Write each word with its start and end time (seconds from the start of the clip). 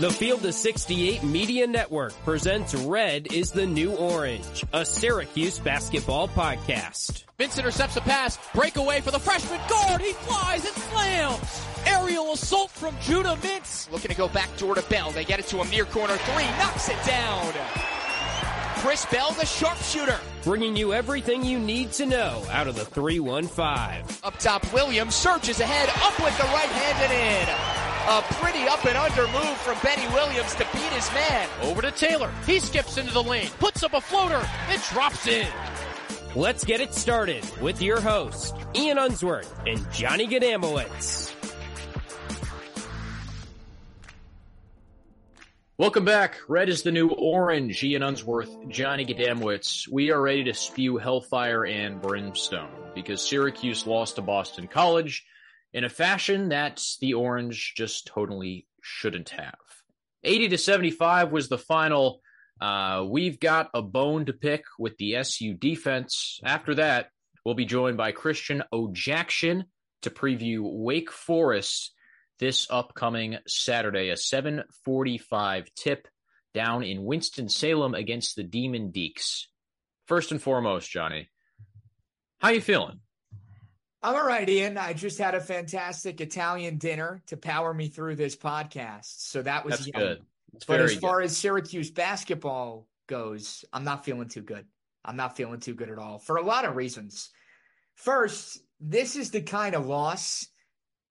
The 0.00 0.10
Field 0.10 0.44
of 0.46 0.54
68 0.54 1.22
Media 1.22 1.66
Network 1.66 2.12
presents 2.24 2.74
Red 2.74 3.32
is 3.32 3.52
the 3.52 3.66
New 3.66 3.92
Orange, 3.92 4.64
a 4.72 4.84
Syracuse 4.86 5.58
basketball 5.58 6.28
podcast. 6.28 7.24
Vince 7.36 7.58
intercepts 7.58 7.96
a 7.96 8.00
pass, 8.00 8.38
breakaway 8.54 9.00
for 9.00 9.10
the 9.10 9.18
freshman 9.18 9.60
guard, 9.68 10.00
he 10.00 10.12
flies 10.14 10.64
and 10.64 10.74
slams! 10.74 11.66
Aerial 11.86 12.32
assault 12.32 12.70
from 12.70 12.96
Judah 13.02 13.36
Mintz. 13.42 13.90
Looking 13.92 14.10
to 14.10 14.16
go 14.16 14.28
back 14.28 14.56
door 14.56 14.74
to 14.74 14.82
Bell, 14.88 15.10
they 15.10 15.24
get 15.24 15.40
it 15.40 15.46
to 15.48 15.58
him 15.58 15.68
near 15.70 15.84
corner 15.84 16.16
three, 16.16 16.44
knocks 16.58 16.88
it 16.88 17.04
down! 17.04 17.52
Chris 18.78 19.04
Bell, 19.06 19.32
the 19.32 19.46
sharpshooter. 19.46 20.18
Bringing 20.42 20.74
you 20.74 20.92
everything 20.94 21.44
you 21.44 21.58
need 21.58 21.92
to 21.92 22.06
know 22.06 22.42
out 22.50 22.66
of 22.66 22.74
the 22.76 22.84
315. 22.84 24.16
Up 24.24 24.38
top, 24.38 24.72
Williams 24.72 25.14
surges 25.14 25.60
ahead, 25.60 25.88
up 26.02 26.18
with 26.24 26.36
the 26.38 26.44
right 26.44 26.68
hand 26.68 27.12
and 27.12 27.48
in. 27.88 27.91
A 28.08 28.20
pretty 28.20 28.66
up 28.66 28.84
and 28.84 28.98
under 28.98 29.28
move 29.28 29.56
from 29.58 29.78
Benny 29.80 30.08
Williams 30.12 30.56
to 30.56 30.66
beat 30.72 30.92
his 30.92 31.08
man. 31.12 31.48
Over 31.62 31.82
to 31.82 31.92
Taylor. 31.92 32.32
He 32.44 32.58
skips 32.58 32.98
into 32.98 33.12
the 33.12 33.22
lane, 33.22 33.46
puts 33.60 33.84
up 33.84 33.94
a 33.94 34.00
floater, 34.00 34.44
and 34.68 34.82
drops 34.90 35.28
in. 35.28 35.46
Let's 36.34 36.64
get 36.64 36.80
it 36.80 36.94
started 36.94 37.44
with 37.60 37.80
your 37.80 38.00
host, 38.00 38.56
Ian 38.74 38.98
Unsworth 38.98 39.56
and 39.68 39.86
Johnny 39.92 40.26
Gadamowitz. 40.26 41.32
Welcome 45.78 46.04
back. 46.04 46.38
Red 46.48 46.68
is 46.68 46.82
the 46.82 46.90
new 46.90 47.08
orange. 47.10 47.84
Ian 47.84 48.02
Unsworth, 48.02 48.68
Johnny 48.68 49.06
Gadamowitz. 49.06 49.86
We 49.86 50.10
are 50.10 50.20
ready 50.20 50.42
to 50.44 50.54
spew 50.54 50.96
hellfire 50.96 51.64
and 51.66 52.02
brimstone 52.02 52.90
because 52.96 53.22
Syracuse 53.24 53.86
lost 53.86 54.16
to 54.16 54.22
Boston 54.22 54.66
College 54.66 55.24
in 55.72 55.84
a 55.84 55.88
fashion 55.88 56.50
that 56.50 56.82
the 57.00 57.14
Orange 57.14 57.74
just 57.76 58.06
totally 58.06 58.66
shouldn't 58.82 59.30
have. 59.30 59.54
80 60.24 60.48
to 60.50 60.58
75 60.58 61.32
was 61.32 61.48
the 61.48 61.58
final. 61.58 62.20
Uh, 62.60 63.04
we've 63.08 63.40
got 63.40 63.70
a 63.74 63.82
bone 63.82 64.26
to 64.26 64.32
pick 64.32 64.64
with 64.78 64.96
the 64.98 65.16
SU 65.16 65.54
defense. 65.54 66.40
After 66.44 66.76
that, 66.76 67.08
we'll 67.44 67.54
be 67.54 67.64
joined 67.64 67.96
by 67.96 68.12
Christian 68.12 68.62
Odjakjian 68.72 69.64
to 70.02 70.10
preview 70.10 70.60
Wake 70.62 71.10
Forest 71.10 71.92
this 72.38 72.66
upcoming 72.70 73.38
Saturday, 73.46 74.10
a 74.10 74.16
745 74.16 75.70
tip 75.74 76.08
down 76.54 76.82
in 76.82 77.04
Winston-Salem 77.04 77.94
against 77.94 78.36
the 78.36 78.42
Demon 78.42 78.92
Deacs. 78.92 79.46
First 80.06 80.32
and 80.32 80.42
foremost, 80.42 80.90
Johnny, 80.90 81.30
how 82.40 82.50
you 82.50 82.60
feeling? 82.60 83.00
I'm 84.04 84.16
all 84.16 84.26
right, 84.26 84.48
Ian. 84.48 84.78
I 84.78 84.94
just 84.94 85.18
had 85.18 85.34
a 85.36 85.40
fantastic 85.40 86.20
Italian 86.20 86.76
dinner 86.76 87.22
to 87.28 87.36
power 87.36 87.72
me 87.72 87.88
through 87.88 88.16
this 88.16 88.34
podcast. 88.34 89.28
So 89.30 89.42
that 89.42 89.64
was 89.64 89.86
good. 89.86 90.22
It's 90.54 90.64
But 90.64 90.80
as 90.80 90.96
far 90.96 91.20
good. 91.20 91.26
as 91.26 91.36
Syracuse 91.36 91.90
basketball 91.90 92.88
goes, 93.06 93.64
I'm 93.72 93.84
not 93.84 94.04
feeling 94.04 94.28
too 94.28 94.42
good. 94.42 94.66
I'm 95.04 95.16
not 95.16 95.36
feeling 95.36 95.60
too 95.60 95.74
good 95.74 95.88
at 95.88 95.98
all 95.98 96.18
for 96.18 96.36
a 96.36 96.42
lot 96.42 96.64
of 96.64 96.74
reasons. 96.76 97.30
First, 97.94 98.58
this 98.80 99.14
is 99.14 99.30
the 99.30 99.42
kind 99.42 99.74
of 99.74 99.86
loss 99.86 100.48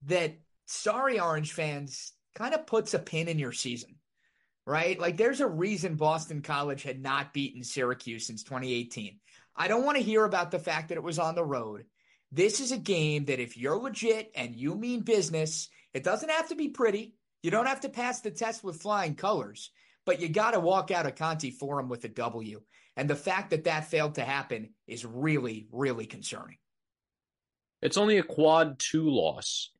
that 0.06 0.38
sorry 0.66 1.19
Orange 1.19 1.53
fans 1.53 2.12
kind 2.35 2.53
of 2.53 2.66
puts 2.66 2.94
a 2.94 3.00
pin 3.00 3.28
in 3.28 3.40
your 3.40 3.52
season, 3.52 3.96
right? 4.66 5.00
Like 5.00 5.16
there's 5.16 5.41
a 5.41 5.47
reason 5.47 5.96
Boston 5.96 6.41
College 6.41 6.84
had 6.84 7.02
not 7.02 7.34
beaten 7.34 7.63
Syracuse 7.63 8.28
since 8.28 8.44
2018. 8.44 9.19
I 9.56 9.68
don't 9.68 9.85
want 9.85 9.97
to 9.97 10.03
hear 10.03 10.25
about 10.25 10.52
the 10.52 10.59
fact 10.59 10.90
that 10.90 10.97
it 10.97 11.03
was 11.03 11.19
on 11.19 11.35
the 11.35 11.44
road. 11.44 11.85
This 12.31 12.59
is 12.59 12.72
a 12.72 12.78
game 12.78 13.25
that 13.25 13.40
if 13.40 13.58
you're 13.58 13.78
legit 13.78 14.31
and 14.36 14.56
you 14.56 14.75
mean 14.75 15.02
business, 15.02 15.69
it 15.94 16.03
doesn't 16.03 16.31
have 16.31 16.50
to 16.50 16.56
be 16.56 16.69
pretty. 16.69 17.16
You 17.44 17.52
don't 17.52 17.66
have 17.66 17.81
to 17.81 17.90
pass 17.90 18.22
the 18.22 18.31
test 18.31 18.64
with 18.64 18.82
flying 18.82 19.16
colors, 19.16 19.72
but 20.05 20.22
you 20.22 20.29
got 20.29 20.52
to 20.52 20.59
walk 20.59 20.91
out 20.91 21.05
of 21.05 21.16
Conte 21.16 21.50
Forum 21.52 21.90
with 21.90 22.05
a 22.05 22.09
W. 22.09 22.61
And 22.96 23.09
the 23.09 23.16
fact 23.16 23.50
that 23.50 23.66
that 23.66 23.90
failed 23.90 24.16
to 24.16 24.23
happen 24.23 24.70
is 24.88 25.05
really, 25.05 25.67
really 25.72 26.05
concerning. 26.05 26.58
It's 27.82 27.97
only 27.97 28.17
a 28.17 28.23
quad 28.23 28.79
two 28.79 29.09
loss 29.09 29.72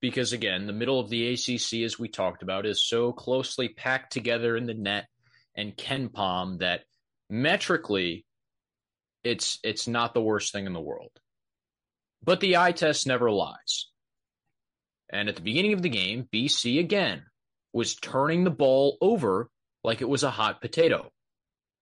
because, 0.00 0.32
again, 0.32 0.66
the 0.66 0.72
middle 0.72 0.98
of 0.98 1.10
the 1.10 1.32
ACC, 1.32 1.84
as 1.84 1.98
we 1.98 2.08
talked 2.08 2.42
about, 2.42 2.66
is 2.66 2.82
so 2.82 3.12
closely 3.12 3.68
packed 3.68 4.12
together 4.12 4.56
in 4.56 4.66
the 4.66 4.74
net 4.74 5.06
and 5.54 5.76
KenPom 5.76 6.60
that 6.60 6.82
metrically, 7.28 8.24
it's 9.22 9.58
it's 9.62 9.86
not 9.86 10.14
the 10.14 10.22
worst 10.22 10.52
thing 10.52 10.66
in 10.66 10.72
the 10.72 10.80
world. 10.80 11.10
But 12.24 12.40
the 12.40 12.56
eye 12.56 12.72
test 12.72 13.06
never 13.06 13.30
lies. 13.30 13.88
And 15.10 15.28
at 15.28 15.36
the 15.36 15.42
beginning 15.42 15.72
of 15.72 15.82
the 15.82 15.88
game, 15.88 16.28
BC 16.32 16.78
again 16.78 17.24
was 17.72 17.94
turning 17.94 18.44
the 18.44 18.50
ball 18.50 18.96
over 19.00 19.50
like 19.84 20.00
it 20.00 20.08
was 20.08 20.22
a 20.22 20.30
hot 20.30 20.60
potato. 20.60 21.10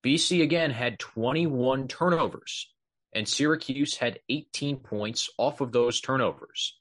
BC 0.05 0.43
again 0.43 0.71
had 0.71 0.99
21 0.99 1.87
turnovers, 1.89 2.73
and 3.13 3.29
Syracuse 3.29 3.97
had 3.97 4.21
18 4.29 4.79
points 4.79 5.29
off 5.37 5.61
of 5.61 5.73
those 5.73 6.01
turnovers. 6.01 6.79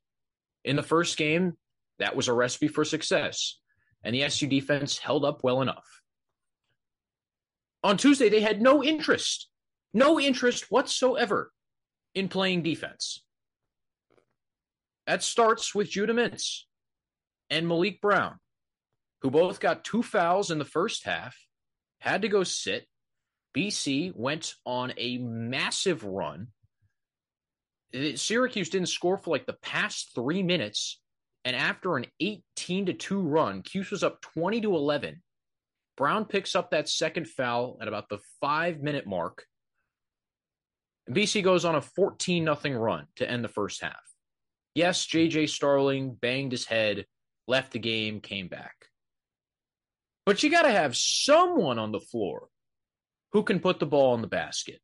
In 0.64 0.76
the 0.76 0.84
first 0.84 1.18
game, 1.18 1.58
that 2.00 2.16
was 2.16 2.28
a 2.28 2.34
recipe 2.34 2.68
for 2.68 2.86
success. 2.86 3.58
and 4.02 4.16
the 4.16 4.24
SU 4.24 4.48
defense 4.48 4.98
held 4.98 5.26
up 5.26 5.44
well 5.44 5.62
enough. 5.62 6.02
On 7.84 7.98
Tuesday, 7.98 8.30
they 8.30 8.40
had 8.40 8.62
no 8.62 8.82
interest, 8.82 9.50
no 9.94 10.18
interest 10.18 10.72
whatsoever 10.72 11.52
in 12.16 12.30
playing 12.30 12.64
defense. 12.64 13.22
That 15.10 15.24
starts 15.24 15.74
with 15.74 15.90
Judah 15.90 16.14
Mintz 16.14 16.66
and 17.50 17.66
Maliq 17.66 18.00
Brown, 18.00 18.36
who 19.24 19.32
both 19.32 19.60
got 19.60 19.84
two 19.84 20.04
fouls 20.04 20.52
in 20.52 20.60
the 20.60 20.66
first 20.66 21.04
half, 21.04 21.36
had 22.00 22.22
to 22.22 22.28
go 22.28 22.44
sit. 22.44 22.86
BC 23.58 24.16
went 24.16 24.54
on 24.68 24.94
a 24.98 25.18
massive 25.18 26.04
run. 26.04 26.50
Syracuse 28.14 28.70
didn't 28.70 28.90
score 28.90 29.18
for 29.18 29.32
like 29.32 29.48
the 29.48 29.58
past 29.64 30.12
three 30.14 30.44
minutes. 30.44 31.02
And 31.44 31.56
after 31.56 31.98
an 31.98 32.06
18 32.20 32.86
to 32.86 32.94
2 32.94 33.20
run, 33.20 33.64
Cuse 33.64 33.90
was 33.90 34.04
up 34.04 34.22
20 34.22 34.62
to 34.62 34.76
11. 34.76 35.24
Brown 35.98 36.26
picks 36.26 36.54
up 36.54 36.70
that 36.70 36.88
second 36.88 37.28
foul 37.28 37.80
at 37.82 37.88
about 37.88 38.10
the 38.10 38.20
five 38.42 38.80
minute 38.80 39.08
mark. 39.08 39.44
BC 41.10 41.44
goes 41.44 41.66
on 41.66 41.74
a 41.74 41.82
14 41.82 42.46
0 42.62 42.80
run 42.80 43.08
to 43.16 43.28
end 43.28 43.44
the 43.44 43.50
first 43.50 43.82
half. 43.82 44.09
Yes, 44.76 45.06
JJ 45.06 45.50
Starling 45.50 46.14
banged 46.14 46.52
his 46.52 46.66
head, 46.66 47.06
left 47.48 47.74
the 47.74 47.80
game, 47.80 48.22
came 48.22 48.48
back. 48.48 48.76
But 50.26 50.44
you 50.44 50.52
got 50.52 50.62
to 50.62 50.72
have 50.72 50.96
someone 50.96 51.80
on 51.80 51.92
the 51.92 52.00
floor 52.00 52.50
who 53.32 53.44
can 53.44 53.60
put 53.60 53.80
the 53.80 53.86
ball 53.86 54.14
in 54.16 54.22
the 54.22 54.28
basket. 54.28 54.80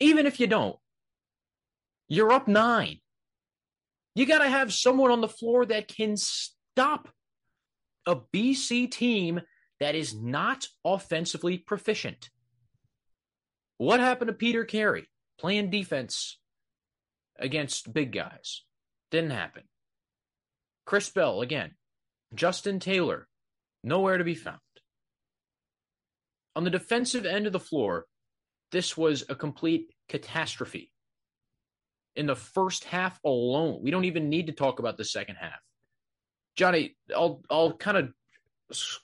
Even 0.00 0.26
if 0.26 0.40
you 0.40 0.46
don't, 0.46 0.76
you're 2.08 2.32
up 2.32 2.48
nine. 2.48 2.98
You 4.16 4.26
got 4.26 4.38
to 4.38 4.48
have 4.48 4.72
someone 4.72 5.12
on 5.12 5.20
the 5.20 5.28
floor 5.28 5.64
that 5.66 5.86
can 5.86 6.16
stop 6.16 7.08
a 8.06 8.16
BC 8.16 8.90
team 8.90 9.40
that 9.78 9.94
is 9.94 10.14
not 10.14 10.66
offensively 10.84 11.58
proficient. 11.58 12.30
What 13.78 14.00
happened 14.00 14.28
to 14.28 14.34
Peter 14.34 14.64
Carey 14.64 15.08
playing 15.38 15.70
defense 15.70 16.39
against 17.40 17.92
big 17.92 18.12
guys? 18.12 18.62
Didn't 19.10 19.30
happen. 19.30 19.62
Chris 20.86 21.08
Bell, 21.08 21.40
again. 21.40 21.72
Justin 22.34 22.78
Taylor, 22.78 23.26
nowhere 23.82 24.18
to 24.18 24.24
be 24.24 24.34
found. 24.34 24.58
On 26.54 26.64
the 26.64 26.70
defensive 26.70 27.26
end 27.26 27.46
of 27.46 27.52
the 27.52 27.60
floor, 27.60 28.06
this 28.72 28.96
was 28.96 29.24
a 29.28 29.34
complete 29.34 29.92
catastrophe. 30.08 30.92
In 32.16 32.26
the 32.26 32.36
first 32.36 32.84
half 32.84 33.18
alone, 33.24 33.80
we 33.82 33.90
don't 33.90 34.04
even 34.04 34.28
need 34.28 34.46
to 34.46 34.52
talk 34.52 34.78
about 34.78 34.96
the 34.96 35.04
second 35.04 35.36
half. 35.36 35.60
Johnny, 36.56 36.96
I'll 37.16 37.42
I'll 37.50 37.72
kind 37.72 37.96
of 37.96 38.12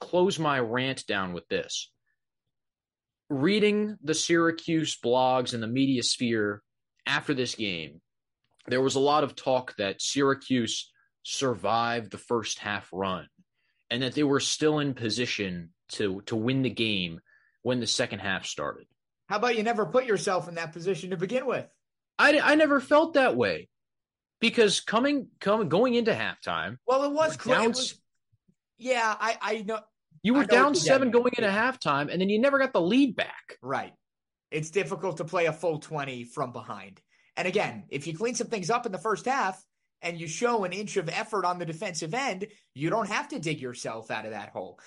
close 0.00 0.38
my 0.38 0.59
rant 0.61 1.06
down 1.06 1.33
with 1.33 1.49
this. 1.49 1.91
Reading 3.31 3.97
the 4.03 4.15
Syracuse 4.15 4.99
blogs 5.03 5.55
and 5.55 5.62
the 5.62 5.69
media 5.69 6.03
sphere 6.03 6.62
after 7.06 7.35
this 7.35 7.55
game, 7.55 8.00
there 8.68 8.80
was 8.80 8.94
a 8.94 9.00
lot 9.00 9.24
of 9.24 9.36
talk 9.36 9.74
that 9.76 10.02
Syracuse 10.02 10.92
survived 11.22 12.10
the 12.10 12.18
first 12.18 12.58
half 12.58 12.88
run 12.92 13.28
and 13.90 14.02
that 14.02 14.14
they 14.14 14.22
were 14.22 14.40
still 14.40 14.78
in 14.78 14.94
position 14.94 15.70
to 15.88 16.22
to 16.26 16.36
win 16.36 16.62
the 16.62 16.70
game 16.70 17.20
when 17.62 17.80
the 17.80 17.86
second 17.86 18.20
half 18.20 18.46
started. 18.46 18.86
How 19.28 19.36
about 19.36 19.56
you 19.56 19.62
never 19.62 19.86
put 19.86 20.06
yourself 20.06 20.48
in 20.48 20.54
that 20.54 20.72
position 20.72 21.10
to 21.10 21.16
begin 21.16 21.46
with? 21.46 21.66
I, 22.18 22.38
I 22.38 22.54
never 22.54 22.80
felt 22.80 23.14
that 23.14 23.36
way 23.36 23.68
because 24.40 24.80
coming 24.80 25.28
coming 25.40 25.68
going 25.68 25.94
into 25.94 26.12
halftime. 26.12 26.78
Well, 26.86 27.04
it 27.04 27.12
was 27.12 27.36
close. 27.36 27.98
Yeah, 28.78 29.14
I 29.18 29.36
I 29.40 29.62
know 29.62 29.80
you 30.22 30.34
were 30.34 30.40
know 30.40 30.46
down 30.46 30.74
seven 30.74 31.10
going 31.10 31.32
into 31.36 31.50
halftime, 31.50 32.10
and 32.10 32.20
then 32.20 32.28
you 32.28 32.40
never 32.40 32.58
got 32.58 32.72
the 32.72 32.80
lead 32.80 33.16
back. 33.16 33.58
Right. 33.62 33.92
It's 34.50 34.70
difficult 34.70 35.18
to 35.18 35.24
play 35.24 35.46
a 35.46 35.52
full 35.52 35.78
twenty 35.78 36.24
from 36.24 36.52
behind. 36.52 37.00
And 37.37 37.47
again, 37.47 37.85
if 37.91 38.06
you 38.06 38.17
clean 38.17 38.35
some 38.35 38.47
things 38.47 38.71
up 38.71 38.87
in 38.87 38.93
the 38.93 38.99
first 38.99 39.27
half 39.27 39.62
and 40.03 40.19
you 40.19 40.27
show 40.27 40.65
an 40.65 40.73
inch 40.73 40.97
of 40.97 41.09
effort 41.09 41.44
on 41.44 41.59
the 41.59 41.67
defensive 41.67 42.15
end, 42.15 42.47
you 42.75 42.91
don't 42.91 43.09
have 43.09 43.29
to 43.29 43.38
dig 43.38 43.61
yourself 43.61 44.11
out 44.11 44.25
of 44.25 44.33
that 44.33 44.50
hole. 44.50 44.79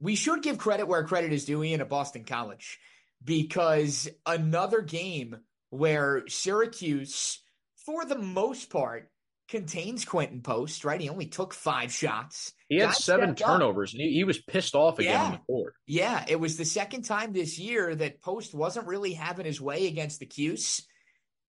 We 0.00 0.14
should 0.14 0.42
give 0.42 0.58
credit 0.58 0.86
where 0.86 1.04
credit 1.04 1.32
is 1.32 1.44
due 1.44 1.62
in 1.62 1.80
at 1.80 1.88
Boston 1.88 2.24
College 2.24 2.78
because 3.24 4.08
another 4.26 4.80
game 4.80 5.36
where 5.70 6.22
Syracuse, 6.28 7.40
for 7.86 8.04
the 8.04 8.18
most 8.18 8.70
part, 8.70 9.08
contains 9.48 10.04
Quinten 10.04 10.42
Post, 10.42 10.84
right? 10.84 11.00
He 11.00 11.08
only 11.08 11.26
took 11.26 11.52
five 11.52 11.92
shots. 11.92 12.52
He 12.68 12.78
had 12.78 12.94
seven 12.94 13.34
turnovers, 13.34 13.92
and 13.92 14.00
he, 14.00 14.14
he, 14.14 14.24
was 14.24 14.38
pissed 14.38 14.74
off 14.74 14.98
again 14.98 15.12
yeah. 15.12 15.24
on 15.24 15.32
the 15.32 15.38
court. 15.38 15.74
Yeah, 15.86 16.24
it 16.26 16.40
was 16.40 16.56
the 16.56 16.64
second 16.64 17.02
time 17.02 17.32
this 17.32 17.58
year 17.58 17.94
that 17.94 18.22
Post 18.22 18.54
wasn't 18.54 18.86
really 18.86 19.12
having 19.12 19.44
his 19.44 19.60
way 19.60 19.88
against 19.88 20.20
the 20.20 20.26
Cuse. 20.26 20.86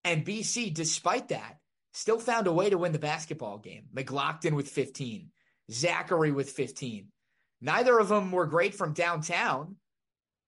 And 0.03 0.25
BC, 0.25 0.73
despite 0.73 1.29
that, 1.29 1.59
still 1.93 2.19
found 2.19 2.47
a 2.47 2.53
way 2.53 2.69
to 2.69 2.77
win 2.77 2.91
the 2.91 2.99
basketball 2.99 3.57
game. 3.57 3.85
McLaughlin 3.93 4.55
with 4.55 4.69
15, 4.69 5.29
Zackery 5.71 6.33
with 6.33 6.49
15. 6.49 7.07
Neither 7.61 7.97
of 7.97 8.09
them 8.09 8.31
were 8.31 8.45
great 8.45 8.75
from 8.75 8.93
downtown, 8.93 9.77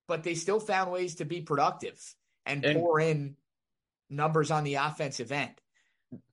but 0.08 0.24
they 0.24 0.36
still 0.36 0.60
found 0.60 0.92
ways 0.92 1.16
to 1.16 1.26
be 1.26 1.42
productive 1.42 1.98
and, 2.46 2.66
and 2.66 2.80
pour 2.80 3.00
in 3.00 3.38
numbers 4.10 4.52
on 4.52 4.64
the 4.64 4.76
offensive 4.76 5.32
end. 5.32 5.54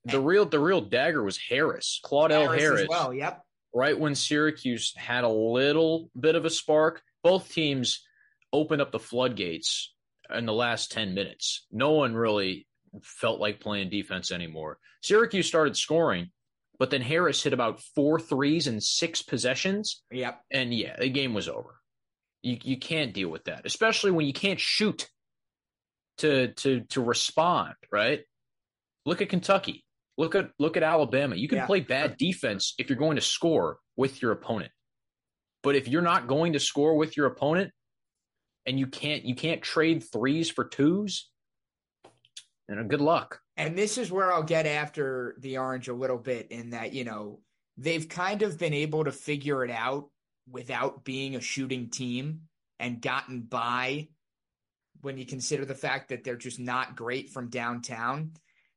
The 0.04 0.18
and 0.18 0.26
real 0.26 0.44
the 0.44 0.58
real 0.58 0.80
dagger 0.80 1.22
was 1.22 1.38
Harris, 1.38 2.00
Claudell 2.04 2.42
Harris. 2.42 2.62
Harris 2.62 2.86
well, 2.88 3.14
yep. 3.14 3.44
Right 3.74 3.98
when 3.98 4.14
Syracuse 4.14 4.92
had 4.96 5.24
a 5.24 5.28
little 5.28 6.10
bit 6.18 6.34
of 6.34 6.44
a 6.44 6.50
spark, 6.50 7.02
both 7.22 7.50
teams 7.52 8.04
opened 8.52 8.82
up 8.82 8.92
the 8.92 8.98
floodgates 8.98 9.94
in 10.30 10.46
the 10.46 10.52
last 10.52 10.92
10 10.92 11.14
minutes. 11.14 11.66
No 11.70 11.92
one 11.92 12.14
really 12.14 12.66
felt 13.02 13.40
like 13.40 13.60
playing 13.60 13.90
defense 13.90 14.30
anymore. 14.30 14.78
Syracuse 15.02 15.46
started 15.46 15.76
scoring, 15.76 16.30
but 16.78 16.90
then 16.90 17.02
Harris 17.02 17.42
hit 17.42 17.52
about 17.52 17.80
four 17.94 18.18
threes 18.18 18.66
in 18.66 18.80
six 18.80 19.22
possessions. 19.22 20.02
Yep. 20.10 20.40
And 20.50 20.74
yeah, 20.74 20.96
the 20.98 21.08
game 21.08 21.34
was 21.34 21.48
over. 21.48 21.76
You 22.42 22.58
you 22.62 22.76
can't 22.76 23.14
deal 23.14 23.28
with 23.28 23.44
that, 23.44 23.62
especially 23.64 24.10
when 24.10 24.26
you 24.26 24.32
can't 24.32 24.60
shoot 24.60 25.08
to 26.18 26.52
to 26.54 26.80
to 26.90 27.02
respond, 27.02 27.74
right? 27.90 28.20
Look 29.06 29.22
at 29.22 29.28
Kentucky. 29.28 29.84
Look 30.18 30.34
at 30.34 30.50
look 30.58 30.76
at 30.76 30.82
Alabama. 30.82 31.36
You 31.36 31.48
can 31.48 31.58
yeah. 31.58 31.66
play 31.66 31.80
bad 31.80 32.16
defense 32.16 32.74
if 32.78 32.88
you're 32.88 32.98
going 32.98 33.16
to 33.16 33.22
score 33.22 33.78
with 33.96 34.20
your 34.20 34.32
opponent. 34.32 34.72
But 35.62 35.76
if 35.76 35.88
you're 35.88 36.02
not 36.02 36.26
going 36.26 36.54
to 36.54 36.60
score 36.60 36.96
with 36.96 37.16
your 37.16 37.26
opponent 37.26 37.70
and 38.66 38.78
you 38.78 38.86
can't 38.86 39.24
you 39.24 39.34
can't 39.34 39.62
trade 39.62 40.04
threes 40.12 40.50
for 40.50 40.64
twos, 40.64 41.30
you 42.68 42.74
uh, 42.74 42.82
know, 42.82 42.88
good 42.88 43.00
luck. 43.00 43.40
And 43.56 43.76
this 43.76 43.98
is 43.98 44.10
where 44.10 44.32
I'll 44.32 44.42
get 44.42 44.66
after 44.66 45.36
the 45.40 45.58
Orange 45.58 45.88
a 45.88 45.94
little 45.94 46.18
bit 46.18 46.50
in 46.50 46.70
that, 46.70 46.92
you 46.92 47.04
know, 47.04 47.40
they've 47.76 48.08
kind 48.08 48.42
of 48.42 48.58
been 48.58 48.74
able 48.74 49.04
to 49.04 49.12
figure 49.12 49.64
it 49.64 49.70
out 49.70 50.08
without 50.50 51.04
being 51.04 51.36
a 51.36 51.40
shooting 51.40 51.90
team 51.90 52.42
and 52.78 53.00
gotten 53.00 53.42
by 53.42 54.08
when 55.02 55.18
you 55.18 55.26
consider 55.26 55.64
the 55.64 55.74
fact 55.74 56.08
that 56.08 56.24
they're 56.24 56.36
just 56.36 56.58
not 56.58 56.96
great 56.96 57.30
from 57.30 57.50
downtown. 57.50 58.32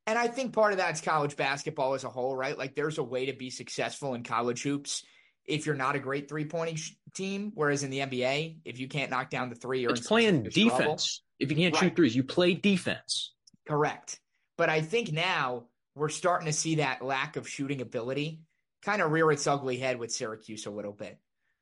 And 0.08 0.20
I 0.20 0.28
think 0.28 0.54
part 0.54 0.72
of 0.72 0.78
that's 0.78 1.02
college 1.02 1.36
basketball 1.36 1.94
as 1.94 2.04
a 2.04 2.10
whole, 2.10 2.36
right? 2.36 2.58
Like 2.58 2.76
there's 2.76 2.98
a 2.98 3.04
way 3.04 3.28
to 3.28 3.34
be 3.34 3.50
successful 3.50 4.14
in 4.14 4.24
college 4.24 4.62
hoops 4.62 5.04
if 5.46 5.66
you're 5.66 5.76
not 5.76 5.96
a 5.96 6.00
great 6.00 6.30
three 6.30 6.46
point 6.46 6.80
team. 7.16 7.52
Whereas 7.56 7.84
in 7.84 7.90
the 7.90 8.00
NBA, 8.00 8.58
if 8.66 8.80
you 8.80 8.88
can't 8.88 9.10
knock 9.10 9.30
down 9.30 9.50
the 9.50 9.56
three, 9.56 9.82
you're 9.82 9.92
it's 9.92 10.06
playing 10.06 10.44
defense. 10.44 10.70
Trouble. 10.70 11.00
If 11.40 11.52
you 11.52 11.58
can't 11.58 11.74
right. 11.74 11.84
shoot 11.84 11.96
threes, 11.96 12.16
you 12.16 12.24
play 12.24 12.54
defense. 12.54 13.35
Correct. 13.68 14.20
But 14.58 14.70
I 14.70 14.82
think 14.82 15.12
now 15.12 15.66
we're 15.96 16.10
starting 16.10 16.48
to 16.48 16.54
see 16.54 16.76
that 16.76 17.02
lack 17.02 17.36
of 17.36 17.48
shooting 17.48 17.82
ability 17.82 18.42
kind 18.84 19.02
of 19.02 19.12
rear 19.12 19.32
its 19.32 19.48
ugly 19.48 19.78
head 19.78 19.98
with 19.98 20.14
Syracuse 20.14 20.66
a 20.68 20.72
little 20.72 20.92
bit, 20.92 21.20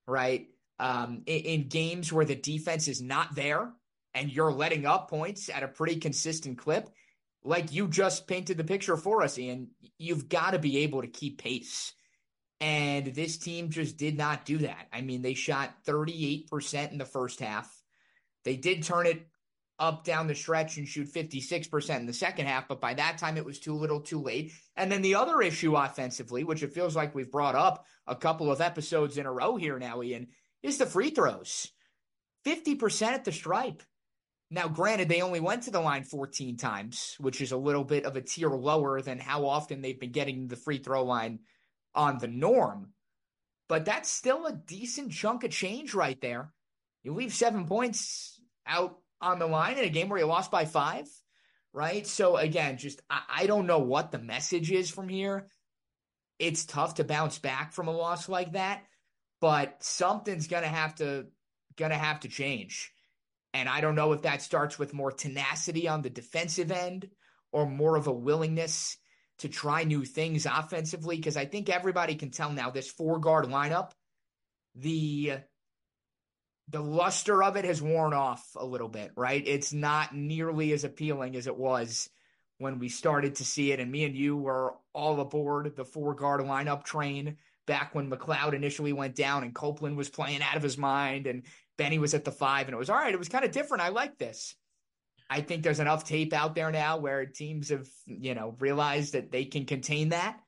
right? 0.07 0.47
Um, 0.79 1.23
in, 1.25 1.39
in 1.39 1.67
games 1.69 2.11
where 2.11 2.25
the 2.25 2.35
defense 2.35 2.87
is 2.87 3.01
not 3.01 3.33
there 3.33 3.71
and 4.13 4.31
you're 4.31 4.51
letting 4.51 4.85
up 4.85 5.09
points 5.09 5.49
at 5.49 5.63
a 5.63 5.67
pretty 5.67 5.95
consistent 5.97 6.57
clip, 6.57 6.89
like 7.43 7.71
you 7.71 7.87
just 7.87 8.27
painted 8.27 8.57
the 8.57 8.63
picture 8.63 8.97
for 8.97 9.23
us, 9.23 9.37
Ian, 9.39 9.69
you've 9.97 10.27
got 10.27 10.51
to 10.51 10.59
be 10.59 10.79
able 10.79 11.01
to 11.01 11.07
keep 11.07 11.41
pace. 11.41 11.93
And 12.59 13.07
this 13.07 13.37
team 13.37 13.69
just 13.69 13.97
did 13.97 14.17
not 14.17 14.45
do 14.45 14.59
that. 14.59 14.87
I 14.91 15.01
mean, 15.01 15.21
they 15.21 15.33
shot 15.33 15.73
38% 15.85 16.91
in 16.91 16.97
the 16.97 17.05
first 17.05 17.39
half. 17.39 17.69
They 18.45 18.55
did 18.55 18.83
turn 18.83 19.07
it 19.07 19.27
up 19.83 20.05
down 20.05 20.27
the 20.27 20.33
stretch 20.33 20.77
and 20.77 20.87
shoot 20.87 21.13
56% 21.13 21.97
in 21.97 22.05
the 22.05 22.13
second 22.13 22.47
half, 22.47 22.69
but 22.69 22.79
by 22.79 22.93
that 22.93 23.17
time 23.17 23.35
it 23.35 23.43
was 23.43 23.59
too 23.59 23.73
little 23.73 23.99
too 23.99 24.21
late. 24.21 24.53
And 24.77 24.89
then 24.89 25.01
the 25.01 25.15
other 25.15 25.41
issue 25.41 25.75
offensively, 25.75 26.45
which 26.45 26.63
it 26.63 26.73
feels 26.73 26.95
like 26.95 27.13
we've 27.13 27.31
brought 27.31 27.55
up 27.55 27.85
a 28.07 28.15
couple 28.15 28.49
of 28.49 28.61
episodes 28.61 29.17
in 29.17 29.25
a 29.25 29.31
row 29.31 29.57
here 29.57 29.77
now, 29.77 30.01
Ian, 30.01 30.27
is 30.63 30.77
the 30.77 30.85
free 30.85 31.09
throws. 31.09 31.67
50% 32.45 33.07
at 33.07 33.25
the 33.25 33.33
stripe. 33.33 33.83
Now, 34.49 34.69
granted, 34.69 35.09
they 35.09 35.21
only 35.21 35.41
went 35.41 35.63
to 35.63 35.71
the 35.71 35.81
line 35.81 36.03
14 36.03 36.55
times, 36.55 37.15
which 37.19 37.41
is 37.41 37.51
a 37.51 37.57
little 37.57 37.83
bit 37.83 38.05
of 38.05 38.15
a 38.15 38.21
tier 38.21 38.51
lower 38.51 39.01
than 39.01 39.19
how 39.19 39.45
often 39.45 39.81
they've 39.81 39.99
been 39.99 40.13
getting 40.13 40.47
the 40.47 40.55
free 40.55 40.77
throw 40.77 41.03
line 41.03 41.39
on 41.93 42.19
the 42.19 42.27
norm. 42.27 42.93
but 43.67 43.85
that's 43.85 44.09
still 44.09 44.45
a 44.45 44.53
decent 44.53 45.11
chunk 45.11 45.43
of 45.43 45.51
change 45.51 45.93
right 45.93 46.19
there. 46.21 46.53
You 47.03 47.13
leave 47.13 47.33
seven 47.33 47.65
points 47.65 48.39
out 48.65 49.02
on 49.23 49.39
the 49.39 49.47
line 49.47 49.77
in 49.77 49.85
a 49.85 49.89
game 49.89 50.09
where 50.09 50.19
you 50.19 50.25
lost 50.25 50.51
by 50.51 50.65
five, 50.65 51.07
right? 51.73 52.05
So 52.05 52.37
again, 52.37 52.77
just 52.77 53.01
I, 53.09 53.21
I 53.29 53.47
don't 53.47 53.67
know 53.67 53.79
what 53.79 54.11
the 54.11 54.19
message 54.19 54.71
is 54.71 54.89
from 54.89 55.09
here. 55.09 55.47
It's 56.39 56.65
tough 56.65 56.95
to 56.95 57.03
bounce 57.03 57.39
back 57.39 57.73
from 57.73 57.87
a 57.87 57.91
loss 57.91 58.27
like 58.27 58.53
that, 58.53 58.83
but 59.39 59.83
something's 59.83 60.47
gonna 60.47 60.67
have 60.67 60.95
to 60.95 61.27
gonna 61.77 61.97
have 61.97 62.19
to 62.21 62.27
change. 62.27 62.91
And 63.53 63.69
I 63.69 63.81
don't 63.81 63.95
know 63.95 64.13
if 64.13 64.23
that 64.23 64.41
starts 64.41 64.79
with 64.79 64.93
more 64.93 65.11
tenacity 65.11 65.87
on 65.87 66.01
the 66.01 66.09
defensive 66.09 66.71
end 66.71 67.09
or 67.51 67.67
more 67.67 67.95
of 67.95 68.07
a 68.07 68.13
willingness 68.13 68.97
to 69.39 69.47
try 69.47 69.83
new 69.83 70.05
things 70.05 70.45
offensively. 70.45 71.17
Because 71.17 71.37
I 71.37 71.45
think 71.45 71.69
everybody 71.69 72.15
can 72.15 72.31
tell 72.31 72.51
now 72.51 72.71
this 72.71 72.89
four 72.89 73.19
guard 73.19 73.45
lineup, 73.45 73.91
the 74.75 75.33
the 76.73 76.81
luster 76.81 77.43
of 77.43 77.55
it 77.55 77.65
has 77.65 77.83
worn 77.83 78.13
off 78.13 78.43
a 78.55 78.65
little 78.65 78.89
bit, 78.89 79.11
right? 79.15 79.43
It's 79.45 79.71
not 79.71 80.15
nearly 80.15 80.73
as 80.73 80.83
appealing 80.83 81.35
as 81.35 81.45
it 81.45 81.55
was 81.55 82.09
when 82.57 82.79
we 82.79 82.89
started 82.89 83.35
to 83.35 83.45
see 83.45 83.71
it. 83.71 83.79
And 83.79 83.91
me 83.91 84.05
and 84.05 84.15
you 84.15 84.35
were 84.35 84.73
all 84.91 85.21
aboard 85.21 85.75
the 85.75 85.85
four 85.85 86.15
guard 86.15 86.41
lineup 86.41 86.83
train 86.83 87.37
back 87.67 87.93
when 87.93 88.09
McLeod 88.09 88.53
initially 88.53 88.91
went 88.91 89.15
down 89.15 89.43
and 89.43 89.53
Copeland 89.53 89.95
was 89.95 90.09
playing 90.09 90.41
out 90.41 90.57
of 90.57 90.63
his 90.63 90.75
mind 90.75 91.27
and 91.27 91.43
Benny 91.77 91.99
was 91.99 92.15
at 92.15 92.25
the 92.25 92.31
five. 92.31 92.65
And 92.65 92.73
it 92.73 92.79
was 92.79 92.89
all 92.89 92.97
right. 92.97 93.13
It 93.13 93.19
was 93.19 93.29
kind 93.29 93.45
of 93.45 93.51
different. 93.51 93.83
I 93.83 93.89
like 93.89 94.17
this. 94.17 94.55
I 95.29 95.41
think 95.41 95.61
there's 95.61 95.79
enough 95.79 96.05
tape 96.05 96.33
out 96.33 96.55
there 96.55 96.71
now 96.71 96.97
where 96.97 97.27
teams 97.27 97.69
have, 97.69 97.87
you 98.07 98.33
know, 98.33 98.55
realized 98.59 99.13
that 99.13 99.31
they 99.31 99.45
can 99.45 99.65
contain 99.65 100.09
that. 100.09 100.39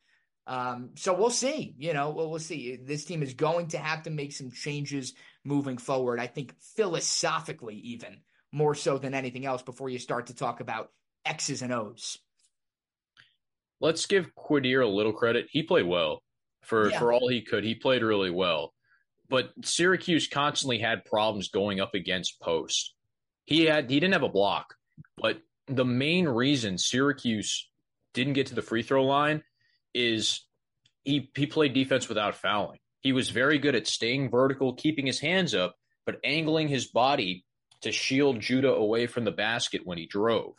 Um, 0.48 0.92
so 0.96 1.14
we'll 1.14 1.32
see. 1.32 1.74
You 1.78 1.94
know, 1.94 2.12
we'll, 2.12 2.30
we'll 2.30 2.40
see. 2.40 2.76
This 2.76 3.06
team 3.06 3.24
is 3.24 3.34
going 3.34 3.68
to 3.70 3.78
have 3.78 4.04
to 4.04 4.10
make 4.10 4.32
some 4.32 4.52
changes 4.52 5.14
moving 5.44 5.78
forward. 5.78 6.20
I 6.20 6.28
think 6.28 6.54
philosophically, 6.76 7.76
even 7.76 8.18
more 8.52 8.76
so 8.76 8.98
than 8.98 9.14
anything 9.14 9.46
else, 9.46 9.62
before 9.62 9.90
you 9.90 10.00
start 10.00 10.28
to 10.28 10.36
talk 10.36 10.60
about 10.60 10.92
X's 11.26 11.62
and 11.62 11.74
O's. 11.74 12.20
Let's 13.82 14.06
give 14.06 14.34
Quadir 14.36 14.84
a 14.84 14.88
little 14.88 15.14
credit. 15.14 15.48
He 15.50 15.64
played 15.64 15.86
well 15.86 16.22
for 16.64 16.90
yeah. 16.90 17.00
for 17.00 17.12
all 17.12 17.28
he 17.28 17.42
could. 17.42 17.64
He 17.64 17.76
played 17.76 18.04
really 18.04 18.32
well. 18.32 18.74
But 19.28 19.52
Syracuse 19.64 20.28
constantly 20.28 20.80
had 20.80 21.06
problems 21.06 21.50
going 21.50 21.80
up 21.80 21.96
against 21.96 22.40
post. 22.40 22.94
He 23.46 23.66
had 23.66 23.90
he 23.90 24.00
didn't 24.00 24.14
have 24.14 24.24
a 24.24 24.30
block, 24.30 24.76
but 25.18 25.42
the 25.68 25.86
main 25.86 26.28
reason 26.28 26.78
Syracuse 26.78 27.68
didn't 28.14 28.34
get 28.34 28.48
to 28.48 28.56
the 28.56 28.62
free 28.62 28.84
throw 28.84 29.04
line 29.04 29.44
is 29.96 30.46
he 31.04 31.32
he 31.36 31.48
played 31.48 31.74
defense 31.74 32.08
without 32.08 32.36
fouling. 32.36 32.78
He 33.02 33.14
was 33.14 33.30
very 33.30 33.58
good 33.58 33.76
at 33.76 33.88
staying 33.88 34.30
vertical, 34.30 34.74
keeping 34.74 35.08
his 35.08 35.20
hands 35.20 35.56
up, 35.56 35.76
but 36.06 36.20
angling 36.24 36.68
his 36.68 36.88
body 36.88 37.46
to 37.82 37.92
shield 37.92 38.40
Judah 38.40 38.74
away 38.74 39.08
from 39.08 39.24
the 39.24 39.32
basket 39.32 39.82
when 39.86 39.98
he 39.98 40.06
drove. 40.06 40.54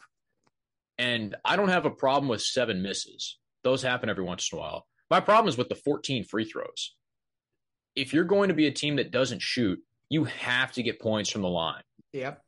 And 0.98 1.36
I 1.44 1.56
don't 1.56 1.68
have 1.68 1.84
a 1.84 1.90
problem 1.90 2.28
with 2.28 2.40
seven 2.40 2.82
misses. 2.82 3.38
Those 3.62 3.82
happen 3.82 4.08
every 4.08 4.24
once 4.24 4.48
in 4.50 4.58
a 4.58 4.60
while. 4.60 4.86
My 5.10 5.20
problem 5.20 5.48
is 5.48 5.58
with 5.58 5.68
the 5.68 5.74
14 5.74 6.24
free 6.24 6.44
throws. 6.44 6.94
If 7.94 8.14
you're 8.14 8.24
going 8.24 8.48
to 8.48 8.54
be 8.54 8.66
a 8.66 8.72
team 8.72 8.96
that 8.96 9.10
doesn't 9.10 9.42
shoot, 9.42 9.80
you 10.08 10.24
have 10.24 10.72
to 10.72 10.82
get 10.82 11.00
points 11.00 11.30
from 11.30 11.42
the 11.42 11.48
line. 11.48 11.82
Yep. 12.12 12.40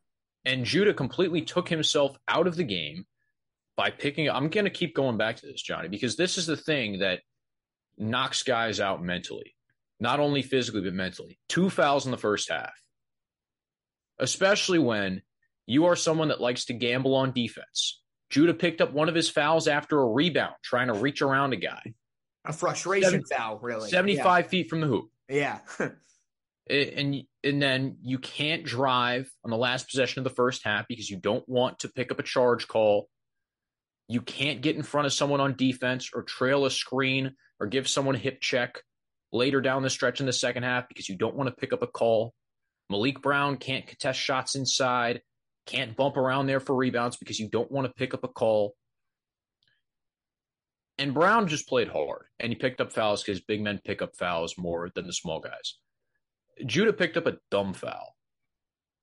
And 0.45 0.65
Judah 0.65 0.95
completely 0.95 1.43
took 1.43 1.69
himself 1.69 2.17
out 2.29 2.47
of 2.47 2.57
the 2.57 2.65
game 2.65 3.05
by 3.79 3.91
picking. 3.91 4.29
I'm 4.29 4.49
going 4.49 4.65
to 4.65 4.71
keep 4.71 4.95
going 4.95 5.17
back 5.17 5.37
to 5.37 5.47
this, 5.47 5.63
Johnny, 5.63 5.89
because 5.89 6.17
this 6.17 6.37
is 6.37 6.47
the 6.47 6.57
thing 6.57 6.99
that 6.99 7.21
knocks 7.97 8.43
guys 8.43 8.79
out 8.79 9.03
mentally 9.03 9.55
not 10.01 10.21
only 10.21 10.43
physically, 10.43 10.83
but 10.83 10.95
mentally. 10.95 11.39
Two 11.49 11.71
fouls 11.71 12.05
in 12.05 12.11
the 12.11 12.19
first 12.19 12.51
half, 12.51 12.73
especially 14.19 14.79
when 14.79 15.23
you 15.67 15.87
are 15.87 15.97
someone 15.97 16.29
that 16.29 16.41
likes 16.41 16.67
to 16.67 16.73
gamble 16.73 17.15
on 17.15 17.33
defense. 17.33 18.01
Judah 18.31 18.55
picked 18.55 18.81
up 18.81 18.93
one 18.93 19.09
of 19.09 19.15
his 19.15 19.29
fouls 19.29 19.69
after 19.69 20.01
a 20.01 20.07
rebound, 20.07 20.55
trying 20.63 20.89
to 20.89 20.95
reach 20.95 21.23
around 21.23 21.53
a 21.53 21.57
guy. 21.57 21.95
A 22.45 22.53
frustration 22.53 23.11
Seven, 23.11 23.25
foul, 23.25 23.59
really. 23.59 23.91
75 23.91 24.45
yeah. 24.45 24.49
feet 24.49 24.71
from 24.71 24.81
the 24.81 24.87
hoop. 24.87 25.11
Yeah. 25.29 25.59
and 26.71 27.23
and 27.43 27.63
then 27.63 27.97
you 28.03 28.19
can't 28.19 28.65
drive 28.65 29.31
on 29.45 29.51
the 29.51 29.57
last 29.57 29.91
possession 29.91 30.21
of 30.21 30.25
the 30.25 30.35
first 30.35 30.65
half 30.65 30.87
because 30.89 31.11
you 31.11 31.17
don't 31.17 31.47
want 31.49 31.81
to 31.81 31.89
pick 31.89 32.11
up 32.11 32.19
a 32.19 32.23
charge 32.23 32.69
call. 32.69 33.09
You 34.09 34.23
can't 34.23 34.63
get 34.63 34.77
in 34.77 34.83
front 34.83 35.07
of 35.07 35.13
someone 35.13 35.41
on 35.41 35.55
defense 35.55 36.11
or 36.15 36.23
trail 36.23 36.65
a 36.65 36.71
screen 36.71 37.35
or 37.61 37.67
give 37.67 37.87
someone 37.89 38.15
a 38.15 38.19
hip 38.19 38.41
check 38.41 38.83
later 39.33 39.61
down 39.61 39.83
the 39.83 39.91
stretch 39.91 40.21
in 40.21 40.27
the 40.27 40.33
second 40.33 40.63
half 40.63 40.89
because 40.89 41.09
you 41.09 41.17
don't 41.17 41.37
want 41.37 41.49
to 41.49 41.55
pick 41.55 41.75
up 41.75 41.83
a 41.83 41.87
call. 41.87 42.33
Maliq 42.91 43.21
Brown 43.21 43.59
can't 43.59 43.87
contest 43.87 44.19
shots 44.19 44.55
inside, 44.55 45.21
can't 45.67 45.95
bump 45.95 46.17
around 46.17 46.47
there 46.47 46.61
for 46.61 46.75
rebounds 46.75 47.17
because 47.19 47.39
you 47.39 47.49
don't 47.49 47.71
want 47.71 47.87
to 47.87 47.93
pick 47.93 48.15
up 48.15 48.25
a 48.25 48.29
call. 48.29 48.75
And 50.97 51.13
Brown 51.13 51.47
just 51.47 51.69
played 51.69 51.89
hard 51.89 52.25
and 52.41 52.51
he 52.51 52.57
picked 52.57 52.81
up 52.81 52.93
fouls 52.93 53.23
because 53.23 53.41
big 53.43 53.61
men 53.61 53.81
pick 53.85 54.01
up 54.01 54.17
fouls 54.17 54.55
more 54.57 54.91
than 54.95 55.07
the 55.07 55.13
small 55.13 55.39
guys. 55.39 55.75
Judah 56.65 56.95
picked 56.95 57.19
up 57.19 57.27
a 57.27 57.37
dumb 57.51 57.75
foul. 57.75 58.17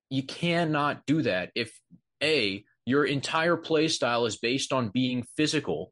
You 0.09 0.24
cannot 0.24 1.05
do 1.05 1.21
that 1.21 1.51
if 1.55 1.79
A, 2.21 2.65
your 2.86 3.06
entire 3.06 3.58
play 3.58 3.88
style 3.88 4.25
is 4.25 4.38
based 4.38 4.72
on 4.72 4.89
being 4.89 5.25
physical 5.38 5.92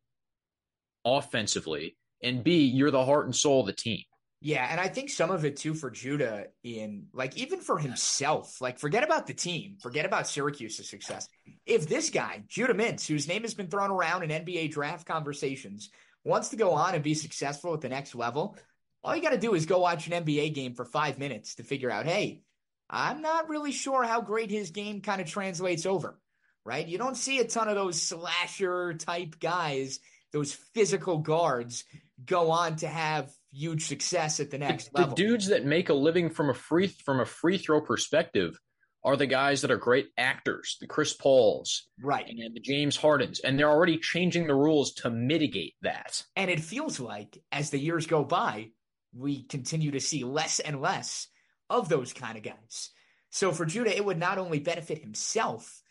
offensively, 1.06 1.98
and 2.22 2.44
B, 2.44 2.66
you're 2.66 2.92
the 2.92 3.06
heart 3.06 3.26
and 3.26 3.36
soul 3.36 3.62
of 3.62 3.68
the 3.68 3.74
team. 3.74 4.04
Yeah, 4.46 4.68
and 4.70 4.80
I 4.80 4.90
think 4.90 5.10
some 5.10 5.32
of 5.32 5.46
it 5.46 5.56
too 5.56 5.74
for 5.74 5.90
Judah 5.90 6.48
in 6.64 7.06
like 7.14 7.38
even 7.38 7.62
for 7.62 7.78
himself, 7.78 8.60
like 8.60 8.78
forget 8.78 9.04
about 9.04 9.26
the 9.26 9.34
team, 9.34 9.78
forget 9.82 10.06
about 10.06 10.28
Syracuse's 10.28 10.90
success. 10.90 11.30
If 11.66 11.88
this 11.88 12.10
guy, 12.10 12.44
Judah 12.50 12.74
Mintz, 12.74 13.08
whose 13.08 13.28
name 13.28 13.44
has 13.44 13.54
been 13.54 13.70
thrown 13.70 13.90
around 13.90 14.24
in 14.24 14.44
NBA 14.46 14.72
draft 14.72 15.08
conversations, 15.08 15.90
wants 16.26 16.50
to 16.50 16.58
go 16.58 16.72
on 16.72 16.94
and 16.94 17.02
be 17.02 17.14
successful 17.14 17.74
at 17.74 17.80
the 17.80 17.88
next 17.88 18.16
level, 18.16 18.58
all 19.02 19.16
you 19.16 19.22
got 19.22 19.32
to 19.32 19.38
do 19.38 19.54
is 19.54 19.66
go 19.66 19.80
watch 19.80 20.08
an 20.08 20.26
NBA 20.26 20.54
game 20.54 20.74
for 20.74 20.84
five 20.84 21.20
minutes 21.20 21.56
to 21.56 21.64
figure 21.64 21.90
out, 21.90 22.06
hey, 22.06 22.42
I'm 22.90 23.22
not 23.22 23.48
really 23.48 23.72
sure 23.72 24.04
how 24.04 24.20
great 24.20 24.52
his 24.52 24.72
game 24.72 25.00
kind 25.00 25.22
of 25.22 25.28
translates 25.28 25.86
over, 25.86 26.20
right? 26.66 26.88
You 26.88 26.98
don't 26.98 27.18
see 27.18 27.40
a 27.40 27.46
ton 27.46 27.68
of 27.68 27.76
those 27.76 28.02
slasher 28.02 28.94
type 28.94 29.40
guys, 29.40 30.00
those 30.32 30.54
physical 30.74 31.20
guards 31.20 31.84
go 32.26 32.52
on 32.52 32.76
to 32.78 32.88
have 32.88 33.32
huge 33.52 33.86
success 33.86 34.40
at 34.40 34.52
the 34.52 34.58
next 34.58 34.92
the, 34.94 35.02
level. 35.02 35.16
The 35.16 35.24
dudes 35.24 35.48
that 35.48 35.66
make 35.66 35.90
a 35.90 35.94
living 35.94 36.30
from 36.30 36.50
a 36.50 36.54
free 36.54 36.88
from 36.88 37.20
a 37.20 37.26
free 37.26 37.58
throw 37.58 37.82
perspective 37.82 38.60
are 39.06 39.18
the 39.18 39.28
guys 39.28 39.62
that 39.62 39.72
are 39.72 39.78
great 39.78 40.08
actors, 40.18 40.78
the 40.80 40.88
Chris 40.88 41.14
Pauls, 41.14 41.90
right, 42.02 42.26
and 42.28 42.56
the 42.56 42.62
James 42.62 42.96
Hardens, 42.96 43.42
and 43.42 43.60
they're 43.60 43.70
already 43.70 43.98
changing 43.98 44.48
the 44.48 44.56
rules 44.56 44.94
to 44.94 45.10
mitigate 45.10 45.74
that. 45.82 46.24
And 46.36 46.50
it 46.50 46.62
feels 46.62 47.00
like 47.00 47.38
as 47.52 47.70
the 47.70 47.80
years 47.80 48.08
go 48.08 48.24
by, 48.24 48.70
we 49.14 49.44
continue 49.44 49.92
to 49.92 50.00
see 50.00 50.24
less 50.24 50.60
and 50.60 50.82
less 50.82 51.28
of 51.70 51.90
those 51.90 52.14
kind 52.14 52.38
of 52.38 52.44
guys. 52.44 52.92
So 53.30 53.52
for 53.52 53.66
Judah, 53.66 53.96
it 53.96 54.06
would 54.06 54.20
not 54.20 54.38
only 54.38 54.60
benefit 54.60 55.00
himself 55.00 55.83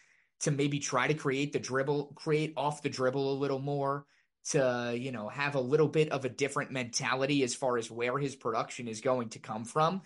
to 0.43 0.51
maybe 0.51 0.79
try 0.79 1.07
to 1.07 1.15
create 1.15 1.53
the 1.53 1.59
dribble, 1.59 2.13
create 2.15 2.53
off 2.57 2.83
the 2.83 2.89
dribble 2.89 3.33
a 3.33 3.39
little 3.39 3.61
more, 3.61 4.07
to, 4.51 4.95
you 4.97 5.13
know, 5.13 5.29
have 5.29 5.55
a 5.55 5.61
little 5.61 5.89
bit 5.89 6.11
of 6.11 6.25
a 6.25 6.29
different 6.29 6.73
mentality 6.73 7.43
as 7.43 7.55
far 7.55 7.79
as 7.79 7.91
where 7.91 8.19
his 8.19 8.35
production 8.35 8.89
is 8.89 9.01
going 9.01 9.29
to 9.31 9.39
come 9.39 9.65
from 9.65 10.03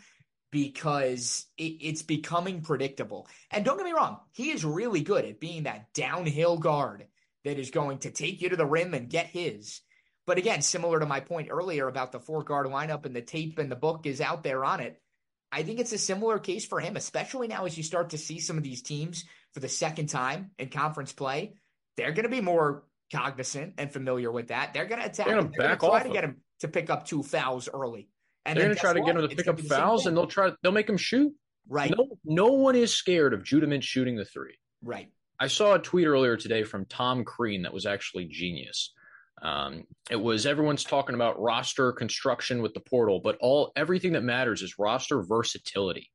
because 0.50 1.46
it, 1.56 1.78
it's 1.80 2.02
becoming 2.02 2.60
predictable. 2.60 3.28
And 3.50 3.64
don't 3.64 3.78
get 3.78 3.86
me 3.86 3.92
wrong, 3.92 4.18
he 4.32 4.50
is 4.50 4.64
really 4.64 5.00
good 5.00 5.24
at 5.24 5.40
being 5.40 5.64
that 5.64 5.92
downhill 5.94 6.58
guard 6.58 7.06
that 7.44 7.58
is 7.58 7.70
going 7.70 7.98
to 7.98 8.10
take 8.10 8.42
you 8.42 8.50
to 8.50 8.56
the 8.56 8.66
rim 8.66 8.92
and 8.94 9.08
get 9.08 9.26
his. 9.26 9.80
But 10.26 10.38
again, 10.38 10.60
similar 10.60 11.00
to 11.00 11.06
my 11.06 11.20
point 11.20 11.48
earlier 11.50 11.88
about 11.88 12.12
the 12.12 12.20
four 12.20 12.42
guard 12.42 12.66
lineup 12.66 13.06
and 13.06 13.14
the 13.14 13.22
tape 13.22 13.58
and 13.58 13.70
the 13.70 13.76
book 13.76 14.06
is 14.06 14.20
out 14.20 14.42
there 14.42 14.64
on 14.64 14.80
it. 14.80 15.00
I 15.52 15.62
think 15.62 15.80
it's 15.80 15.92
a 15.92 15.98
similar 15.98 16.38
case 16.38 16.66
for 16.66 16.80
him, 16.80 16.96
especially 16.96 17.48
now 17.48 17.64
as 17.64 17.76
you 17.76 17.82
start 17.82 18.10
to 18.10 18.18
see 18.18 18.40
some 18.40 18.58
of 18.58 18.62
these 18.62 18.82
teams 18.82 19.24
for 19.54 19.60
the 19.60 19.68
second 19.68 20.08
time 20.08 20.50
in 20.58 20.68
conference 20.68 21.12
play. 21.12 21.54
They're 21.96 22.12
going 22.12 22.24
to 22.24 22.28
be 22.28 22.40
more 22.40 22.84
cognizant 23.12 23.74
and 23.78 23.92
familiar 23.92 24.30
with 24.30 24.48
that. 24.48 24.74
They're 24.74 24.86
going 24.86 25.00
to 25.00 25.06
attack. 25.06 25.26
They're 25.26 25.40
going 25.40 25.52
to 25.52 25.58
back 25.58 25.80
try 25.80 25.88
off 25.88 26.02
to 26.02 26.10
get 26.10 26.24
him 26.24 26.42
to 26.60 26.68
pick 26.68 26.90
up 26.90 27.06
two 27.06 27.22
fouls 27.22 27.68
early. 27.72 28.08
And 28.44 28.56
they're 28.56 28.66
going 28.66 28.76
to 28.76 28.80
try 28.80 28.92
to 28.92 29.00
what? 29.00 29.06
get 29.06 29.16
him 29.16 29.28
to 29.28 29.36
pick 29.36 29.48
up 29.48 29.60
fouls, 29.60 30.06
and 30.06 30.16
they'll 30.16 30.26
try. 30.26 30.52
They'll 30.62 30.72
make 30.72 30.88
him 30.88 30.96
shoot. 30.96 31.32
Right. 31.68 31.92
No, 31.96 32.18
no 32.24 32.52
one 32.52 32.76
is 32.76 32.94
scared 32.94 33.34
of 33.34 33.42
Judah 33.42 33.66
Mintz 33.66 33.82
shooting 33.84 34.16
the 34.16 34.24
three. 34.24 34.56
Right. 34.82 35.10
I 35.38 35.48
saw 35.48 35.74
a 35.74 35.78
tweet 35.78 36.06
earlier 36.06 36.36
today 36.36 36.62
from 36.62 36.84
Tom 36.84 37.24
Crean 37.24 37.62
that 37.62 37.72
was 37.72 37.86
actually 37.86 38.26
genius. 38.26 38.92
Um, 39.42 39.84
it 40.10 40.16
was 40.16 40.46
everyone's 40.46 40.84
talking 40.84 41.14
about 41.14 41.40
roster 41.40 41.92
construction 41.92 42.62
with 42.62 42.74
the 42.74 42.80
portal, 42.80 43.20
but 43.22 43.36
all 43.40 43.72
everything 43.76 44.12
that 44.12 44.22
matters 44.22 44.62
is 44.62 44.78
roster 44.78 45.22
versatility. 45.22 46.10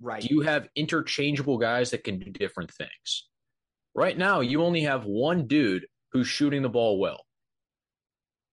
Right. 0.00 0.22
Do 0.22 0.28
you 0.34 0.42
have 0.42 0.68
interchangeable 0.76 1.58
guys 1.58 1.90
that 1.90 2.04
can 2.04 2.18
do 2.18 2.30
different 2.30 2.72
things? 2.72 3.28
Right 3.94 4.16
now, 4.16 4.40
you 4.40 4.62
only 4.62 4.82
have 4.82 5.04
one 5.06 5.46
dude 5.46 5.86
who's 6.12 6.28
shooting 6.28 6.62
the 6.62 6.68
ball 6.68 6.98
well. 6.98 7.24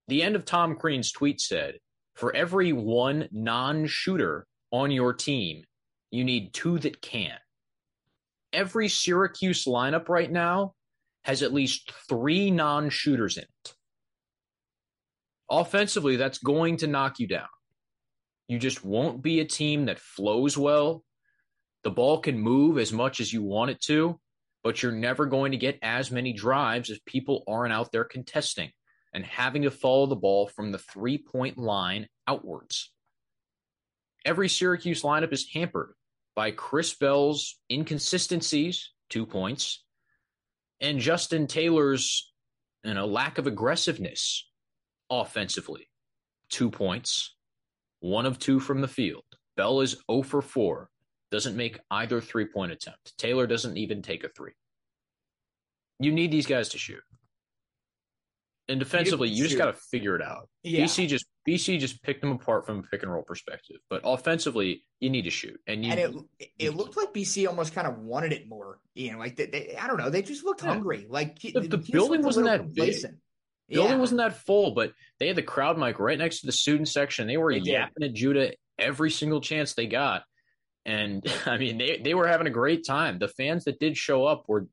The 0.08 0.24
end 0.24 0.36
of 0.36 0.46
Tom 0.46 0.76
Crean's 0.76 1.12
tweet 1.12 1.42
said, 1.42 1.76
For 2.16 2.36
every 2.36 2.74
one 2.74 3.28
non 3.32 3.86
shooter 3.88 4.48
on 4.72 4.92
your 4.92 5.14
team, 5.14 5.64
you 6.12 6.24
need 6.24 6.54
two 6.54 6.80
that 6.80 7.02
can. 7.02 7.38
Every 8.54 8.88
Syracuse 8.88 9.66
lineup 9.66 10.08
right 10.10 10.32
now 10.32 10.74
has 11.26 11.42
at 11.42 11.54
least 11.54 11.92
three 12.08 12.52
non 12.52 12.90
shooters 12.90 13.38
in 13.38 13.44
it. 13.44 13.74
Offensively, 15.50 16.18
that's 16.18 16.38
going 16.38 16.78
to 16.78 16.88
knock 16.88 17.20
you 17.20 17.28
down. 17.28 17.48
You 18.48 18.60
just 18.60 18.86
won't 18.86 19.24
be 19.24 19.40
a 19.40 19.46
team 19.46 19.86
that 19.86 20.00
flows 20.00 20.56
well. 20.56 21.04
The 21.84 21.90
ball 21.90 22.20
can 22.20 22.40
move 22.40 22.78
as 22.78 22.94
much 22.94 23.20
as 23.20 23.34
you 23.34 23.42
want 23.42 23.72
it 23.72 23.82
to, 23.84 24.20
but 24.64 24.84
you're 24.84 24.92
never 24.92 25.26
going 25.26 25.52
to 25.52 25.58
get 25.58 25.80
as 25.82 26.12
many 26.12 26.32
drives 26.32 26.92
as 26.92 27.00
people 27.08 27.44
aren't 27.48 27.74
out 27.74 27.92
there 27.92 28.04
contesting 28.04 28.72
and 29.12 29.26
having 29.26 29.64
to 29.64 29.72
follow 29.72 30.06
the 30.06 30.16
ball 30.16 30.48
from 30.48 30.72
the 30.72 30.78
three 30.78 31.18
point 31.18 31.58
line 31.58 32.08
outwards. 32.28 32.92
Every 34.24 34.50
Syracuse 34.50 35.02
lineup 35.02 35.34
is 35.34 35.50
hampered 35.52 35.94
by 36.36 36.52
Chris 36.52 36.94
Bell's 36.94 37.60
inconsistencies, 37.72 38.92
two 39.10 39.26
points, 39.26 39.85
and 40.82 41.00
Justin 41.00 41.48
Taylor's 41.48 42.32
you 42.86 42.94
know, 42.94 43.08
lack 43.08 43.38
of 43.38 43.48
aggressiveness 43.48 44.48
offensively, 45.10 45.90
two 46.50 46.70
points, 46.70 47.36
one 48.00 48.26
of 48.26 48.38
two 48.38 48.60
from 48.60 48.82
the 48.82 48.88
field. 48.88 49.24
Bell 49.58 49.82
is 49.82 49.98
0 50.12 50.22
for 50.22 50.42
4, 50.42 50.90
doesn't 51.32 51.58
make 51.58 51.80
either 51.90 52.22
three 52.22 52.46
point 52.46 52.72
attempt. 52.72 53.18
Taylor 53.18 53.48
doesn't 53.48 53.78
even 53.78 54.02
take 54.02 54.24
a 54.24 54.30
three. 54.30 54.52
You 56.00 56.12
need 56.12 56.32
these 56.32 56.46
guys 56.46 56.70
to 56.70 56.78
shoot. 56.78 57.02
And 58.68 58.80
defensively, 58.80 59.30
you, 59.30 59.44
just 59.44 59.58
got 59.58 59.68
to 59.68 59.74
figure 59.74 60.16
it 60.16 60.24
out. 60.24 60.50
Yeah. 60.64 60.86
BC 60.86 61.08
just 61.08 61.26
BC 61.48 61.80
just 61.80 62.02
picked 62.02 62.22
them 62.22 62.32
apart 62.32 62.66
from 62.66 62.80
a 62.80 62.84
pick 62.84 63.04
and 63.04 63.12
roll 63.12 63.22
perspective, 63.22 63.78
but 63.92 64.02
offensively, 64.04 64.84
you 65.00 65.12
need 65.12 65.24
to 65.24 65.30
shoot. 65.30 65.60
And, 65.68 65.86
you, 65.86 65.92
and 65.92 66.00
it 66.40 66.50
it 66.58 66.76
looked 66.76 66.98
like 66.98 67.14
BC 67.14 67.48
almost 67.48 67.76
kind 67.76 67.86
of 67.86 68.00
wanted 68.00 68.34
it 68.34 68.50
more. 68.50 68.80
You 68.96 69.12
know, 69.12 69.20
like 69.20 69.36
they, 69.36 69.46
they 69.46 69.78
I 69.80 69.86
don't 69.86 69.98
know, 69.98 70.10
they 70.10 70.24
just 70.24 70.44
looked 70.44 70.64
yeah. 70.64 70.70
hungry. 70.70 71.06
Like 71.08 71.40
the, 71.40 71.60
the 71.60 71.78
building 71.78 72.24
wasn't 72.24 72.48
that 72.48 72.62
complacent. 72.62 73.14
big. 73.14 73.76
Building 73.76 73.94
yeah. 73.94 74.00
wasn't 74.00 74.20
that 74.20 74.38
full, 74.46 74.72
but 74.72 74.94
they 75.20 75.28
had 75.28 75.36
the 75.36 75.44
crowd 75.44 75.78
mic 75.78 76.00
right 76.00 76.18
next 76.18 76.40
to 76.40 76.48
the 76.48 76.52
student 76.52 76.88
section. 76.88 77.28
They 77.28 77.38
were 77.38 77.52
yapping 77.52 78.04
at 78.04 78.14
Judah 78.14 78.54
every 78.80 79.12
single 79.12 79.42
chance 79.42 79.74
they 79.74 79.88
got. 79.88 80.24
And 80.86 81.24
I 81.46 81.58
mean, 81.58 81.78
they, 81.78 82.00
they 82.04 82.14
were 82.16 82.28
having 82.28 82.48
a 82.48 82.52
great 82.52 82.86
time. 82.86 83.20
The 83.20 83.28
fans 83.28 83.66
that 83.66 83.80
did 83.80 83.98
show 83.98 84.26
up 84.26 84.46
were 84.48 84.68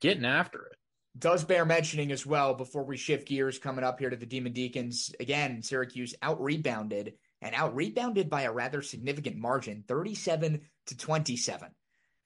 getting 0.00 0.24
after 0.24 0.66
it 0.66 0.77
does 1.18 1.44
bear 1.44 1.64
mentioning 1.64 2.12
as 2.12 2.24
well 2.24 2.54
before 2.54 2.84
we 2.84 2.96
shift 2.96 3.28
gears 3.28 3.58
coming 3.58 3.84
up 3.84 3.98
here 3.98 4.10
to 4.10 4.16
the 4.16 4.26
Demon 4.26 4.52
Deacons. 4.52 5.12
Again, 5.20 5.62
Syracuse 5.62 6.14
out 6.22 6.42
rebounded 6.42 7.14
and 7.40 7.54
out 7.54 7.74
rebounded 7.74 8.28
by 8.28 8.42
a 8.42 8.52
rather 8.52 8.82
significant 8.82 9.36
margin 9.36 9.84
37 9.86 10.60
to 10.86 10.96
27. 10.96 11.68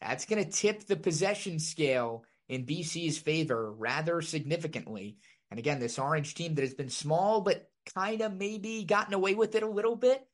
That's 0.00 0.24
going 0.24 0.44
to 0.44 0.50
tip 0.50 0.84
the 0.84 0.96
possession 0.96 1.58
scale 1.58 2.24
in 2.48 2.66
BC's 2.66 3.18
favor 3.18 3.72
rather 3.72 4.20
significantly. 4.20 5.16
And 5.50 5.58
again, 5.58 5.78
this 5.78 5.98
orange 5.98 6.34
team 6.34 6.54
that 6.54 6.62
has 6.62 6.74
been 6.74 6.90
small, 6.90 7.40
but 7.40 7.68
kind 7.94 8.20
of 8.20 8.34
maybe 8.34 8.84
gotten 8.84 9.14
away 9.14 9.34
with 9.34 9.54
it 9.54 9.62
a 9.62 9.68
little 9.68 9.96
bit. 9.96 10.26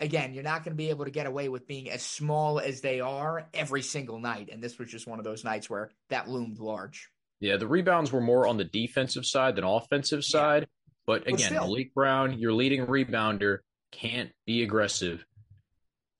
Again, 0.00 0.34
you're 0.34 0.42
not 0.42 0.64
going 0.64 0.72
to 0.72 0.82
be 0.82 0.90
able 0.90 1.04
to 1.04 1.10
get 1.10 1.26
away 1.26 1.48
with 1.48 1.66
being 1.66 1.90
as 1.90 2.02
small 2.02 2.58
as 2.58 2.80
they 2.80 3.00
are 3.00 3.48
every 3.54 3.82
single 3.82 4.18
night. 4.18 4.48
And 4.50 4.62
this 4.62 4.78
was 4.78 4.90
just 4.90 5.06
one 5.06 5.18
of 5.18 5.24
those 5.24 5.44
nights 5.44 5.70
where 5.70 5.90
that 6.10 6.28
loomed 6.28 6.58
large. 6.58 7.08
Yeah, 7.42 7.56
the 7.56 7.66
rebounds 7.66 8.12
were 8.12 8.20
more 8.20 8.46
on 8.46 8.56
the 8.56 8.64
defensive 8.64 9.26
side 9.26 9.56
than 9.56 9.64
offensive 9.64 10.24
side. 10.24 10.62
Yeah. 10.62 10.66
But 11.06 11.26
again, 11.26 11.54
but 11.54 11.62
Maliq 11.62 11.92
Brown, 11.92 12.38
your 12.38 12.52
leading 12.52 12.86
rebounder, 12.86 13.58
can't 13.90 14.30
be 14.46 14.62
aggressive 14.62 15.26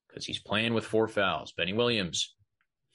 because 0.08 0.26
he's 0.26 0.40
playing 0.40 0.74
with 0.74 0.84
four 0.84 1.06
fouls. 1.06 1.52
Benny 1.52 1.74
Williams, 1.74 2.34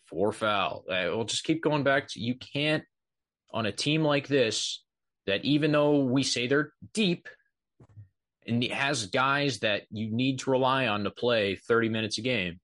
four 0.08 0.34
foul. 0.34 0.84
Uh, 0.90 1.06
we'll 1.06 1.24
just 1.24 1.46
keep 1.46 1.64
going 1.64 1.84
back 1.84 2.10
to 2.10 2.20
you 2.20 2.36
can't 2.36 2.84
on 3.54 3.66
a 3.66 3.72
team 3.72 4.04
like 4.04 4.28
this 4.28 4.84
that 5.26 5.46
even 5.46 5.72
though 5.72 6.04
we 6.04 6.22
say 6.22 6.48
they're 6.48 6.74
deep 6.94 7.30
and 8.46 8.62
it 8.62 8.74
has 8.74 9.06
guys 9.06 9.60
that 9.60 9.84
you 9.90 10.12
need 10.12 10.40
to 10.40 10.52
rely 10.52 10.88
on 10.88 11.06
to 11.06 11.12
play 11.12 11.56
30 11.56 11.88
minutes 11.88 12.18
a 12.18 12.22
game, 12.22 12.60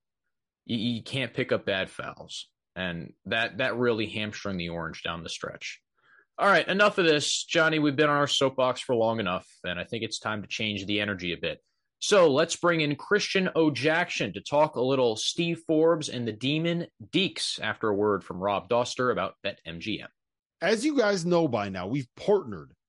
you, 0.66 0.76
you 0.76 1.04
can't 1.04 1.34
pick 1.34 1.54
up 1.54 1.66
bad 1.66 1.90
fouls 1.90 2.50
and 2.76 3.14
that 3.26 3.58
that 3.58 3.78
really 3.78 4.08
hamstrung 4.08 4.58
the 4.58 4.70
Orange 4.70 5.04
down 5.04 5.24
the 5.24 5.30
stretch. 5.30 5.80
All 6.38 6.48
right, 6.48 6.68
enough 6.68 6.98
of 6.98 7.06
this, 7.06 7.44
Johnny. 7.44 7.78
We've 7.78 7.96
been 7.96 8.10
on 8.10 8.18
our 8.18 8.28
soapbox 8.28 8.82
for 8.82 8.96
long 8.96 9.20
enough, 9.20 9.48
and 9.64 9.80
I 9.80 9.84
think 9.84 10.04
it's 10.04 10.20
time 10.20 10.42
to 10.42 10.48
change 10.48 10.86
the 10.86 11.00
energy 11.00 11.34
a 11.34 11.38
bit. 11.38 11.60
So 12.00 12.30
let's 12.30 12.56
bring 12.56 12.82
in 12.82 12.96
Christian 12.96 13.50
Odjakjian 13.56 14.34
to 14.34 14.42
talk 14.42 14.76
a 14.76 14.82
little 14.82 15.16
Steve 15.16 15.62
Forbes 15.68 16.10
and 16.10 16.28
the 16.28 16.34
Demon 16.34 16.88
Deacs 17.12 17.62
after 17.62 17.88
a 17.88 17.96
word 17.96 18.24
from 18.24 18.44
Rob 18.44 18.68
Dauster 18.68 19.12
about 19.12 19.36
BetMGM. 19.46 20.08
As 20.62 20.84
you 20.84 20.98
guys 20.98 21.26
know 21.26 21.48
by 21.48 21.70
now, 21.70 21.88
we've 21.88 22.10
partnered 22.18 22.74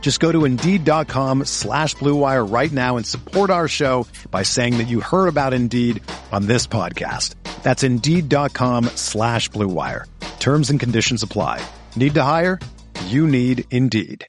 Just 0.00 0.18
go 0.18 0.32
to 0.32 0.44
Indeed.com 0.44 1.44
slash 1.44 1.94
BlueWire 1.94 2.50
right 2.52 2.72
now 2.72 2.96
and 2.96 3.06
support 3.06 3.50
our 3.50 3.68
show 3.68 4.06
by 4.32 4.42
saying 4.42 4.78
that 4.78 4.88
you 4.88 5.00
heard 5.00 5.28
about 5.28 5.54
Indeed 5.54 6.02
on 6.32 6.46
this 6.46 6.66
podcast. 6.66 7.34
That's 7.62 7.84
Indeed.com 7.84 8.86
slash 8.96 9.48
BlueWire. 9.50 10.06
Terms 10.40 10.70
and 10.70 10.80
conditions 10.80 11.22
apply. 11.22 11.64
Need 11.94 12.14
to 12.14 12.22
hire? 12.22 12.58
You 13.06 13.28
need 13.28 13.66
Indeed. 13.70 14.26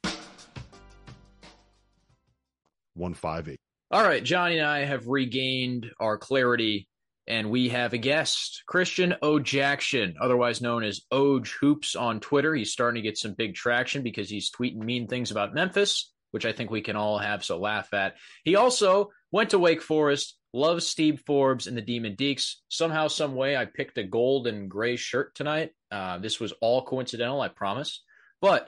158. 2.96 3.58
All 3.92 4.04
right, 4.04 4.24
Johnny 4.24 4.58
and 4.60 4.68
I 4.68 4.86
have 4.86 5.08
regained 5.08 5.88
our 6.00 6.18
clarity, 6.18 6.88
and 7.28 7.50
we 7.50 7.70
have 7.70 7.94
a 7.94 7.98
guest, 7.98 8.64
Christian 8.68 9.16
Odjakjian, 9.22 10.16
otherwise 10.20 10.62
known 10.62 10.84
as 10.84 11.02
Odj 11.12 11.50
Hoops 11.60 11.96
on 11.96 12.20
Twitter. 12.20 12.54
He's 12.56 12.72
starting 12.72 13.02
to 13.02 13.08
get 13.08 13.18
some 13.18 13.34
big 13.34 13.56
traction 13.56 14.04
because 14.04 14.30
he's 14.30 14.52
tweeting 14.52 14.78
mean 14.84 15.08
things 15.08 15.32
about 15.32 15.54
Memphis, 15.54 16.12
which 16.32 16.46
I 16.46 16.52
think 16.52 16.72
we 16.72 16.82
can 16.82 16.96
all 16.96 17.18
have 17.18 17.44
so 17.44 17.60
laugh 17.60 17.94
at. 17.94 18.16
He 18.44 18.56
also 18.56 19.10
went 19.32 19.52
to 19.52 19.60
Wake 19.60 19.82
Forest, 19.82 20.38
loves 20.54 20.88
Steve 20.88 21.22
Forbes 21.26 21.68
and 21.68 21.78
the 21.78 21.82
Demon 21.82 22.16
Deacs. 22.16 22.56
Somehow, 22.70 23.08
some 23.08 23.36
way, 23.36 23.56
I 23.56 23.66
picked 23.66 23.98
a 23.98 24.04
gold 24.04 24.48
and 24.48 24.70
gray 24.70 24.96
shirt 24.96 25.36
tonight. 25.36 25.72
Uh, 25.92 26.18
this 26.18 26.40
was 26.40 26.54
all 26.62 26.86
coincidental, 26.86 27.42
I 27.42 27.50
promise. 27.50 28.04
But 28.42 28.68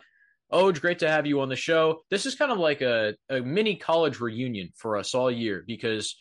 Oj, 0.54 0.80
great 0.80 1.00
to 1.00 1.10
have 1.10 1.26
you 1.26 1.42
on 1.42 1.50
the 1.50 1.56
show. 1.56 2.02
This 2.12 2.28
is 2.28 2.36
kind 2.36 2.52
of 2.52 2.60
like 2.60 2.82
a, 2.82 3.16
a 3.30 3.42
mini 3.42 3.76
college 3.76 4.20
reunion 4.20 4.70
for 4.76 4.98
us 4.98 5.16
all 5.16 5.32
year 5.32 5.64
because 5.66 6.16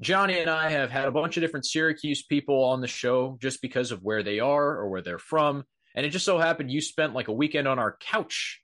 Johnny 0.00 0.38
and 0.38 0.50
I 0.50 0.70
have 0.70 0.90
had 0.90 1.08
a 1.08 1.10
bunch 1.10 1.36
of 1.36 1.40
different 1.40 1.66
Syracuse 1.66 2.22
people 2.22 2.64
on 2.64 2.80
the 2.80 2.86
show 2.86 3.38
just 3.40 3.62
because 3.62 3.92
of 3.92 4.02
where 4.02 4.22
they 4.22 4.40
are 4.40 4.76
or 4.76 4.88
where 4.88 5.02
they're 5.02 5.18
from. 5.18 5.64
And 5.94 6.04
it 6.04 6.10
just 6.10 6.26
so 6.26 6.38
happened 6.38 6.70
you 6.70 6.80
spent 6.82 7.14
like 7.14 7.28
a 7.28 7.32
weekend 7.32 7.66
on 7.66 7.78
our 7.78 7.96
couch 7.98 8.60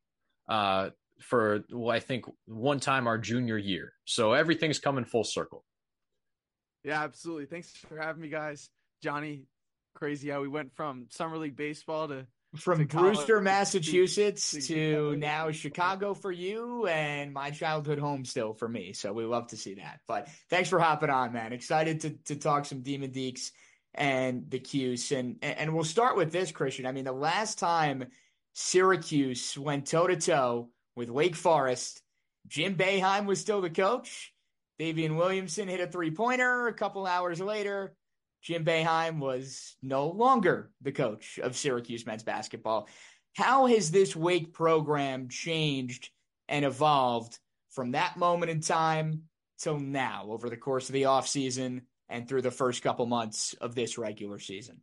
uh, 0.49 0.91
for, 1.21 1.65
well, 1.73 1.95
I 1.95 2.01
think 2.01 2.27
one 2.45 2.81
time 2.81 3.07
our 3.07 3.17
junior 3.17 3.57
year. 3.57 3.95
So 4.05 4.33
everything's 4.33 4.79
coming 4.79 5.07
full 5.07 5.25
circle. 5.25 5.65
Yeah, 6.85 7.03
absolutely. 7.03 7.47
Thanks 7.47 7.71
for 7.71 7.97
having 7.97 8.21
me, 8.21 8.29
guys. 8.29 8.69
Johnny, 9.03 9.45
crazy 9.95 10.29
how 10.29 10.43
we 10.43 10.49
went 10.49 10.75
from 10.75 11.07
summer 11.11 11.39
league 11.39 11.57
baseball 11.57 12.09
to 12.09 12.27
from 12.57 12.85
Brewster, 12.85 13.35
college. 13.35 13.45
Massachusetts 13.45 14.51
To- 14.53 14.61
to 14.61 15.17
now 15.17 15.51
Chicago 15.51 16.15
for 16.15 16.31
you 16.31 16.87
and 16.87 17.33
my 17.33 17.51
childhood 17.51 17.99
home 17.99 18.25
still 18.25 18.53
for 18.53 18.69
me. 18.69 18.93
So 18.93 19.13
we 19.13 19.25
love 19.25 19.49
to 19.49 19.57
see 19.57 19.75
that. 19.75 20.01
But 20.07 20.29
thanks 20.51 20.69
for 20.69 20.79
hopping 20.79 21.11
on, 21.11 21.33
man. 21.33 21.53
Excited 21.53 22.01
to 22.01 22.11
to 22.27 22.37
talk 22.37 22.67
some 22.67 22.83
Demon 22.83 23.11
Deacs 23.11 23.53
and 23.95 24.51
the 24.51 24.59
Cuse. 24.59 25.13
And 25.13 25.37
and 25.43 25.75
we'll 25.75 25.85
start 25.85 26.17
with 26.17 26.33
this, 26.33 26.53
Christian. 26.53 26.87
I 26.87 26.93
mean, 26.93 27.05
the 27.05 27.13
last 27.13 27.59
time 27.59 28.07
Syracuse 28.55 29.57
went 29.57 29.87
toe 29.87 30.07
to 30.07 30.17
toe 30.17 30.69
with 30.95 31.09
Wake 31.11 31.37
Forest, 31.37 32.03
Jim 32.47 32.75
Boeheim 32.75 33.27
was 33.27 33.41
still 33.41 33.61
the 33.61 33.71
coach. 33.71 34.33
Daivien 34.81 35.17
Williamson 35.17 35.69
hit 35.69 35.81
a 35.81 35.87
three 35.87 36.11
pointer. 36.11 36.67
A 36.67 36.75
couple 36.75 37.07
hours 37.07 37.41
later, 37.41 37.95
Jim 38.43 38.65
Boeheim 38.65 39.19
was 39.19 39.77
no 39.83 40.09
longer 40.09 40.71
the 40.81 40.93
coach 40.93 41.39
of 41.39 41.57
Syracuse 41.57 42.05
men's 42.07 42.25
basketball. 42.25 42.89
How 43.35 43.67
has 43.67 43.91
this 43.91 44.17
Wake 44.17 44.53
program 44.53 45.29
changed 45.29 46.11
and 46.49 46.65
evolved 46.65 47.39
from 47.71 47.93
that 47.93 48.17
moment 48.17 48.51
in 48.51 48.61
time 48.61 49.23
till 49.59 49.79
now 49.79 50.27
over 50.29 50.51
the 50.51 50.57
course 50.57 50.89
of 50.89 50.93
the 50.93 51.03
offseason 51.03 51.83
and 52.09 52.29
through 52.29 52.43
the 52.43 52.51
first 52.51 52.83
couple 52.83 53.07
months 53.07 53.55
of 53.55 53.75
this 53.75 53.97
regular 53.97 54.39
season? 54.39 54.81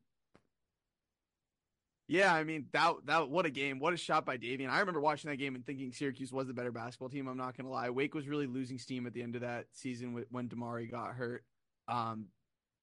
Yeah, 2.07 2.33
I 2.33 2.43
mean 2.43 2.65
that 2.71 2.93
that 3.05 3.29
what 3.29 3.45
a 3.45 3.51
game, 3.51 3.77
what 3.77 3.93
a 3.93 3.97
shot 3.97 4.25
by 4.25 4.37
Daivien. 4.37 4.69
I 4.69 4.79
remember 4.79 4.99
watching 4.99 5.29
that 5.29 5.37
game 5.37 5.53
and 5.53 5.63
thinking 5.63 5.91
Syracuse 5.91 6.33
was 6.33 6.47
the 6.47 6.55
better 6.55 6.71
basketball 6.71 7.09
team. 7.09 7.27
I'm 7.27 7.37
not 7.37 7.55
gonna 7.55 7.69
lie. 7.69 7.91
Wake 7.91 8.15
was 8.15 8.27
really 8.27 8.47
losing 8.47 8.79
steam 8.79 9.05
at 9.05 9.13
the 9.13 9.21
end 9.21 9.35
of 9.35 9.41
that 9.41 9.65
season 9.73 10.25
when 10.31 10.49
Damari 10.49 10.89
got 10.89 11.13
hurt. 11.13 11.43
Um, 11.87 12.29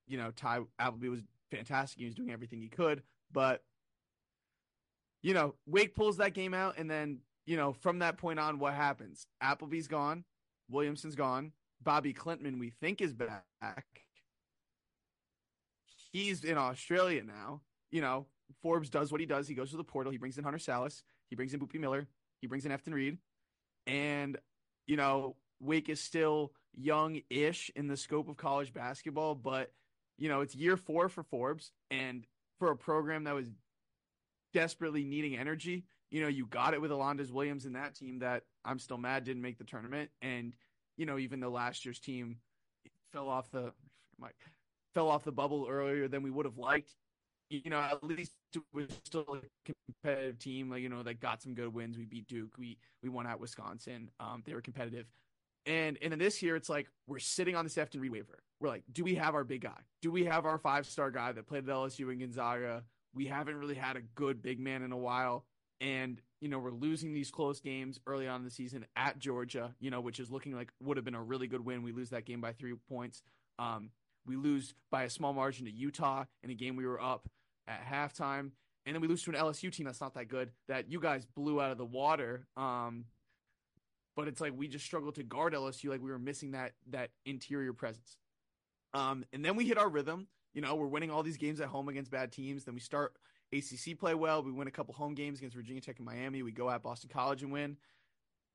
you 0.07 0.19
know, 0.19 0.31
Ty 0.31 0.61
Appleby 0.79 1.09
was 1.09 1.21
fantastic. 1.51 1.99
He 1.99 2.05
was 2.07 2.15
doing 2.15 2.31
everything 2.31 2.61
he 2.61 2.69
could, 2.69 3.03
but 3.33 3.63
you 5.23 5.35
know, 5.35 5.55
Wake 5.67 5.95
pulls 5.95 6.19
that 6.19 6.35
game 6.35 6.55
out, 6.55 6.75
and 6.79 6.91
then 6.91 7.19
you 7.47 7.57
know, 7.57 7.73
from 7.73 8.01
that 8.01 8.19
point 8.19 8.39
on, 8.39 8.59
what 8.59 8.75
happens? 8.75 9.27
Appleby's 9.41 9.89
gone, 9.89 10.25
Williamson's 10.69 11.15
gone, 11.15 11.53
Bobi 11.85 12.17
Klintman 12.17 12.59
we 12.59 12.71
think 12.71 13.01
is 13.01 13.13
back. 13.13 13.85
He's 16.13 16.45
in 16.45 16.57
Australia 16.57 17.23
now. 17.23 17.61
You 17.91 18.01
know, 18.01 18.27
Forbes 18.63 18.91
does 18.91 19.13
what 19.13 19.21
he 19.21 19.27
does. 19.27 19.47
He 19.47 19.55
goes 19.55 19.71
to 19.71 19.77
the 19.77 19.85
portal. 19.85 20.13
He 20.13 20.19
brings 20.19 20.39
in 20.39 20.45
Hunter 20.45 20.59
Sallis. 20.59 21.03
He 21.29 21.37
brings 21.37 21.53
in 21.55 21.61
Boopie 21.61 21.81
Miller. 21.81 22.09
He 22.41 22.47
brings 22.47 22.65
in 22.65 22.73
Efton 22.73 22.95
Reid. 22.95 23.19
And, 23.87 24.37
you 24.87 24.97
know, 24.97 25.37
Wake 25.61 25.89
is 25.89 26.01
still 26.01 26.53
young 26.75 27.21
ish 27.31 27.71
in 27.77 27.87
the 27.87 27.97
scope 27.97 28.29
of 28.29 28.37
college 28.37 28.73
basketball, 28.73 29.35
but, 29.35 29.73
you 30.19 30.29
know, 30.29 30.41
it's 30.41 30.55
year 30.55 30.77
four 30.77 31.09
for 31.09 31.23
Forbes. 31.23 31.73
And 31.91 32.27
for 32.59 32.71
a 32.71 32.77
program 32.77 33.25
that 33.25 33.35
was 33.35 33.49
desperately 34.53 35.05
needing 35.05 35.37
energy, 35.37 35.85
you 36.11 36.21
know, 36.21 36.29
you 36.29 36.47
got 36.47 36.75
it 36.75 36.81
with 36.81 36.91
Alondes 36.91 37.33
Williams 37.33 37.67
and 37.67 37.75
that 37.77 37.95
team 37.95 38.21
that 38.21 38.45
I'm 38.65 38.79
still 38.79 38.99
mad 38.99 39.25
didn't 39.25 39.43
make 39.43 39.59
the 39.59 39.65
tournament. 39.65 40.11
And, 40.23 40.55
you 40.97 41.07
know, 41.07 41.19
even 41.19 41.41
though 41.41 41.51
last 41.51 41.85
year's 41.85 42.01
team 42.01 42.39
fell 43.13 43.29
off 43.29 43.51
the, 43.51 43.73
my, 44.19 44.29
fell 44.95 45.09
off 45.09 45.25
the 45.25 45.33
bubble 45.33 45.67
earlier 45.69 46.09
than 46.09 46.23
we 46.23 46.31
would 46.31 46.47
have 46.47 46.59
liked, 46.59 46.95
you 47.51 47.71
know, 47.71 47.79
at 47.79 48.03
least 48.03 48.33
it 48.55 48.63
was 48.73 48.89
still 49.05 49.39
a 49.43 49.73
competitive 50.03 50.39
team. 50.39 50.71
Like, 50.71 50.83
you 50.83 50.89
know, 50.89 51.03
that 51.03 51.21
got 51.21 51.43
some 51.43 51.55
good 51.55 51.73
wins. 51.73 51.97
We 51.97 52.05
beat 52.05 52.27
Duke. 52.27 52.57
We 52.59 52.79
we 53.03 53.09
won 53.09 53.27
at 53.27 53.39
Wisconsin. 53.39 54.11
Um, 54.19 54.43
they 54.45 54.55
were 54.55 54.61
competitive. 54.61 55.07
And 55.67 55.99
and 56.01 56.13
then 56.13 56.19
this 56.19 56.43
year, 56.43 56.57
it's 56.57 56.69
like 56.69 56.89
we're 57.07 57.19
sitting 57.19 57.57
on 57.57 57.65
this 57.65 57.75
Efton 57.75 58.01
Reid 58.01 58.13
waiver. 58.13 58.39
We're 58.61 58.69
like, 58.69 58.85
do 58.91 59.05
we 59.05 59.17
have 59.17 59.35
our 59.35 59.45
big 59.45 59.63
guy? 59.63 59.81
Do 60.01 60.11
we 60.11 60.25
have 60.25 60.47
our 60.47 60.59
five 60.59 60.87
star 60.87 61.11
guy 61.11 61.33
that 61.33 61.47
played 61.47 61.69
at 61.69 61.75
LSU 61.75 62.11
and 62.11 62.21
Gonzaga? 62.21 62.85
We 63.15 63.27
haven't 63.27 63.57
really 63.57 63.75
had 63.75 63.97
a 63.97 64.01
good 64.15 64.43
big 64.43 64.61
man 64.61 64.83
in 64.83 64.93
a 64.93 64.97
while. 64.97 65.45
And 65.81 66.21
you 66.41 66.49
know, 66.49 66.59
we're 66.59 66.71
losing 66.71 67.13
these 67.13 67.31
close 67.31 67.61
games 67.61 67.99
early 68.07 68.29
on 68.29 68.41
in 68.41 68.45
the 68.45 68.51
season 68.51 68.87
at 68.95 69.19
Georgia. 69.19 69.75
You 69.81 69.91
know, 69.91 70.01
which 70.01 70.21
is 70.21 70.31
looking 70.31 70.55
like 70.55 70.71
would 70.83 70.97
have 70.97 71.05
been 71.05 71.15
a 71.15 71.23
really 71.23 71.49
good 71.49 71.65
win. 71.65 71.83
We 71.83 71.93
lose 71.93 72.11
that 72.11 72.25
game 72.25 72.41
by 72.41 72.53
three 72.53 72.75
points. 72.89 73.23
Um, 73.59 73.91
we 74.27 74.37
lose 74.37 74.75
by 74.91 75.05
a 75.05 75.11
small 75.11 75.33
margin 75.33 75.67
to 75.67 75.73
Utah 75.73 76.25
in 76.43 76.51
a 76.51 76.55
game 76.55 76.77
we 76.77 76.87
were 76.87 77.01
up 77.01 77.29
at 77.67 77.85
halftime. 77.85 78.51
And 78.85 78.95
then 78.95 79.01
we 79.01 79.09
lose 79.09 79.23
to 79.25 79.31
an 79.31 79.37
LSU 79.37 79.73
team 79.73 79.87
that's 79.87 80.01
not 80.01 80.15
that 80.15 80.29
good 80.29 80.53
that 80.69 80.91
you 80.91 81.01
guys 81.01 81.27
blew 81.27 81.61
out 81.61 81.73
of 81.73 81.79
the 81.79 81.85
water. 81.85 82.47
Um, 82.57 83.07
but 84.17 84.29
it's 84.29 84.41
like 84.41 84.55
we 84.57 84.67
just 84.67 84.85
struggled 84.85 85.15
to 85.17 85.23
guard 85.23 85.53
LSU 85.53 85.91
like 85.91 86.03
we 86.03 86.11
were 86.11 86.19
missing 86.19 86.53
that 86.53 86.73
that 86.91 87.11
interior 87.25 87.73
presence. 87.73 88.17
Um, 88.95 89.25
and 89.33 89.45
then 89.45 89.57
we 89.57 89.67
hit 89.67 89.79
our 89.79 89.89
rhythm. 89.89 90.27
You 90.55 90.63
know, 90.63 90.75
we're 90.75 90.87
winning 90.87 91.11
all 91.11 91.23
these 91.23 91.37
games 91.37 91.61
at 91.61 91.69
home 91.69 91.89
against 91.89 92.11
bad 92.11 92.33
teams. 92.33 92.65
Then 92.65 92.75
we 92.75 92.81
start 92.81 93.13
ACC 93.53 93.99
play 93.99 94.15
well. 94.15 94.43
We 94.43 94.53
win 94.53 94.69
a 94.69 94.73
couple 94.73 94.95
home 94.95 95.15
games 95.15 95.39
against 95.39 95.55
Virginia 95.55 95.83
Tech 95.83 95.99
and 95.99 96.07
Miami. 96.07 96.43
We 96.43 96.51
go 96.51 96.71
at 96.71 96.83
Boston 96.83 97.11
College 97.13 97.43
and 97.43 97.53
win. 97.53 97.77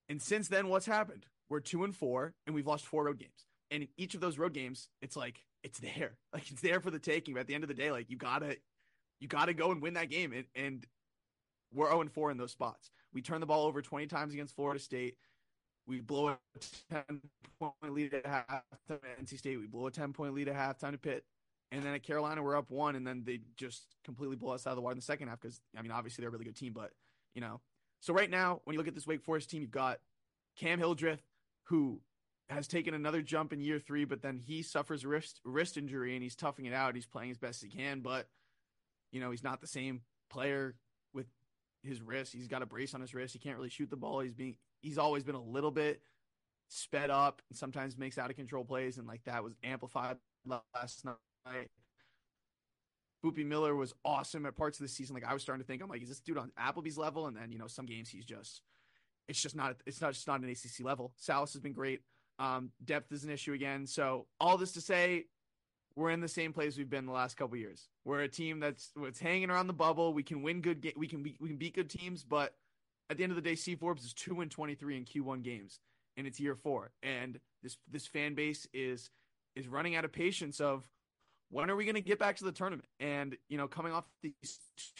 And 0.09 0.19
since 0.19 0.47
then, 0.47 0.67
what's 0.67 0.87
happened? 0.87 1.27
We're 1.47 1.59
two 1.59 1.83
and 1.83 1.95
four, 1.95 2.33
and 2.45 2.55
we've 2.55 2.65
lost 2.65 2.85
four 2.85 3.05
road 3.05 3.19
games. 3.19 3.45
And 3.69 3.83
in 3.83 3.89
each 3.97 4.15
of 4.15 4.21
those 4.21 4.39
road 4.39 4.53
games, 4.53 4.89
it's 5.01 5.15
like 5.15 5.45
it's 5.63 5.79
there, 5.79 6.17
like 6.33 6.49
it's 6.49 6.61
there 6.61 6.79
for 6.79 6.89
the 6.89 6.99
taking. 6.99 7.35
But 7.35 7.41
at 7.41 7.47
the 7.47 7.55
end 7.55 7.63
of 7.63 7.67
the 7.67 7.75
day, 7.75 7.91
like 7.91 8.09
you 8.09 8.17
gotta, 8.17 8.57
you 9.19 9.27
gotta 9.27 9.53
go 9.53 9.71
and 9.71 9.81
win 9.81 9.93
that 9.93 10.09
game. 10.09 10.33
And, 10.33 10.45
and 10.55 10.87
we're 11.71 11.87
zero 11.87 12.01
and 12.01 12.11
four 12.11 12.31
in 12.31 12.37
those 12.37 12.51
spots. 12.51 12.89
We 13.13 13.21
turn 13.21 13.41
the 13.41 13.45
ball 13.45 13.67
over 13.67 13.81
twenty 13.81 14.07
times 14.07 14.33
against 14.33 14.55
Florida 14.55 14.79
State. 14.79 15.17
We 15.87 15.99
blow 15.99 16.29
a 16.29 16.37
ten 16.89 17.21
point 17.59 17.93
lead 17.93 18.13
at 18.13 18.25
halftime 18.25 18.61
at 18.89 19.25
NC 19.25 19.37
State. 19.37 19.57
We 19.57 19.67
blow 19.67 19.87
a 19.87 19.91
ten 19.91 20.13
point 20.13 20.33
lead 20.33 20.47
at 20.47 20.55
halftime 20.55 20.91
to 20.91 20.97
Pitt. 20.97 21.25
And 21.71 21.83
then 21.83 21.93
at 21.93 22.03
Carolina, 22.03 22.43
we're 22.43 22.57
up 22.57 22.69
one, 22.69 22.95
and 22.95 23.07
then 23.07 23.23
they 23.25 23.39
just 23.55 23.85
completely 24.03 24.35
blow 24.35 24.51
us 24.51 24.67
out 24.67 24.71
of 24.71 24.75
the 24.75 24.81
water 24.81 24.91
in 24.91 24.97
the 24.97 25.03
second 25.03 25.29
half 25.29 25.39
because, 25.39 25.61
I 25.77 25.81
mean, 25.81 25.91
obviously 25.91 26.21
they're 26.21 26.29
a 26.29 26.31
really 26.31 26.43
good 26.43 26.57
team, 26.57 26.73
but, 26.73 26.91
you 27.33 27.39
know. 27.39 27.61
So 28.01 28.13
right 28.13 28.29
now, 28.29 28.59
when 28.65 28.73
you 28.73 28.77
look 28.77 28.89
at 28.89 28.95
this 28.95 29.07
Wake 29.07 29.23
Forest 29.23 29.49
team, 29.49 29.61
you've 29.61 29.71
got 29.71 29.99
Cam 30.57 30.79
Hildreth, 30.79 31.21
who 31.65 32.01
has 32.49 32.67
taken 32.67 32.93
another 32.93 33.21
jump 33.21 33.53
in 33.53 33.61
year 33.61 33.79
three, 33.79 34.03
but 34.03 34.21
then 34.21 34.41
he 34.45 34.61
suffers 34.63 35.05
wrist, 35.05 35.39
wrist 35.45 35.77
injury 35.77 36.13
and 36.13 36.21
he's 36.21 36.35
toughing 36.35 36.65
it 36.65 36.73
out. 36.73 36.95
He's 36.95 37.05
playing 37.05 37.31
as 37.31 37.37
best 37.37 37.63
he 37.63 37.69
can, 37.69 38.01
but, 38.01 38.27
you 39.13 39.21
know, 39.21 39.31
he's 39.31 39.43
not 39.43 39.61
the 39.61 39.67
same 39.67 40.01
player 40.29 40.75
with 41.13 41.27
his 41.83 42.01
wrist. 42.01 42.33
He's 42.33 42.49
got 42.49 42.61
a 42.61 42.65
brace 42.65 42.93
on 42.93 42.99
his 42.99 43.13
wrist. 43.13 43.31
He 43.31 43.39
can't 43.39 43.55
really 43.55 43.69
shoot 43.69 43.89
the 43.89 43.95
ball. 43.95 44.19
He's 44.19 44.33
being, 44.33 44.57
he's 44.81 44.97
always 44.97 45.23
been 45.23 45.35
a 45.35 45.41
little 45.41 45.71
bit 45.71 46.01
sped 46.67 47.09
up 47.09 47.41
and 47.49 47.57
sometimes 47.57 47.97
makes 47.97 48.17
out 48.17 48.29
of 48.29 48.35
control 48.35 48.63
plays, 48.63 48.97
and 48.97 49.07
like 49.07 49.23
that 49.25 49.43
was 49.43 49.53
amplified 49.63 50.17
last 50.45 51.05
night. 51.05 51.69
Boopie 53.23 53.45
Miller 53.45 53.75
was 53.75 53.93
awesome 54.03 54.45
at 54.45 54.55
parts 54.55 54.79
of 54.79 54.83
the 54.83 54.89
season. 54.89 55.13
Like 55.13 55.25
I 55.25 55.33
was 55.33 55.43
starting 55.43 55.63
to 55.63 55.67
think, 55.67 55.83
I'm 55.83 55.89
like, 55.89 56.01
is 56.01 56.09
this 56.09 56.19
dude 56.19 56.37
on 56.37 56.51
Appleby's 56.57 56.97
level? 56.97 57.27
And 57.27 57.37
then 57.37 57.51
you 57.51 57.59
know, 57.59 57.67
some 57.67 57.85
games 57.85 58.09
he's 58.09 58.25
just, 58.25 58.61
it's 59.27 59.41
just 59.41 59.55
not, 59.55 59.75
it's 59.85 60.01
not 60.01 60.13
just 60.13 60.27
not 60.27 60.41
an 60.41 60.49
ACC 60.49 60.83
level. 60.83 61.13
Sallis 61.21 61.53
has 61.53 61.61
been 61.61 61.73
great. 61.73 62.01
Um, 62.39 62.71
depth 62.83 63.11
is 63.11 63.23
an 63.23 63.29
issue 63.29 63.53
again. 63.53 63.85
So 63.85 64.25
all 64.39 64.57
this 64.57 64.71
to 64.71 64.81
say, 64.81 65.25
we're 65.95 66.09
in 66.09 66.21
the 66.21 66.27
same 66.27 66.53
place 66.53 66.77
we've 66.77 66.89
been 66.89 67.05
the 67.05 67.11
last 67.11 67.37
couple 67.37 67.57
years. 67.57 67.89
We're 68.05 68.21
a 68.21 68.27
team 68.27 68.59
that's 68.59 68.91
that's 68.95 69.19
hanging 69.19 69.49
around 69.49 69.67
the 69.67 69.73
bubble. 69.73 70.13
We 70.13 70.23
can 70.23 70.41
win 70.41 70.61
good. 70.61 70.81
Ga- 70.81 70.93
we 70.95 71.07
can 71.07 71.21
be, 71.21 71.35
we 71.39 71.49
can 71.49 71.57
beat 71.57 71.75
good 71.75 71.89
teams, 71.89 72.23
but 72.23 72.55
at 73.11 73.17
the 73.17 73.23
end 73.23 73.31
of 73.31 73.35
the 73.35 73.41
day, 73.41 73.55
C 73.55 73.75
Forbes 73.75 74.05
is 74.05 74.13
two 74.13 74.39
and 74.39 74.49
twenty 74.49 74.73
three 74.73 74.95
in 74.95 75.03
Q1 75.03 75.43
games, 75.43 75.79
and 76.15 76.25
it's 76.25 76.39
year 76.39 76.55
four. 76.55 76.91
And 77.03 77.39
this 77.61 77.77
this 77.91 78.07
fan 78.07 78.33
base 78.33 78.65
is 78.73 79.09
is 79.55 79.67
running 79.67 79.95
out 79.97 80.05
of 80.05 80.13
patience 80.13 80.61
of 80.61 80.87
when 81.49 81.69
are 81.69 81.75
we 81.75 81.83
going 81.83 81.95
to 81.95 82.01
get 82.01 82.17
back 82.17 82.37
to 82.37 82.45
the 82.45 82.53
tournament? 82.53 82.87
And 83.01 83.35
you 83.49 83.57
know, 83.57 83.67
coming 83.67 83.91
off 83.91 84.05
these 84.23 84.59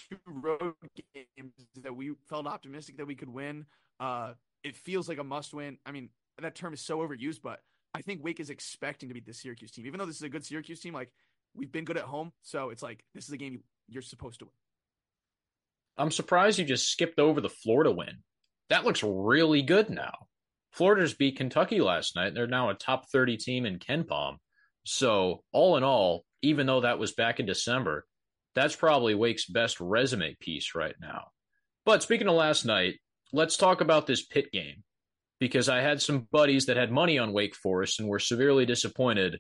two 0.10 0.18
road 0.28 0.74
games 1.14 1.54
that 1.82 1.96
we 1.96 2.12
felt 2.28 2.48
optimistic 2.48 2.98
that 2.98 3.08
we 3.08 3.16
could 3.16 3.30
win, 3.30 3.66
uh, 4.02 4.34
it 4.62 4.76
feels 4.76 5.08
like 5.08 5.18
a 5.18 5.24
must 5.24 5.54
win. 5.54 5.78
I 5.86 5.92
mean, 5.92 6.10
that 6.42 6.54
term 6.54 6.74
is 6.74 6.82
so 6.82 7.00
overused, 7.00 7.42
but 7.42 7.62
I 7.94 8.02
think 8.02 8.22
Wake 8.22 8.42
is 8.42 8.50
expecting 8.50 9.08
to 9.08 9.14
beat 9.14 9.26
the 9.26 9.34
Syracuse 9.34 9.72
team, 9.72 9.86
even 9.86 10.00
though 10.00 10.06
this 10.06 10.18
is 10.18 10.24
a 10.24 10.30
good 10.30 10.46
Syracuse 10.46 10.82
team. 10.82 10.94
Like 10.94 11.14
we've 11.56 11.72
been 11.72 11.86
good 11.86 11.98
at 11.98 12.04
home, 12.04 12.34
so 12.42 12.72
it's 12.72 12.84
like 12.84 13.06
this 13.16 13.26
is 13.26 13.32
a 13.32 13.38
game 13.38 13.64
you're 13.88 14.02
supposed 14.02 14.40
to 14.40 14.46
win. 14.46 14.61
I'm 15.98 16.12
surprised 16.12 16.60
you 16.60 16.66
just 16.66 16.90
skipped 16.90 17.20
over 17.20 17.42
the 17.42 17.50
Florida 17.50 17.92
win. 17.92 18.24
That 18.70 18.86
looks 18.86 19.04
really 19.04 19.62
good 19.62 19.90
now. 19.90 20.28
Florida's 20.72 21.14
beat 21.14 21.38
Kentucky 21.38 21.82
last 21.82 22.16
night. 22.16 22.34
They're 22.34 22.48
now 22.48 22.70
a 22.70 22.74
top 22.74 23.10
30 23.10 23.38
team 23.38 23.66
in 23.66 23.80
KenPom. 23.80 24.38
So, 24.84 25.44
all 25.52 25.78
in 25.78 25.84
all, 25.84 26.24
even 26.42 26.66
though 26.66 26.82
that 26.82 26.98
was 26.98 27.12
back 27.12 27.40
in 27.40 27.46
December, 27.46 28.06
that's 28.56 28.76
probably 28.76 29.14
Wake's 29.16 29.46
best 29.46 29.80
resume 29.80 30.36
piece 30.40 30.74
right 30.74 30.96
now. 31.00 31.28
But 31.86 32.04
speaking 32.04 32.28
of 32.28 32.36
last 32.36 32.66
night, 32.66 32.96
let's 33.34 33.58
talk 33.58 33.82
about 33.82 34.08
this 34.08 34.26
pit 34.26 34.52
game 34.52 34.84
because 35.40 35.70
I 35.70 35.82
had 35.82 36.02
some 36.02 36.28
buddies 36.32 36.68
that 36.68 36.78
had 36.78 36.92
money 36.92 37.18
on 37.18 37.34
Wake 37.34 37.56
Forest 37.56 38.00
and 38.00 38.08
were 38.08 38.20
severely 38.20 38.66
disappointed 38.66 39.40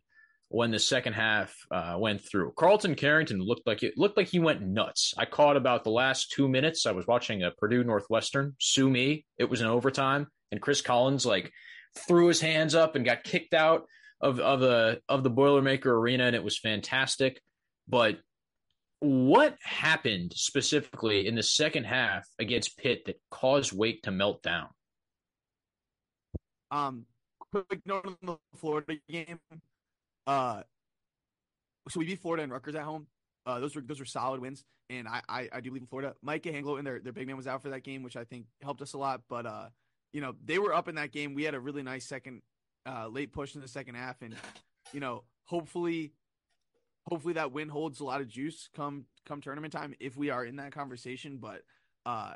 when 0.51 0.69
the 0.69 0.79
second 0.79 1.13
half 1.13 1.55
uh, 1.71 1.95
went 1.97 2.21
through. 2.21 2.51
Carlton 2.57 2.93
Carrington 2.95 3.39
looked 3.39 3.65
like 3.65 3.83
it 3.83 3.97
looked 3.97 4.17
like 4.17 4.27
he 4.27 4.39
went 4.39 4.61
nuts. 4.61 5.13
I 5.17 5.23
caught 5.23 5.55
about 5.55 5.85
the 5.85 5.91
last 5.91 6.31
two 6.31 6.49
minutes. 6.49 6.85
I 6.85 6.91
was 6.91 7.07
watching 7.07 7.43
a 7.43 7.51
Purdue 7.51 7.85
Northwestern. 7.85 8.55
Sue 8.59 8.89
me. 8.89 9.25
It 9.37 9.49
was 9.49 9.61
an 9.61 9.67
overtime, 9.67 10.27
and 10.51 10.61
Chris 10.61 10.81
Collins 10.81 11.25
like 11.25 11.51
threw 11.97 12.27
his 12.27 12.41
hands 12.41 12.75
up 12.75 12.95
and 12.95 13.05
got 13.05 13.23
kicked 13.23 13.53
out 13.53 13.85
of 14.19 14.41
of 14.41 14.59
the 14.59 14.99
of 15.07 15.23
the 15.23 15.31
Boilermaker 15.31 15.85
Arena, 15.85 16.25
and 16.25 16.35
it 16.35 16.43
was 16.43 16.59
fantastic. 16.59 17.41
But 17.87 18.19
what 18.99 19.55
happened 19.63 20.33
specifically 20.35 21.27
in 21.27 21.35
the 21.35 21.43
second 21.43 21.85
half 21.85 22.27
against 22.39 22.77
Pitt 22.77 23.05
that 23.05 23.21
caused 23.31 23.71
Wake 23.71 24.03
to 24.03 24.11
melt 24.11 24.43
down? 24.43 24.67
Um, 26.71 27.05
quick 27.39 27.81
note 27.85 28.05
on 28.05 28.17
the 28.21 28.37
Florida 28.57 28.97
game. 29.09 29.39
Uh, 30.27 30.63
so 31.89 31.99
we 31.99 32.05
beat 32.05 32.19
Florida 32.19 32.43
and 32.43 32.51
Rutgers 32.51 32.75
at 32.75 32.83
home. 32.83 33.07
Uh, 33.45 33.59
those 33.59 33.75
were 33.75 33.81
those 33.81 33.99
were 33.99 34.05
solid 34.05 34.39
wins, 34.39 34.63
and 34.89 35.07
I 35.07 35.21
I, 35.27 35.49
I 35.51 35.61
do 35.61 35.69
believe 35.71 35.83
in 35.83 35.87
Florida. 35.87 36.15
Mike 36.21 36.45
Anglo 36.45 36.77
and 36.77 36.85
their 36.85 36.99
their 36.99 37.13
big 37.13 37.27
man 37.27 37.37
was 37.37 37.47
out 37.47 37.61
for 37.61 37.69
that 37.69 37.83
game, 37.83 38.03
which 38.03 38.15
I 38.15 38.23
think 38.23 38.45
helped 38.61 38.81
us 38.81 38.93
a 38.93 38.97
lot. 38.97 39.21
But 39.27 39.45
uh, 39.45 39.69
you 40.13 40.21
know 40.21 40.35
they 40.43 40.59
were 40.59 40.73
up 40.73 40.87
in 40.87 40.95
that 40.95 41.11
game. 41.11 41.33
We 41.33 41.43
had 41.43 41.55
a 41.55 41.59
really 41.59 41.83
nice 41.83 42.05
second 42.05 42.41
uh 42.85 43.07
late 43.07 43.31
push 43.31 43.55
in 43.55 43.61
the 43.61 43.67
second 43.67 43.95
half, 43.95 44.21
and 44.21 44.35
you 44.93 44.99
know 44.99 45.23
hopefully 45.45 46.13
hopefully 47.07 47.33
that 47.33 47.51
win 47.51 47.69
holds 47.69 47.99
a 47.99 48.03
lot 48.03 48.21
of 48.21 48.27
juice 48.27 48.69
come 48.75 49.05
come 49.25 49.41
tournament 49.41 49.73
time 49.73 49.95
if 49.99 50.15
we 50.15 50.29
are 50.29 50.45
in 50.45 50.57
that 50.57 50.71
conversation. 50.71 51.37
But 51.37 51.63
uh, 52.05 52.33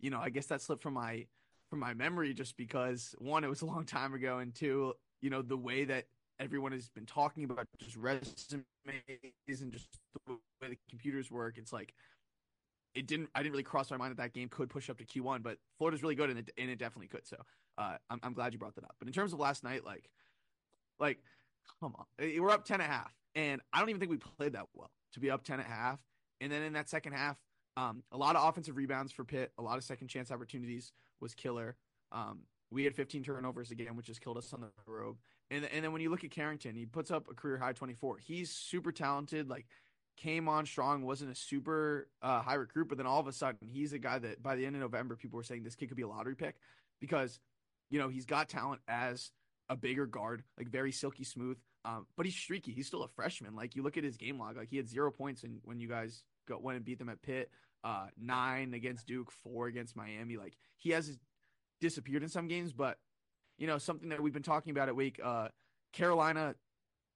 you 0.00 0.10
know 0.10 0.20
I 0.20 0.30
guess 0.30 0.46
that 0.46 0.62
slipped 0.62 0.82
from 0.82 0.94
my 0.94 1.26
from 1.70 1.80
my 1.80 1.94
memory 1.94 2.34
just 2.34 2.56
because 2.56 3.14
one 3.18 3.42
it 3.42 3.50
was 3.50 3.62
a 3.62 3.66
long 3.66 3.84
time 3.84 4.14
ago, 4.14 4.38
and 4.38 4.54
two 4.54 4.94
you 5.20 5.30
know 5.30 5.42
the 5.42 5.56
way 5.56 5.84
that 5.84 6.06
everyone 6.40 6.72
has 6.72 6.88
been 6.88 7.06
talking 7.06 7.44
about 7.44 7.66
just 7.78 7.96
resumes 7.96 8.64
and 8.86 9.72
just 9.72 9.88
the 10.26 10.32
way 10.32 10.68
the 10.68 10.78
computers 10.88 11.30
work. 11.30 11.58
It's 11.58 11.72
like 11.72 11.94
it 12.94 13.06
didn't. 13.06 13.28
I 13.34 13.40
didn't 13.42 13.52
really 13.52 13.62
cross 13.62 13.90
my 13.90 13.96
mind 13.96 14.12
that 14.12 14.22
that 14.22 14.32
game 14.32 14.48
could 14.48 14.70
push 14.70 14.88
up 14.88 14.98
to 14.98 15.04
Q 15.04 15.22
one, 15.22 15.42
but 15.42 15.58
Florida's 15.78 16.02
really 16.02 16.14
good 16.14 16.30
and 16.30 16.38
it 16.38 16.50
and 16.56 16.70
it 16.70 16.78
definitely 16.78 17.08
could. 17.08 17.26
So 17.26 17.36
uh, 17.78 17.96
I'm 18.10 18.20
I'm 18.22 18.32
glad 18.32 18.52
you 18.52 18.58
brought 18.58 18.74
that 18.76 18.84
up. 18.84 18.96
But 18.98 19.08
in 19.08 19.14
terms 19.14 19.32
of 19.32 19.38
last 19.38 19.64
night, 19.64 19.84
like 19.84 20.08
like 20.98 21.18
come 21.80 21.94
on, 21.98 22.04
we're 22.18 22.50
up 22.50 22.64
ten 22.64 22.80
and 22.80 22.90
a 22.90 22.92
half, 22.92 23.12
and 23.34 23.60
I 23.72 23.80
don't 23.80 23.90
even 23.90 24.00
think 24.00 24.10
we 24.10 24.18
played 24.18 24.54
that 24.54 24.66
well 24.74 24.90
to 25.12 25.20
be 25.20 25.30
up 25.30 25.44
ten 25.44 25.60
and 25.60 25.68
a 25.68 25.70
half. 25.70 25.98
And 26.40 26.52
then 26.52 26.62
in 26.62 26.74
that 26.74 26.88
second 26.88 27.12
half, 27.14 27.38
um, 27.76 28.02
a 28.12 28.16
lot 28.16 28.36
of 28.36 28.46
offensive 28.46 28.76
rebounds 28.76 29.12
for 29.12 29.24
Pitt, 29.24 29.52
a 29.58 29.62
lot 29.62 29.78
of 29.78 29.84
second 29.84 30.08
chance 30.08 30.30
opportunities 30.30 30.92
was 31.20 31.34
killer. 31.34 31.76
Um, 32.12 32.40
we 32.70 32.84
had 32.84 32.94
15 32.94 33.22
turnovers 33.22 33.70
again, 33.70 33.96
which 33.96 34.08
has 34.08 34.18
killed 34.18 34.38
us 34.38 34.52
on 34.52 34.60
the 34.60 34.70
road. 34.86 35.16
And 35.50 35.64
and 35.64 35.84
then 35.84 35.92
when 35.92 36.02
you 36.02 36.10
look 36.10 36.24
at 36.24 36.30
Carrington, 36.30 36.74
he 36.74 36.86
puts 36.86 37.10
up 37.10 37.28
a 37.30 37.34
career 37.34 37.58
high 37.58 37.72
24. 37.72 38.18
He's 38.18 38.50
super 38.50 38.92
talented. 38.92 39.48
Like 39.48 39.66
came 40.16 40.48
on 40.48 40.66
strong, 40.66 41.04
wasn't 41.04 41.30
a 41.30 41.34
super 41.34 42.08
uh, 42.22 42.40
high 42.40 42.54
recruit, 42.54 42.88
but 42.88 42.96
then 42.98 43.06
all 43.06 43.20
of 43.20 43.26
a 43.26 43.32
sudden 43.32 43.68
he's 43.68 43.92
a 43.92 43.98
guy 43.98 44.18
that 44.18 44.42
by 44.42 44.56
the 44.56 44.64
end 44.64 44.74
of 44.74 44.80
November 44.80 45.14
people 45.14 45.36
were 45.36 45.42
saying 45.42 45.62
this 45.62 45.76
kid 45.76 45.88
could 45.88 45.96
be 45.96 46.02
a 46.02 46.08
lottery 46.08 46.34
pick 46.34 46.56
because 47.00 47.38
you 47.90 47.98
know 47.98 48.08
he's 48.08 48.24
got 48.26 48.48
talent 48.48 48.80
as 48.88 49.30
a 49.68 49.76
bigger 49.76 50.06
guard, 50.06 50.42
like 50.58 50.68
very 50.68 50.92
silky 50.92 51.24
smooth. 51.24 51.58
Um, 51.84 52.06
but 52.16 52.26
he's 52.26 52.34
streaky. 52.34 52.72
He's 52.72 52.88
still 52.88 53.04
a 53.04 53.08
freshman. 53.08 53.54
Like 53.54 53.76
you 53.76 53.82
look 53.82 53.96
at 53.96 54.04
his 54.04 54.16
game 54.16 54.38
log, 54.38 54.56
like 54.56 54.70
he 54.70 54.76
had 54.76 54.88
zero 54.88 55.10
points 55.10 55.44
in, 55.44 55.58
when 55.64 55.78
you 55.78 55.88
guys 55.88 56.24
went 56.48 56.76
and 56.76 56.84
beat 56.84 56.98
them 56.98 57.08
at 57.08 57.22
Pitt. 57.22 57.50
Uh, 57.84 58.06
nine 58.20 58.74
against 58.74 59.06
Duke, 59.06 59.30
four 59.30 59.68
against 59.68 59.94
Miami. 59.94 60.36
Like 60.36 60.56
he 60.76 60.90
has 60.90 61.16
disappeared 61.80 62.24
in 62.24 62.28
some 62.28 62.48
games, 62.48 62.72
but 62.72 62.98
you 63.58 63.66
know, 63.66 63.78
something 63.78 64.08
that 64.10 64.22
we've 64.22 64.32
been 64.32 64.42
talking 64.42 64.70
about 64.70 64.88
at 64.88 64.96
Wake, 64.96 65.20
uh, 65.22 65.48
Carolina, 65.92 66.54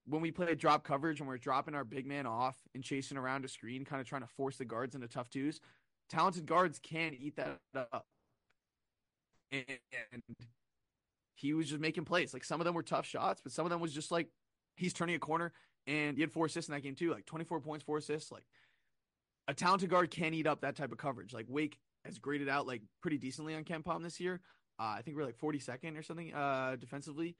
when 0.06 0.22
we 0.22 0.30
play 0.30 0.54
drop 0.54 0.84
coverage 0.84 1.20
and 1.20 1.28
we're 1.28 1.38
dropping 1.38 1.74
our 1.74 1.84
big 1.84 2.06
man 2.06 2.26
off 2.26 2.56
and 2.74 2.82
chasing 2.82 3.16
around 3.16 3.44
a 3.44 3.48
screen, 3.48 3.84
kind 3.84 4.00
of 4.00 4.08
trying 4.08 4.22
to 4.22 4.26
force 4.26 4.56
the 4.56 4.64
guards 4.64 4.94
into 4.94 5.06
tough 5.06 5.28
twos, 5.30 5.60
talented 6.08 6.46
guards 6.46 6.78
can 6.78 7.14
eat 7.14 7.36
that 7.36 7.58
up. 7.74 8.06
And 9.52 9.64
he 11.34 11.54
was 11.54 11.68
just 11.68 11.80
making 11.80 12.04
plays. 12.04 12.32
Like 12.32 12.44
some 12.44 12.60
of 12.60 12.64
them 12.64 12.74
were 12.74 12.82
tough 12.82 13.06
shots, 13.06 13.40
but 13.42 13.52
some 13.52 13.66
of 13.66 13.70
them 13.70 13.80
was 13.80 13.92
just 13.92 14.10
like 14.10 14.28
he's 14.76 14.92
turning 14.92 15.14
a 15.14 15.18
corner 15.18 15.52
and 15.86 16.16
he 16.16 16.20
had 16.22 16.32
four 16.32 16.46
assists 16.46 16.68
in 16.68 16.74
that 16.74 16.82
game 16.82 16.94
too, 16.94 17.10
like 17.10 17.26
24 17.26 17.60
points, 17.60 17.84
four 17.84 17.98
assists. 17.98 18.30
Like 18.30 18.44
a 19.48 19.54
talented 19.54 19.90
guard 19.90 20.10
can 20.10 20.34
eat 20.34 20.46
up 20.46 20.60
that 20.60 20.76
type 20.76 20.92
of 20.92 20.98
coverage. 20.98 21.32
Like 21.32 21.46
Wake 21.48 21.78
has 22.04 22.18
graded 22.18 22.48
out 22.48 22.66
like 22.66 22.82
pretty 23.02 23.18
decently 23.18 23.54
on 23.54 23.64
KenPom 23.64 24.02
this 24.02 24.20
year. 24.20 24.40
Uh, 24.80 24.94
I 24.96 25.02
think 25.02 25.16
we're 25.16 25.26
like 25.26 25.38
42nd 25.38 25.98
or 25.98 26.02
something 26.02 26.32
uh, 26.32 26.76
defensively 26.80 27.36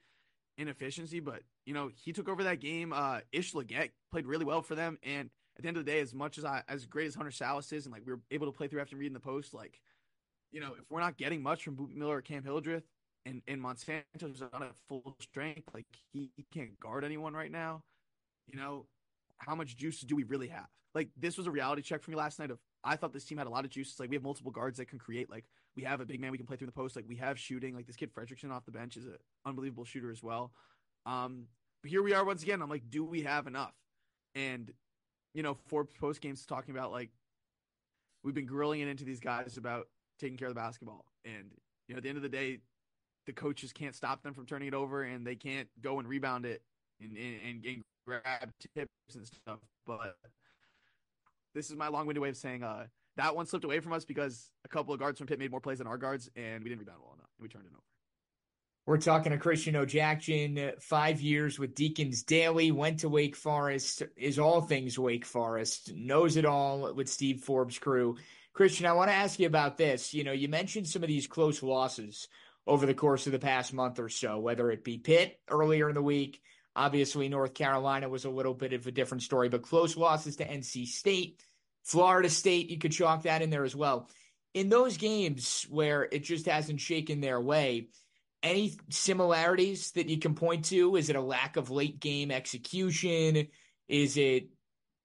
in 0.57 0.67
efficiency, 0.67 1.19
but 1.19 1.41
you 1.65 1.73
know 1.73 1.89
he 1.95 2.13
took 2.13 2.29
over 2.29 2.43
that 2.43 2.59
game. 2.59 2.93
Uh, 2.93 3.21
Ish 3.31 3.55
Leggett 3.55 3.91
played 4.11 4.27
really 4.27 4.45
well 4.45 4.61
for 4.61 4.75
them, 4.75 4.99
and 5.01 5.31
at 5.57 5.63
the 5.63 5.67
end 5.67 5.77
of 5.77 5.85
the 5.85 5.91
day, 5.91 5.99
as 5.99 6.13
much 6.13 6.37
as 6.37 6.45
I, 6.45 6.61
as 6.69 6.85
great 6.85 7.07
as 7.07 7.15
Hunter 7.15 7.31
Sallis 7.31 7.73
is, 7.73 7.85
and 7.85 7.93
like 7.93 8.03
we 8.05 8.13
were 8.13 8.19
able 8.29 8.45
to 8.45 8.51
play 8.51 8.67
through 8.67 8.81
after 8.81 8.95
reading 8.95 9.13
the 9.13 9.19
post, 9.19 9.53
like 9.53 9.81
you 10.51 10.61
know 10.61 10.73
if 10.77 10.85
we're 10.91 10.99
not 10.99 11.17
getting 11.17 11.41
much 11.41 11.63
from 11.63 11.75
Boopie 11.75 11.95
Miller 11.95 12.17
or 12.17 12.21
Cam 12.21 12.43
Hildreth, 12.43 12.83
and 13.25 13.41
and 13.47 13.59
Monsanto's 13.59 14.41
not 14.41 14.61
at 14.61 14.75
full 14.87 15.15
strength, 15.19 15.67
like 15.73 15.87
he, 16.13 16.31
he 16.35 16.45
can't 16.53 16.79
guard 16.79 17.03
anyone 17.03 17.33
right 17.33 17.51
now. 17.51 17.81
You 18.47 18.59
know 18.59 18.85
how 19.39 19.55
much 19.55 19.77
juice 19.77 20.01
do 20.01 20.15
we 20.15 20.23
really 20.23 20.49
have? 20.49 20.67
Like 20.93 21.09
this 21.17 21.37
was 21.37 21.47
a 21.47 21.51
reality 21.51 21.81
check 21.81 22.03
for 22.03 22.11
me 22.11 22.17
last 22.17 22.37
night 22.37 22.51
of 22.51 22.59
I 22.83 22.97
thought 22.97 23.13
this 23.13 23.25
team 23.25 23.37
had 23.39 23.47
a 23.47 23.51
lot 23.51 23.65
of 23.65 23.71
juice. 23.71 23.89
It's 23.91 23.99
like 23.99 24.09
we 24.09 24.15
have 24.15 24.23
multiple 24.23 24.51
guards 24.51 24.77
that 24.77 24.89
can 24.89 24.99
create. 24.99 25.29
Like 25.29 25.45
we 25.75 25.83
have 25.83 26.01
a 26.01 26.05
big 26.05 26.19
man 26.19 26.31
we 26.31 26.37
can 26.37 26.47
play 26.47 26.57
through 26.57 26.67
the 26.67 26.73
post. 26.73 26.95
Like 26.95 27.05
we 27.07 27.15
have 27.17 27.39
shooting. 27.39 27.75
Like 27.75 27.87
this 27.87 27.95
kid 27.95 28.13
Friedrichsen 28.13 28.51
off 28.51 28.65
the 28.65 28.71
bench 28.71 28.97
is 28.97 29.05
an 29.05 29.17
unbelievable 29.45 29.85
shooter 29.85 30.11
as 30.11 30.21
well. 30.21 30.51
Um, 31.05 31.45
but 31.81 31.89
here 31.89 32.03
we 32.03 32.13
are 32.13 32.25
once 32.25 32.43
again. 32.43 32.61
I'm 32.61 32.69
like, 32.69 32.89
do 32.89 33.03
we 33.03 33.21
have 33.23 33.47
enough? 33.47 33.73
And 34.35 34.71
you 35.33 35.43
know, 35.43 35.57
Forbes 35.67 35.93
post 35.99 36.21
games 36.21 36.45
talking 36.45 36.75
about 36.75 36.91
like 36.91 37.09
we've 38.23 38.35
been 38.35 38.45
grilling 38.45 38.81
it 38.81 38.87
into 38.87 39.03
these 39.03 39.19
guys 39.19 39.57
about 39.57 39.87
taking 40.19 40.37
care 40.37 40.47
of 40.47 40.53
the 40.53 40.59
basketball. 40.59 41.05
And 41.25 41.51
you 41.87 41.95
know, 41.95 41.97
at 41.97 42.03
the 42.03 42.09
end 42.09 42.17
of 42.17 42.23
the 42.23 42.29
day, 42.29 42.59
the 43.25 43.33
coaches 43.33 43.71
can't 43.71 43.95
stop 43.95 44.23
them 44.23 44.33
from 44.33 44.45
turning 44.45 44.67
it 44.67 44.73
over, 44.73 45.03
and 45.03 45.25
they 45.25 45.35
can't 45.35 45.69
go 45.81 45.99
and 45.99 46.07
rebound 46.07 46.45
it 46.45 46.61
and 46.99 47.17
and, 47.17 47.65
and 47.65 47.83
grab 48.05 48.51
tips 48.75 49.15
and 49.15 49.25
stuff. 49.25 49.59
But 49.85 50.17
this 51.53 51.69
is 51.69 51.75
my 51.75 51.87
long-winded 51.87 52.21
way 52.21 52.29
of 52.29 52.37
saying 52.37 52.63
uh, 52.63 52.85
that 53.17 53.35
one 53.35 53.45
slipped 53.45 53.65
away 53.65 53.79
from 53.79 53.93
us 53.93 54.05
because 54.05 54.49
a 54.65 54.69
couple 54.69 54.93
of 54.93 54.99
guards 54.99 55.17
from 55.17 55.27
Pitt 55.27 55.39
made 55.39 55.51
more 55.51 55.61
plays 55.61 55.79
than 55.79 55.87
our 55.87 55.97
guards, 55.97 56.29
and 56.35 56.63
we 56.63 56.69
didn't 56.69 56.79
rebound 56.79 56.99
well 57.01 57.13
enough, 57.13 57.29
and 57.37 57.43
we 57.43 57.49
turned 57.49 57.65
it 57.65 57.73
over. 57.73 57.83
We're 58.87 58.97
talking 58.97 59.31
to 59.31 59.37
Christian 59.37 59.75
Odjakjian, 59.75 60.81
five 60.81 61.21
years 61.21 61.59
with 61.59 61.75
Deacons 61.75 62.23
Daily, 62.23 62.71
went 62.71 63.01
to 63.01 63.09
Wake 63.09 63.35
Forest, 63.35 64.03
is 64.17 64.39
all 64.39 64.61
things 64.61 64.97
Wake 64.97 65.25
Forest, 65.25 65.93
knows 65.93 66.35
it 66.35 66.45
all 66.45 66.93
with 66.93 67.07
Steve 67.07 67.41
Forbes' 67.41 67.77
crew. 67.77 68.17
Christian, 68.53 68.87
I 68.87 68.93
want 68.93 69.09
to 69.09 69.15
ask 69.15 69.39
you 69.39 69.45
about 69.45 69.77
this. 69.77 70.13
You 70.13 70.23
know, 70.23 70.31
you 70.31 70.47
mentioned 70.47 70.87
some 70.87 71.03
of 71.03 71.09
these 71.09 71.27
close 71.27 71.61
losses 71.61 72.27
over 72.65 72.85
the 72.85 72.93
course 72.93 73.27
of 73.27 73.33
the 73.33 73.39
past 73.39 73.71
month 73.71 73.99
or 73.99 74.09
so, 74.09 74.39
whether 74.39 74.71
it 74.71 74.83
be 74.83 74.97
Pitt 74.97 75.39
earlier 75.47 75.87
in 75.89 75.95
the 75.95 76.01
week. 76.01 76.41
Obviously, 76.75 77.29
North 77.29 77.53
Carolina 77.53 78.09
was 78.09 78.25
a 78.25 78.29
little 78.29 78.53
bit 78.53 78.73
of 78.73 78.87
a 78.87 78.91
different 78.91 79.23
story, 79.23 79.47
but 79.47 79.61
close 79.61 79.95
losses 79.95 80.37
to 80.37 80.47
NC 80.47 80.87
State, 80.87 81.45
Florida 81.83 82.29
State, 82.29 82.69
you 82.69 82.77
could 82.77 82.91
chalk 82.91 83.23
that 83.23 83.41
in 83.41 83.49
there 83.49 83.63
as 83.63 83.75
well. 83.75 84.09
In 84.53 84.69
those 84.69 84.97
games 84.97 85.65
where 85.69 86.07
it 86.11 86.23
just 86.23 86.45
hasn't 86.45 86.81
shaken 86.81 87.21
their 87.21 87.39
way, 87.39 87.87
any 88.43 88.73
similarities 88.89 89.91
that 89.91 90.09
you 90.09 90.17
can 90.17 90.35
point 90.35 90.65
to? 90.65 90.95
Is 90.95 91.09
it 91.09 91.15
a 91.15 91.21
lack 91.21 91.57
of 91.57 91.69
late 91.69 91.99
game 91.99 92.31
execution? 92.31 93.47
Is 93.87 94.17
it 94.17 94.49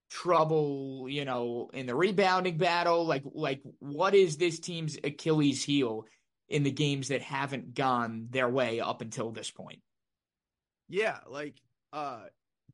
trouble, 0.09 1.07
you 1.09 1.25
know, 1.25 1.69
in 1.73 1.85
the 1.85 1.95
rebounding 1.95 2.57
battle? 2.57 3.05
Like, 3.05 3.23
like 3.25 3.61
what 3.79 4.15
is 4.15 4.37
this 4.37 4.59
team's 4.59 4.97
Achilles 5.03 5.63
heel 5.63 6.05
in 6.49 6.63
the 6.63 6.71
games 6.71 7.09
that 7.09 7.21
haven't 7.21 7.73
gone 7.73 8.27
their 8.31 8.49
way 8.49 8.79
up 8.79 9.01
until 9.01 9.31
this 9.31 9.51
point? 9.51 9.79
Yeah, 10.89 11.17
like 11.27 11.55
uh 11.93 12.21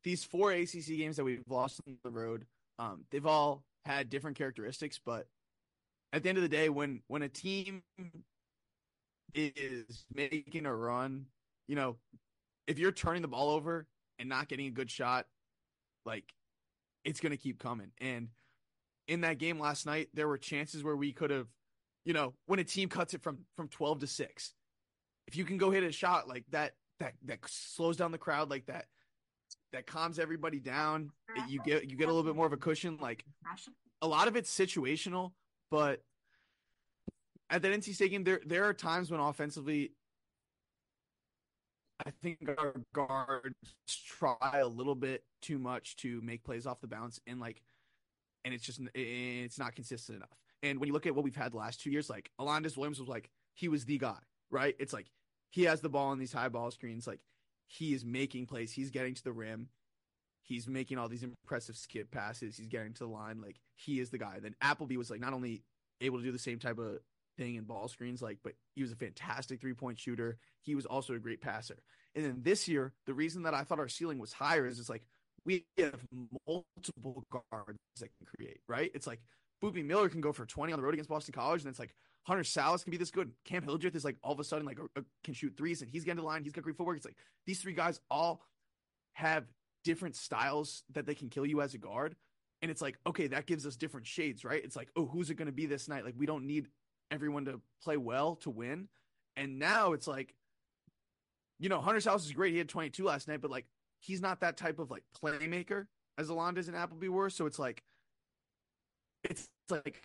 these 0.02 0.24
four 0.24 0.52
ACC 0.52 0.86
games 0.86 1.16
that 1.16 1.24
we've 1.24 1.42
lost 1.48 1.80
on 1.86 1.96
the 2.04 2.10
road, 2.10 2.46
um, 2.78 3.04
they've 3.10 3.26
all 3.26 3.64
had 3.84 4.10
different 4.10 4.36
characteristics, 4.36 4.98
but 5.04 5.26
at 6.12 6.22
the 6.22 6.28
end 6.28 6.38
of 6.38 6.42
the 6.42 6.48
day, 6.48 6.68
when 6.68 7.02
when 7.08 7.22
a 7.22 7.28
team 7.28 7.82
is 9.34 10.04
making 10.14 10.66
a 10.66 10.74
run, 10.74 11.26
you 11.66 11.76
know, 11.76 11.96
if 12.66 12.78
you're 12.78 12.92
turning 12.92 13.22
the 13.22 13.28
ball 13.28 13.50
over 13.50 13.86
and 14.18 14.28
not 14.28 14.48
getting 14.48 14.66
a 14.66 14.70
good 14.70 14.90
shot, 14.90 15.26
like 16.06 16.24
it's 17.04 17.20
to 17.20 17.36
keep 17.36 17.58
coming. 17.58 17.90
And 18.00 18.28
in 19.08 19.22
that 19.22 19.38
game 19.38 19.58
last 19.58 19.86
night, 19.86 20.08
there 20.14 20.28
were 20.28 20.38
chances 20.38 20.82
where 20.82 20.96
we 20.96 21.12
could 21.12 21.30
have, 21.30 21.48
you 22.04 22.14
know, 22.14 22.34
when 22.46 22.58
a 22.58 22.64
team 22.64 22.88
cuts 22.88 23.14
it 23.14 23.22
from 23.22 23.38
from 23.56 23.68
12 23.68 24.00
to 24.00 24.06
6. 24.06 24.54
If 25.26 25.36
you 25.36 25.44
can 25.44 25.56
go 25.56 25.70
hit 25.70 25.84
a 25.84 25.92
shot 25.92 26.28
like 26.28 26.44
that 26.50 26.72
that 27.00 27.14
that 27.24 27.38
slows 27.46 27.96
down 27.96 28.12
the 28.12 28.18
crowd 28.18 28.50
like 28.50 28.66
that 28.66 28.86
that 29.74 29.86
calms 29.86 30.18
everybody 30.18 30.58
down, 30.58 31.10
you 31.48 31.60
get 31.64 31.90
you 31.90 31.96
get 31.96 32.08
a 32.08 32.12
little 32.12 32.22
bit 32.22 32.36
more 32.36 32.46
of 32.46 32.52
a 32.52 32.56
cushion 32.56 32.98
like 33.00 33.24
a 34.02 34.06
lot 34.08 34.28
of 34.28 34.36
it's 34.36 34.50
situational, 34.56 35.32
but 35.70 36.00
at 37.50 37.62
that 37.62 37.72
NC 37.72 37.94
State 37.94 38.10
game 38.10 38.24
there 38.24 38.40
there 38.46 38.64
are 38.64 38.74
times 38.74 39.10
when 39.10 39.20
offensively 39.20 39.92
I 42.04 42.10
think 42.22 42.38
our 42.58 42.74
guards 42.92 43.54
try 44.18 44.58
a 44.60 44.66
little 44.66 44.94
bit 44.94 45.24
too 45.42 45.58
much 45.58 45.96
to 45.96 46.20
make 46.22 46.44
plays 46.44 46.66
off 46.66 46.80
the 46.80 46.88
bounce, 46.88 47.20
and 47.26 47.40
like, 47.40 47.62
and 48.44 48.52
it's 48.52 48.64
just 48.64 48.80
it's 48.94 49.58
not 49.58 49.74
consistent 49.74 50.16
enough. 50.16 50.36
And 50.62 50.80
when 50.80 50.88
you 50.88 50.92
look 50.92 51.06
at 51.06 51.14
what 51.14 51.24
we've 51.24 51.36
had 51.36 51.52
the 51.52 51.58
last 51.58 51.80
two 51.80 51.90
years, 51.90 52.10
like 52.10 52.30
Alondes 52.38 52.76
Williams 52.76 52.98
was 52.98 53.08
like 53.08 53.30
he 53.54 53.68
was 53.68 53.84
the 53.84 53.98
guy, 53.98 54.18
right? 54.50 54.74
It's 54.78 54.92
like 54.92 55.06
he 55.50 55.64
has 55.64 55.80
the 55.80 55.88
ball 55.88 56.08
on 56.08 56.18
these 56.18 56.32
high 56.32 56.48
ball 56.48 56.70
screens, 56.70 57.06
like 57.06 57.20
he 57.66 57.94
is 57.94 58.04
making 58.04 58.46
plays, 58.46 58.72
he's 58.72 58.90
getting 58.90 59.14
to 59.14 59.24
the 59.24 59.32
rim, 59.32 59.68
he's 60.42 60.68
making 60.68 60.98
all 60.98 61.08
these 61.08 61.22
impressive 61.22 61.76
skip 61.76 62.10
passes, 62.10 62.56
he's 62.56 62.68
getting 62.68 62.92
to 62.94 63.04
the 63.04 63.10
line, 63.10 63.40
like 63.40 63.56
he 63.74 64.00
is 64.00 64.10
the 64.10 64.18
guy. 64.18 64.38
Then 64.40 64.54
Appleby 64.60 64.96
was 64.96 65.10
like 65.10 65.20
not 65.20 65.32
only 65.32 65.62
able 66.00 66.18
to 66.18 66.24
do 66.24 66.32
the 66.32 66.38
same 66.38 66.58
type 66.58 66.78
of 66.78 66.98
thing 67.36 67.56
in 67.56 67.64
ball 67.64 67.88
screens, 67.88 68.22
like, 68.22 68.38
but 68.44 68.54
he 68.74 68.82
was 68.82 68.92
a 68.92 68.96
fantastic 68.96 69.60
three 69.60 69.74
point 69.74 69.98
shooter. 69.98 70.38
He 70.62 70.74
was 70.74 70.86
also 70.86 71.14
a 71.14 71.18
great 71.18 71.40
passer. 71.40 71.82
And 72.14 72.24
then 72.24 72.36
this 72.42 72.68
year, 72.68 72.92
the 73.06 73.14
reason 73.14 73.42
that 73.42 73.54
I 73.54 73.64
thought 73.64 73.80
our 73.80 73.88
ceiling 73.88 74.18
was 74.18 74.32
higher 74.32 74.66
is 74.66 74.78
it's 74.78 74.88
like 74.88 75.02
we 75.44 75.66
have 75.78 76.00
multiple 76.46 77.24
guards 77.30 77.78
that 78.00 78.10
can 78.16 78.26
create, 78.36 78.60
right? 78.68 78.90
It's 78.94 79.06
like 79.06 79.20
Boopie 79.62 79.84
Miller 79.84 80.08
can 80.08 80.20
go 80.20 80.32
for 80.32 80.46
20 80.46 80.72
on 80.72 80.78
the 80.78 80.84
road 80.84 80.94
against 80.94 81.10
Boston 81.10 81.34
College, 81.34 81.62
and 81.62 81.70
it's 81.70 81.78
like 81.78 81.94
Hunter 82.24 82.42
Sallis 82.42 82.82
can 82.82 82.90
be 82.90 82.96
this 82.96 83.10
good. 83.10 83.32
Cam 83.44 83.62
Hildreth 83.62 83.94
is 83.94 84.04
like 84.04 84.16
all 84.22 84.32
of 84.32 84.40
a 84.40 84.44
sudden 84.44 84.66
like 84.66 84.78
a, 84.78 85.00
a, 85.00 85.04
can 85.22 85.34
shoot 85.34 85.54
threes, 85.56 85.82
and 85.82 85.90
he's 85.90 86.04
getting 86.04 86.16
to 86.16 86.22
the 86.22 86.26
line. 86.26 86.42
He's 86.42 86.52
got 86.52 86.64
great 86.64 86.76
footwork. 86.76 86.96
It's 86.96 87.06
like 87.06 87.16
these 87.46 87.60
three 87.60 87.74
guys 87.74 88.00
all 88.10 88.42
have 89.12 89.44
different 89.84 90.16
styles 90.16 90.82
that 90.92 91.06
they 91.06 91.14
can 91.14 91.28
kill 91.28 91.46
you 91.46 91.60
as 91.60 91.74
a 91.74 91.78
guard. 91.78 92.16
And 92.62 92.70
it's 92.70 92.80
like, 92.80 92.98
okay, 93.06 93.26
that 93.28 93.46
gives 93.46 93.66
us 93.66 93.76
different 93.76 94.06
shades, 94.06 94.42
right? 94.42 94.64
It's 94.64 94.74
like, 94.74 94.88
oh, 94.96 95.06
who's 95.06 95.28
it 95.28 95.34
going 95.34 95.46
to 95.46 95.52
be 95.52 95.66
this 95.66 95.86
night? 95.86 96.04
Like, 96.04 96.14
we 96.16 96.24
don't 96.24 96.46
need 96.46 96.68
everyone 97.10 97.44
to 97.44 97.60
play 97.82 97.98
well 97.98 98.36
to 98.36 98.50
win. 98.50 98.88
And 99.36 99.58
now 99.58 99.92
it's 99.92 100.06
like, 100.06 100.34
you 101.58 101.68
know, 101.68 101.80
Hunter 101.80 102.00
Sallis 102.00 102.24
is 102.24 102.32
great. 102.32 102.52
He 102.52 102.58
had 102.58 102.68
22 102.68 103.04
last 103.04 103.28
night, 103.28 103.42
but 103.42 103.50
like 103.50 103.66
he's 104.00 104.20
not 104.20 104.40
that 104.40 104.56
type 104.56 104.78
of 104.78 104.90
like 104.90 105.02
playmaker 105.22 105.86
as 106.16 106.28
Alondes 106.28 106.68
and 106.68 106.76
Appleby 106.76 107.08
were. 107.08 107.30
So 107.30 107.46
it's 107.46 107.58
like, 107.58 107.82
it's 109.24 109.48
like 109.68 110.02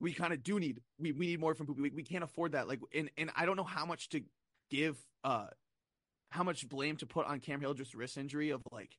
we 0.00 0.12
kind 0.12 0.32
of 0.32 0.42
do 0.42 0.60
need 0.60 0.80
we, 0.98 1.12
we 1.12 1.26
need 1.26 1.40
more 1.40 1.54
from 1.54 1.66
Boopie. 1.66 1.80
We, 1.80 1.90
we 1.90 2.02
can't 2.02 2.24
afford 2.24 2.52
that. 2.52 2.68
Like, 2.68 2.80
and 2.94 3.10
and 3.16 3.30
I 3.36 3.46
don't 3.46 3.56
know 3.56 3.64
how 3.64 3.86
much 3.86 4.08
to 4.10 4.22
give, 4.70 4.96
uh, 5.24 5.46
how 6.30 6.42
much 6.42 6.68
blame 6.68 6.96
to 6.96 7.06
put 7.06 7.26
on 7.26 7.40
Cam 7.40 7.60
Hildreth's 7.60 7.94
wrist 7.94 8.16
injury 8.16 8.50
of 8.50 8.62
like 8.70 8.96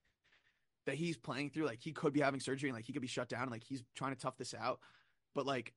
that 0.86 0.96
he's 0.96 1.18
playing 1.18 1.52
through. 1.52 1.66
Like 1.66 1.80
he 1.82 1.92
could 1.92 2.14
be 2.14 2.22
having 2.22 2.40
surgery 2.40 2.70
and 2.70 2.76
like 2.76 2.86
he 2.86 2.94
could 2.94 3.02
be 3.02 3.08
shut 3.08 3.30
down 3.30 3.44
and 3.44 3.52
like 3.52 3.64
he's 3.64 3.84
trying 3.96 4.16
to 4.16 4.20
tough 4.20 4.38
this 4.38 4.54
out. 4.54 4.80
But 5.36 5.46
like, 5.46 5.74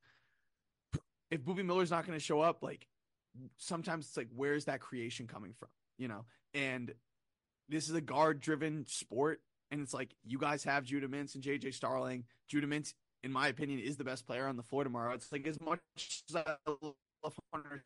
if 1.29 1.41
Boopie 1.41 1.65
Miller's 1.65 1.91
not 1.91 2.05
going 2.05 2.17
to 2.17 2.23
show 2.23 2.41
up, 2.41 2.63
like 2.63 2.87
sometimes 3.57 4.07
it's 4.07 4.17
like, 4.17 4.29
where's 4.35 4.65
that 4.65 4.79
creation 4.79 5.27
coming 5.27 5.53
from? 5.53 5.69
You 5.97 6.07
know, 6.07 6.25
and 6.53 6.93
this 7.69 7.89
is 7.89 7.95
a 7.95 8.01
guard 8.01 8.39
driven 8.39 8.85
sport. 8.87 9.41
And 9.69 9.81
it's 9.81 9.93
like, 9.93 10.13
you 10.25 10.37
guys 10.37 10.65
have 10.65 10.83
Judah 10.83 11.07
Mintz 11.07 11.35
and 11.35 11.43
JJ 11.43 11.73
Starling. 11.73 12.25
Judah 12.49 12.67
Mintz, 12.67 12.93
in 13.23 13.31
my 13.31 13.47
opinion, 13.47 13.79
is 13.79 13.97
the 13.97 14.03
best 14.03 14.25
player 14.25 14.47
on 14.47 14.57
the 14.57 14.63
floor 14.63 14.83
tomorrow. 14.83 15.13
It's 15.13 15.31
like, 15.31 15.47
as 15.47 15.59
much 15.61 15.79
as 16.29 16.35
I 16.35 16.55
love 16.67 17.39
Hunter 17.53 17.83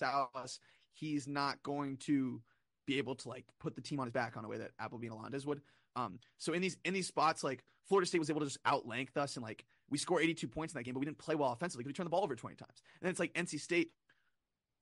Sallis, 0.00 0.58
he's 0.92 1.26
not 1.28 1.62
going 1.62 1.96
to 1.98 2.40
be 2.86 2.98
able 2.98 3.14
to 3.14 3.28
like 3.28 3.44
put 3.60 3.76
the 3.76 3.82
team 3.82 4.00
on 4.00 4.06
his 4.06 4.12
back 4.12 4.36
on 4.36 4.44
a 4.44 4.48
way 4.48 4.58
that 4.58 4.70
Appleby 4.80 5.08
and 5.08 5.14
Alondes 5.14 5.46
would. 5.46 5.60
Um, 5.94 6.18
so 6.38 6.52
in 6.52 6.62
these 6.62 6.76
in 6.84 6.94
these 6.94 7.06
spots, 7.06 7.44
like 7.44 7.64
Florida 7.86 8.06
State 8.06 8.18
was 8.18 8.30
able 8.30 8.40
to 8.40 8.46
just 8.46 8.58
outlength 8.66 9.16
us 9.16 9.36
and 9.36 9.44
like 9.44 9.64
we 9.90 9.98
score 9.98 10.20
82 10.20 10.48
points 10.48 10.74
in 10.74 10.78
that 10.78 10.84
game, 10.84 10.94
but 10.94 11.00
we 11.00 11.06
didn't 11.06 11.18
play 11.18 11.34
well 11.34 11.52
offensively. 11.52 11.82
because 11.82 11.90
We 11.90 11.94
turned 11.94 12.06
the 12.06 12.10
ball 12.10 12.24
over 12.24 12.36
20 12.36 12.56
times. 12.56 12.82
And 13.00 13.06
then 13.06 13.10
it's 13.10 13.20
like 13.20 13.32
NC 13.34 13.60
State, 13.60 13.90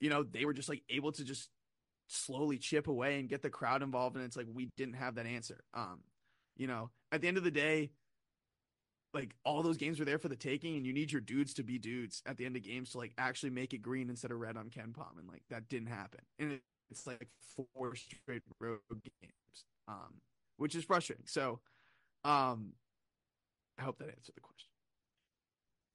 you 0.00 0.10
know, 0.10 0.22
they 0.22 0.44
were 0.44 0.52
just 0.52 0.68
like 0.68 0.82
able 0.88 1.12
to 1.12 1.24
just 1.24 1.48
slowly 2.08 2.58
chip 2.58 2.88
away 2.88 3.18
and 3.18 3.28
get 3.28 3.42
the 3.42 3.50
crowd 3.50 3.82
involved. 3.82 4.16
And 4.16 4.24
it's 4.24 4.36
like 4.36 4.46
we 4.52 4.68
didn't 4.76 4.94
have 4.94 5.16
that 5.16 5.26
answer. 5.26 5.64
Um, 5.74 6.00
you 6.56 6.66
know, 6.66 6.90
at 7.12 7.20
the 7.20 7.28
end 7.28 7.36
of 7.36 7.44
the 7.44 7.50
day, 7.50 7.90
like 9.14 9.34
all 9.44 9.62
those 9.62 9.76
games 9.76 9.98
were 9.98 10.04
there 10.04 10.18
for 10.18 10.28
the 10.28 10.36
taking, 10.36 10.76
and 10.76 10.86
you 10.86 10.92
need 10.92 11.10
your 11.10 11.20
dudes 11.20 11.54
to 11.54 11.62
be 11.62 11.78
dudes 11.78 12.22
at 12.26 12.36
the 12.36 12.44
end 12.44 12.56
of 12.56 12.62
games 12.62 12.90
to 12.90 12.98
like 12.98 13.12
actually 13.18 13.50
make 13.50 13.72
it 13.72 13.78
green 13.78 14.10
instead 14.10 14.30
of 14.30 14.38
red 14.38 14.56
on 14.56 14.68
KenPom, 14.68 15.18
and 15.18 15.28
like 15.28 15.42
that 15.50 15.68
didn't 15.68 15.88
happen. 15.88 16.20
And 16.38 16.60
it's 16.90 17.06
like 17.06 17.28
four 17.56 17.94
straight 17.94 18.42
road 18.60 18.78
games, 18.90 19.64
um, 19.88 20.20
which 20.56 20.74
is 20.74 20.84
frustrating. 20.84 21.26
So, 21.26 21.60
um, 22.24 22.72
I 23.78 23.82
hope 23.82 23.98
that 23.98 24.08
answered 24.08 24.34
the 24.34 24.40
question. 24.40 24.68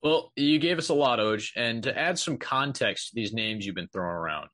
Well, 0.04 0.32
you 0.36 0.58
gave 0.58 0.80
us 0.80 0.90
a 0.90 0.96
lot, 0.96 1.20
Oj, 1.20 1.52
and 1.56 1.84
to 1.84 1.96
add 1.98 2.18
some 2.18 2.38
context 2.38 3.10
to 3.10 3.16
these 3.16 3.34
names 3.34 3.66
you've 3.66 3.76
been 3.76 3.88
throwing 3.94 4.10
around, 4.10 4.48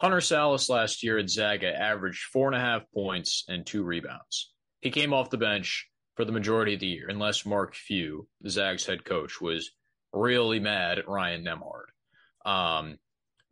Hunter 0.00 0.18
Sallis 0.18 0.68
last 0.68 1.02
year 1.02 1.18
at 1.18 1.28
Zaga 1.28 1.68
averaged 1.68 2.24
four 2.32 2.48
and 2.48 2.56
a 2.56 2.60
half 2.60 2.82
points 2.94 3.44
and 3.48 3.64
two 3.64 3.82
rebounds. 3.82 4.52
He 4.80 4.90
came 4.90 5.12
off 5.12 5.30
the 5.30 5.38
bench 5.38 5.86
for 6.16 6.24
the 6.24 6.32
majority 6.32 6.74
of 6.74 6.80
the 6.80 6.86
year, 6.86 7.06
unless 7.08 7.46
Mark 7.46 7.74
Few, 7.74 8.26
the 8.40 8.50
Zags 8.50 8.86
head 8.86 9.04
coach, 9.04 9.40
was 9.40 9.70
really 10.12 10.58
mad 10.58 10.98
at 10.98 11.08
Ryan 11.08 11.44
Nembhard. 11.44 12.50
Um, 12.50 12.98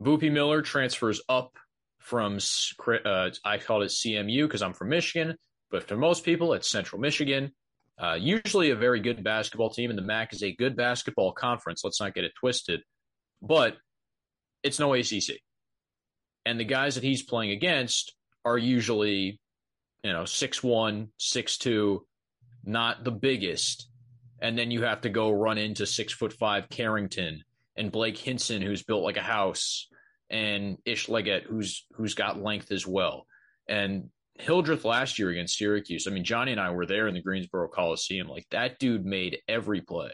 Boopie 0.01 0.31
Miller 0.31 0.61
transfers 0.61 1.21
up 1.29 1.53
from, 1.99 2.39
uh, 2.87 3.29
I 3.43 3.57
called 3.59 3.83
it 3.83 3.91
CMU 3.91 4.47
because 4.47 4.61
I'm 4.61 4.73
from 4.73 4.89
Michigan, 4.89 5.37
but 5.69 5.87
for 5.87 5.95
most 5.95 6.25
people, 6.25 6.53
it's 6.53 6.69
Central 6.69 6.99
Michigan. 6.99 7.51
Uh, 7.97 8.17
usually 8.19 8.71
a 8.71 8.75
very 8.75 8.99
good 8.99 9.23
basketball 9.23 9.69
team, 9.69 9.89
and 9.89 9.97
the 9.97 10.03
MAC 10.03 10.33
is 10.33 10.43
a 10.43 10.53
good 10.55 10.75
basketball 10.75 11.31
conference. 11.31 11.83
Let's 11.83 12.01
not 12.01 12.13
get 12.13 12.25
it 12.25 12.33
twisted, 12.39 12.81
but 13.41 13.77
it's 14.63 14.79
no 14.79 14.93
ACC. 14.93 15.39
And 16.45 16.59
the 16.59 16.65
guys 16.65 16.95
that 16.95 17.03
he's 17.03 17.23
playing 17.23 17.51
against 17.51 18.13
are 18.43 18.57
usually, 18.57 19.39
you 20.03 20.11
know, 20.11 20.25
six 20.25 20.61
one, 20.61 21.09
six 21.17 21.57
two, 21.57 22.05
not 22.65 23.03
the 23.03 23.11
biggest. 23.11 23.89
And 24.41 24.57
then 24.57 24.71
you 24.71 24.83
have 24.83 25.01
to 25.01 25.09
go 25.09 25.31
run 25.31 25.57
into 25.57 25.85
six 25.85 26.13
foot 26.13 26.33
five 26.33 26.69
Carrington 26.69 27.43
and 27.75 27.91
Blake 27.91 28.17
Hinson, 28.17 28.61
who's 28.61 28.83
built 28.83 29.03
like 29.03 29.17
a 29.17 29.21
house, 29.21 29.87
and 30.29 30.77
Ish 30.85 31.09
Leggett, 31.09 31.43
who's 31.43 31.85
who's 31.93 32.13
got 32.13 32.41
length 32.41 32.71
as 32.71 32.85
well. 32.85 33.25
And 33.67 34.09
Hildreth 34.37 34.83
last 34.85 35.17
year 35.17 35.29
against 35.29 35.57
Syracuse. 35.57 36.07
I 36.07 36.11
mean, 36.11 36.25
Johnny 36.25 36.51
and 36.51 36.59
I 36.59 36.71
were 36.71 36.85
there 36.85 37.07
in 37.07 37.13
the 37.13 37.21
Greensboro 37.21 37.69
Coliseum. 37.69 38.27
Like 38.27 38.45
that 38.51 38.79
dude 38.79 39.05
made 39.05 39.39
every 39.47 39.81
play 39.81 40.11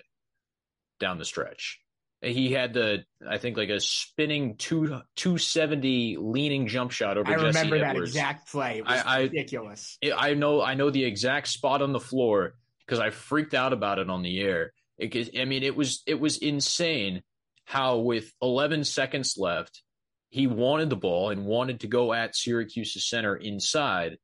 down 0.99 1.17
the 1.17 1.25
stretch. 1.25 1.80
He 2.21 2.51
had 2.51 2.73
the, 2.73 3.03
I 3.27 3.39
think, 3.39 3.57
like 3.57 3.69
a 3.69 3.79
spinning 3.79 4.55
two 4.57 5.01
two 5.15 5.37
seventy 5.39 6.17
leaning 6.19 6.67
jump 6.67 6.91
shot 6.91 7.17
over. 7.17 7.27
I 7.27 7.35
Jesse 7.35 7.47
remember 7.47 7.83
Edwards. 7.83 8.13
that 8.13 8.19
exact 8.19 8.51
play. 8.51 8.77
It 8.77 8.85
was 8.85 9.01
I, 9.03 9.17
I, 9.17 9.21
ridiculous. 9.21 9.97
It, 10.01 10.13
I 10.15 10.35
know, 10.35 10.61
I 10.61 10.75
know 10.75 10.91
the 10.91 11.03
exact 11.03 11.47
spot 11.47 11.81
on 11.81 11.93
the 11.93 11.99
floor 11.99 12.53
because 12.85 12.99
I 12.99 13.09
freaked 13.09 13.55
out 13.55 13.73
about 13.73 13.97
it 13.97 14.09
on 14.09 14.21
the 14.21 14.39
air. 14.39 14.73
It, 14.99 15.35
I 15.39 15.45
mean, 15.45 15.63
it 15.63 15.75
was 15.75 16.03
it 16.05 16.19
was 16.19 16.37
insane 16.37 17.23
how 17.65 17.97
with 17.99 18.31
11 18.41 18.83
seconds 18.83 19.35
left 19.37 19.81
he 20.29 20.47
wanted 20.47 20.89
the 20.89 20.95
ball 20.95 21.29
and 21.29 21.45
wanted 21.45 21.81
to 21.81 21.87
go 21.87 22.13
at 22.13 22.35
Syracuse's 22.35 23.07
center 23.07 23.35
inside 23.35 24.17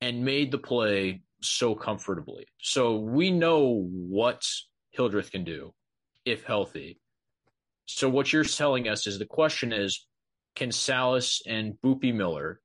and 0.00 0.24
made 0.24 0.50
the 0.50 0.58
play 0.58 1.22
so 1.40 1.74
comfortably. 1.74 2.46
So 2.60 2.98
we 2.98 3.30
know 3.30 3.88
what 3.90 4.42
Hildreth 4.90 5.30
can 5.30 5.44
do 5.44 5.72
if 6.24 6.44
healthy. 6.44 7.00
So 7.86 8.08
what 8.08 8.32
you're 8.32 8.44
telling 8.44 8.88
us 8.88 9.06
is 9.06 9.18
the 9.18 9.26
question 9.26 9.72
is 9.72 10.06
can 10.56 10.70
Sallis 10.70 11.40
and 11.46 11.74
Boopie 11.84 12.14
Miller, 12.14 12.60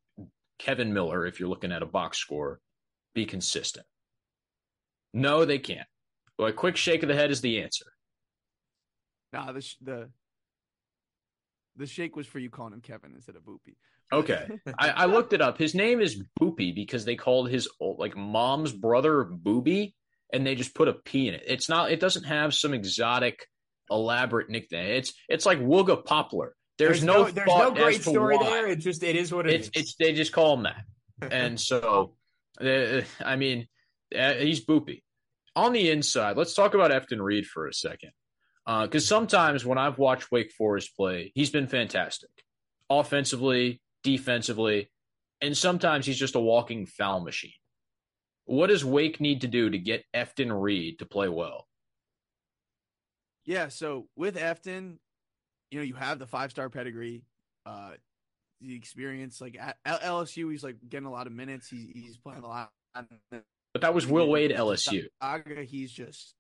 Kevin 0.60 0.94
Miller, 0.94 1.26
if 1.26 1.40
you're 1.40 1.50
looking 1.50 1.72
at 1.72 1.82
a 1.82 1.88
box 1.88 2.18
score, 2.18 2.60
be 3.16 3.26
consistent? 3.26 3.86
No, 5.14 5.46
they 5.46 5.58
can't. 5.58 5.88
Well, 6.38 6.48
a 6.48 6.54
quick 6.54 6.78
shake 6.78 7.04
of 7.04 7.10
the 7.10 7.16
head 7.16 7.32
is 7.32 7.42
the 7.42 7.62
answer. 7.62 7.86
Nah, 9.34 9.52
the 9.52 9.62
sh- 9.62 9.78
the 9.82 10.10
the 11.76 11.86
shake 11.86 12.16
was 12.16 12.28
for 12.28 12.40
you 12.40 12.50
calling 12.50 12.74
him 12.74 12.82
Kevin 12.82 13.14
instead 13.16 13.36
of 13.36 13.44
Boopie. 13.44 13.76
Okay, 14.12 14.48
I, 14.80 14.90
I 14.90 15.06
looked 15.06 15.34
it 15.34 15.42
up. 15.42 15.58
His 15.58 15.76
name 15.76 16.02
is 16.02 16.24
Boopie 16.40 16.74
because 16.74 17.06
they 17.06 17.16
called 17.16 17.50
his 17.50 17.70
like 17.80 18.18
mom's 18.18 18.72
brother 18.72 19.24
Booby, 19.24 19.96
and 20.34 20.46
they 20.46 20.56
just 20.56 20.74
put 20.76 20.88
a 20.88 20.94
P 20.94 21.28
in 21.28 21.36
it. 21.36 21.44
It's 21.46 21.70
not. 21.70 21.92
It 21.92 22.00
doesn't 22.00 22.24
have 22.24 22.54
some 22.54 22.74
exotic, 22.74 23.46
elaborate 23.90 24.50
nickname. 24.50 24.92
It's 24.94 25.14
it's 25.28 25.46
like 25.46 25.60
Wooga 25.60 26.04
Poplar. 26.04 26.56
There's, 26.78 27.04
no, 27.04 27.30
there's 27.30 27.46
no 27.46 27.72
great 27.72 28.02
story 28.02 28.38
why. 28.38 28.44
there. 28.46 28.68
It 28.68 28.78
just 28.78 29.04
it 29.04 29.18
is 29.18 29.34
what 29.34 29.48
it 29.50 29.54
It's 29.54 29.68
is. 29.68 29.72
it's 29.76 29.96
they 29.96 30.14
just 30.14 30.32
call 30.32 30.54
him 30.54 30.64
that, 30.64 30.86
and 31.30 31.60
so 31.60 32.14
uh, 32.62 33.02
I 33.24 33.36
mean 33.36 33.68
uh, 34.18 34.36
he's 34.36 34.66
Boopie. 34.66 35.04
On 35.56 35.74
the 35.74 35.90
inside, 35.90 36.38
let's 36.38 36.54
talk 36.54 36.74
about 36.74 36.92
Efton 36.92 37.22
Reid 37.22 37.46
for 37.46 37.68
a 37.68 37.74
second, 37.74 38.12
because 38.66 39.06
sometimes 39.06 39.66
when 39.66 39.78
I've 39.78 39.98
watched 39.98 40.32
Wake 40.32 40.54
Forest 40.54 40.96
play, 40.96 41.34
he's 41.36 41.50
been 41.50 41.68
fantastic, 41.68 42.30
offensively, 42.90 43.82
defensively, 44.04 44.90
and 45.42 45.58
sometimes 45.58 46.06
he's 46.06 46.20
just 46.20 46.36
a 46.36 46.40
walking 46.40 46.86
foul 46.86 47.20
machine. 47.20 47.52
What 48.46 48.68
does 48.68 48.86
Wake 48.86 49.20
need 49.20 49.42
to 49.42 49.48
do 49.48 49.70
to 49.70 49.78
get 49.78 50.06
Efton 50.16 50.50
Reid 50.50 51.00
to 51.00 51.06
play 51.06 51.28
well? 51.30 51.68
Yeah, 53.46 53.70
so 53.70 54.08
with 54.16 54.36
Efton, 54.36 54.98
you 55.72 55.80
know, 55.80 55.84
you 55.86 55.96
have 55.96 56.20
the 56.20 56.28
five 56.28 56.52
star 56.52 56.70
pedigree, 56.70 57.24
uh, 57.66 57.92
the 58.62 58.76
experience. 58.76 59.42
Like 59.42 59.58
at 59.60 59.78
LSU, 59.86 60.52
he's 60.52 60.64
like 60.64 60.78
getting 60.88 61.08
a 61.08 61.12
lot 61.12 61.28
of 61.28 61.34
minutes. 61.34 61.70
He's 61.70 61.90
he's 61.94 62.18
playing 62.18 62.44
a 62.44 62.48
lot. 62.48 62.72
But 63.74 63.82
that 63.82 63.94
was 63.94 64.08
Will 64.08 64.28
Wade 64.28 64.52
LSU. 64.52 65.08
Gonzaga, 65.22 65.64
he's 65.64 65.92
just 65.92 66.36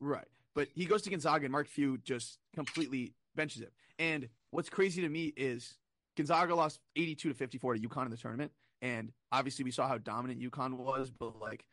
right. 0.00 0.26
But 0.54 0.68
he 0.74 0.84
goes 0.84 1.02
to 1.02 1.10
Gonzaga, 1.10 1.46
and 1.46 1.52
Mark 1.52 1.66
Few 1.66 1.98
just 1.98 2.38
completely 2.54 3.14
benches 3.34 3.62
him. 3.62 3.70
And 3.98 4.28
what's 4.50 4.68
crazy 4.68 5.00
to 5.02 5.08
me 5.08 5.32
is 5.36 5.76
Gonzaga 6.16 6.54
lost 6.54 6.80
82 6.96 7.30
to 7.30 7.34
54 7.34 7.74
to 7.74 7.80
UConn 7.80 8.04
in 8.04 8.10
the 8.10 8.16
tournament, 8.16 8.52
and 8.82 9.12
obviously 9.30 9.64
we 9.64 9.70
saw 9.70 9.88
how 9.88 9.98
dominant 9.98 10.40
UConn 10.40 10.74
was, 10.74 11.10
but 11.10 11.40
like, 11.40 11.64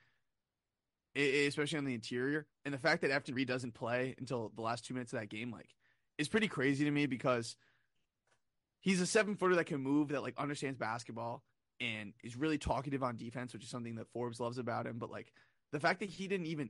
especially 1.16 1.78
on 1.78 1.86
the 1.86 1.94
interior, 1.94 2.46
and 2.66 2.74
the 2.74 2.78
fact 2.78 3.02
that 3.02 3.12
Efton 3.12 3.36
Reid 3.36 3.48
doesn't 3.48 3.74
play 3.74 4.16
until 4.18 4.52
the 4.56 4.62
last 4.62 4.86
two 4.86 4.94
minutes 4.94 5.14
of 5.14 5.20
that 5.20 5.30
game, 5.30 5.52
like, 5.52 5.70
is 6.18 6.28
pretty 6.28 6.48
crazy 6.48 6.86
to 6.86 6.92
me 6.92 7.06
because 7.06 7.56
he's 8.80 9.02
a 9.02 9.06
seven 9.08 9.36
footer 9.36 9.56
that 9.56 9.66
can 9.66 9.82
move, 9.82 10.10
that 10.10 10.22
like 10.22 10.38
understands 10.38 10.78
basketball, 10.78 11.44
and 11.80 12.14
is 12.24 12.36
really 12.36 12.58
talkative 12.58 13.04
on 13.04 13.18
defense, 13.18 13.54
which 13.54 13.64
is 13.64 13.70
something 13.70 13.96
that 13.96 14.12
Forbes 14.12 14.40
loves 14.40 14.58
about 14.58 14.86
him. 14.86 14.98
But 15.00 15.12
like 15.12 15.32
the 15.72 15.80
fact 15.80 16.00
that 16.02 16.10
he 16.10 16.28
didn't 16.28 16.48
even 16.48 16.70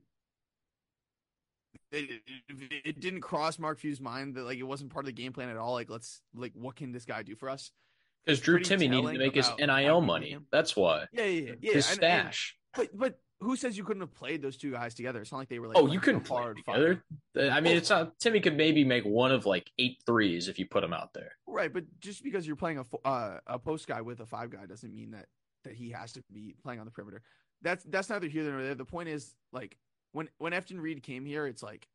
it, 1.92 2.22
it, 2.48 2.82
it 2.86 3.00
didn't 3.00 3.22
cross 3.22 3.60
Mark 3.60 3.80
Few's 3.80 4.00
mind 4.00 4.36
that 4.36 4.44
like 4.44 4.58
it 4.58 4.64
wasn't 4.64 4.92
part 4.92 5.06
of 5.06 5.08
the 5.08 5.22
game 5.22 5.34
plan 5.34 5.50
at 5.50 5.58
all. 5.58 5.74
Like 5.74 5.90
let's 5.90 6.22
like 6.36 6.54
what 6.54 6.76
can 6.76 6.92
this 6.92 7.06
guy 7.06 7.24
do 7.24 7.36
for 7.36 7.50
us? 7.50 7.72
Because 8.26 8.42
Drew 8.42 8.60
Timme 8.60 8.90
needed 8.90 9.14
to 9.14 9.18
make 9.18 9.36
his 9.36 9.50
NIL 9.58 10.02
money. 10.02 10.32
him. 10.32 10.46
That's 10.52 10.76
why. 10.76 11.06
Yeah, 11.12 11.24
yeah, 11.24 11.42
yeah. 11.42 11.54
yeah. 11.62 11.74
his 11.74 11.92
and- 11.92 12.04
and- 12.04 12.26
stash. 12.26 12.58
but 12.76 12.90
but 12.98 13.20
who 13.42 13.56
says 13.56 13.78
you 13.78 13.84
couldn't 13.84 14.02
have 14.02 14.14
played 14.14 14.42
those 14.42 14.58
two 14.58 14.72
guys 14.72 14.94
together? 14.94 15.22
It's 15.22 15.32
not 15.32 15.40
like 15.40 15.50
they 15.50 15.60
were 15.60 15.68
like 15.68 15.78
oh, 15.78 15.82
playing 15.82 15.94
you 15.94 16.00
couldn't 16.00 16.22
play 16.22 16.42
hard 16.42 16.58
together. 16.58 17.04
fire. 17.36 17.52
I 17.52 17.62
mean, 17.62 17.78
it's 17.78 17.90
not. 17.90 18.20
Timme 18.20 18.42
could 18.44 18.58
maybe 18.58 18.84
make 18.84 19.06
one 19.06 19.32
of 19.32 19.46
like 19.46 19.72
eight 19.80 19.98
threes 20.06 20.48
if 20.48 20.60
you 20.60 20.66
put 20.66 20.84
him 20.84 20.94
out 20.94 21.14
there. 21.14 21.32
Right, 21.48 21.72
but 21.72 21.86
just 22.00 22.24
because 22.24 22.46
you're 22.46 22.56
playing 22.56 22.80
a 22.80 23.08
uh, 23.08 23.40
a 23.48 23.60
post 23.60 23.88
guy 23.88 24.02
with 24.02 24.20
a 24.20 24.26
five 24.26 24.50
guy 24.50 24.66
doesn't 24.66 24.94
mean 24.94 25.12
that 25.12 25.28
that 25.64 25.74
he 25.74 25.90
has 25.92 26.14
to 26.14 26.24
be 26.34 26.56
playing 26.64 26.80
on 26.80 26.86
the 26.86 26.92
perimeter. 26.92 27.22
That's 27.62 27.84
that's 27.86 28.10
neither 28.10 28.28
here 28.28 28.44
nor 28.44 28.62
there. 28.62 28.76
The 28.76 28.86
point 28.86 29.10
is 29.10 29.36
like 29.54 29.78
when 30.12 30.30
when 30.38 30.54
Efton 30.54 30.82
Reid 30.82 31.04
came 31.04 31.26
here, 31.26 31.48
it's 31.48 31.64
like 31.64 31.88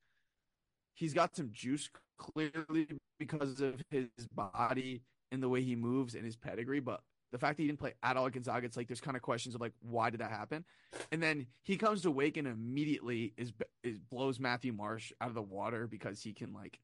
he's 0.94 1.12
got 1.12 1.36
some 1.36 1.50
juice 1.52 1.90
clearly 2.18 2.86
because 3.18 3.60
of 3.60 3.82
his 3.90 4.08
body 4.32 5.02
and 5.32 5.42
the 5.42 5.48
way 5.48 5.62
he 5.62 5.76
moves 5.76 6.14
and 6.14 6.24
his 6.24 6.36
pedigree, 6.36 6.80
but 6.80 7.00
the 7.34 7.38
fact 7.38 7.56
that 7.56 7.64
he 7.64 7.66
didn't 7.66 7.80
play 7.80 7.94
at 8.00 8.16
all 8.16 8.26
at 8.26 8.32
Gonzaga, 8.32 8.64
it's 8.64 8.76
like 8.76 8.86
there's 8.86 9.00
kind 9.00 9.16
of 9.16 9.22
questions 9.22 9.56
of 9.56 9.60
like 9.60 9.72
why 9.80 10.08
did 10.08 10.20
that 10.20 10.30
happen? 10.30 10.64
And 11.10 11.20
then 11.20 11.48
he 11.64 11.76
comes 11.76 12.02
to 12.02 12.10
Wake 12.12 12.36
and 12.36 12.46
immediately 12.46 13.34
is 13.36 13.52
is 13.82 13.98
blows 13.98 14.38
Matthew 14.38 14.72
Marsh 14.72 15.10
out 15.20 15.30
of 15.30 15.34
the 15.34 15.42
water 15.42 15.88
because 15.88 16.22
he 16.22 16.32
can 16.32 16.52
like 16.52 16.78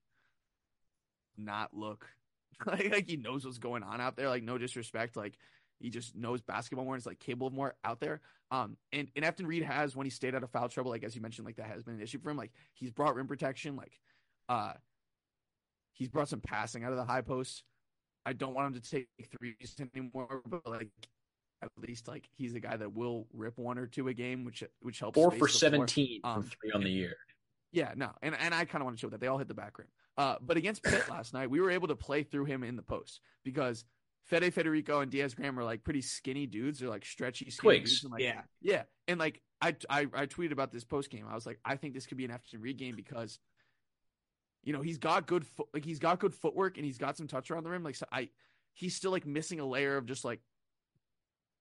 not 1.38 1.72
look 1.72 2.09
like, 2.66 2.90
like 2.90 3.07
he 3.07 3.16
knows 3.16 3.44
what's 3.44 3.59
going 3.59 3.84
on 3.84 4.01
out 4.01 4.16
there. 4.16 4.28
Like 4.28 4.42
no 4.42 4.59
disrespect, 4.59 5.16
like 5.16 5.38
he 5.78 5.88
just 5.88 6.16
knows 6.16 6.40
basketball 6.40 6.84
more 6.84 6.94
and 6.94 7.01
is 7.01 7.07
like 7.07 7.20
capable 7.20 7.46
of 7.46 7.53
more 7.53 7.76
out 7.84 8.01
there. 8.01 8.20
Um, 8.51 8.76
and 8.92 9.07
and 9.14 9.24
Efton 9.24 9.46
Reid 9.46 9.62
has 9.62 9.94
when 9.94 10.05
he 10.05 10.11
stayed 10.11 10.34
out 10.34 10.42
of 10.42 10.51
foul 10.51 10.68
trouble, 10.68 10.90
like 10.90 11.05
as 11.05 11.14
you 11.14 11.22
mentioned, 11.22 11.46
like 11.46 11.57
that 11.59 11.68
has 11.68 11.84
been 11.84 11.94
an 11.94 12.03
issue 12.03 12.18
for 12.18 12.30
him. 12.30 12.36
Like 12.36 12.51
he's 12.74 12.90
brought 12.90 13.14
rim 13.14 13.28
protection, 13.28 13.76
like 13.76 14.01
uh, 14.48 14.72
he's 15.92 16.09
brought 16.09 16.28
some 16.28 16.40
passing 16.40 16.82
out 16.82 16.90
of 16.90 16.96
the 16.96 17.05
high 17.05 17.22
post. 17.22 17.62
I 18.27 18.33
don't 18.33 18.55
want 18.55 18.75
him 18.75 18.81
to 18.81 18.91
take 18.91 19.09
threes 19.39 19.75
anymore, 19.95 20.43
but 20.47 20.66
like 20.66 20.89
at 21.62 21.71
least 21.77 22.09
like 22.09 22.29
he's 22.37 22.55
a 22.55 22.61
guy 22.61 22.77
that 22.77 22.93
will 22.95 23.27
rip 23.33 23.59
one 23.59 23.79
or 23.79 23.87
two 23.87 24.09
a 24.09 24.14
game, 24.14 24.45
which 24.45 24.62
which 24.81 24.99
helps. 25.01 25.14
Four 25.16 25.31
for 25.31 25.35
the 25.35 25.39
floor. 25.39 25.49
seventeen 25.49 26.21
Um, 26.25 26.43
from 26.43 26.51
three 26.61 26.73
on 26.73 26.83
the 26.85 26.91
year. 26.91 27.14
Yeah, 27.73 27.93
no, 27.97 28.11
and 28.23 28.35
and 28.35 28.55
I 28.55 28.64
kind 28.64 28.83
of 28.83 28.87
want 28.87 28.97
to 28.97 29.01
show 29.01 29.11
that 29.11 29.21
they 29.21 29.27
all 29.27 29.39
hit 29.39 29.49
the 29.49 29.55
back 29.55 29.79
rim. 29.79 29.89
Uh, 30.16 30.37
but 30.41 30.57
against 30.57 30.83
Pitt 30.83 31.09
last 31.11 31.33
night, 31.33 31.51
we 31.51 31.61
were 31.61 31.71
able 31.71 31.89
to 31.89 31.97
play 31.97 32.23
through 32.23 32.45
him 32.47 32.62
in 32.64 32.77
the 32.77 32.83
post 32.83 33.21
because 33.45 33.85
Fede 34.25 34.53
Federiko 34.55 35.03
and 35.03 35.11
Diaz 35.11 35.35
Graham 35.35 35.59
are 35.59 35.64
like 35.64 35.83
pretty 35.85 36.03
skinny 36.03 36.47
dudes. 36.47 36.81
They're 36.81 36.89
like 36.89 37.05
stretchy, 37.05 37.49
skinny 37.51 37.77
Twigs. 37.77 37.91
dudes. 37.91 38.05
And 38.05 38.12
like, 38.12 38.23
Yeah. 38.23 38.43
yeah, 38.61 38.83
and 39.09 39.18
like 39.21 39.41
I, 39.62 39.77
I 39.89 40.01
I 40.14 40.27
tweeted 40.27 40.53
about 40.53 40.73
this 40.73 40.85
post 40.85 41.11
game. 41.11 41.27
I 41.31 41.35
was 41.35 41.47
like, 41.47 41.59
I 41.64 41.77
think 41.77 41.95
this 41.95 42.07
could 42.07 42.16
be 42.18 42.25
an 42.25 42.31
Efton 42.33 42.61
Reid 42.61 42.77
game 42.77 42.97
because, 42.97 43.39
you 44.62 44.72
know, 44.72 44.82
he's 44.82 44.98
got 44.98 45.26
good 45.26 45.44
like 45.72 45.84
he's 45.84 45.98
got 45.98 46.18
good 46.20 46.34
footwork 46.34 46.76
and 46.76 46.84
he's 46.84 46.98
got 46.98 47.16
some 47.16 47.26
touch 47.26 47.50
around 47.50 47.64
the 47.64 47.70
rim. 47.70 47.82
Like 47.82 47.96
so 47.96 48.06
I, 48.12 48.28
he's 48.74 48.94
still 48.94 49.11
like 49.11 49.26
missing 49.26 49.61
a 49.61 49.66
layer 49.66 49.96
of 49.96 50.06
just 50.06 50.24
like 50.24 50.40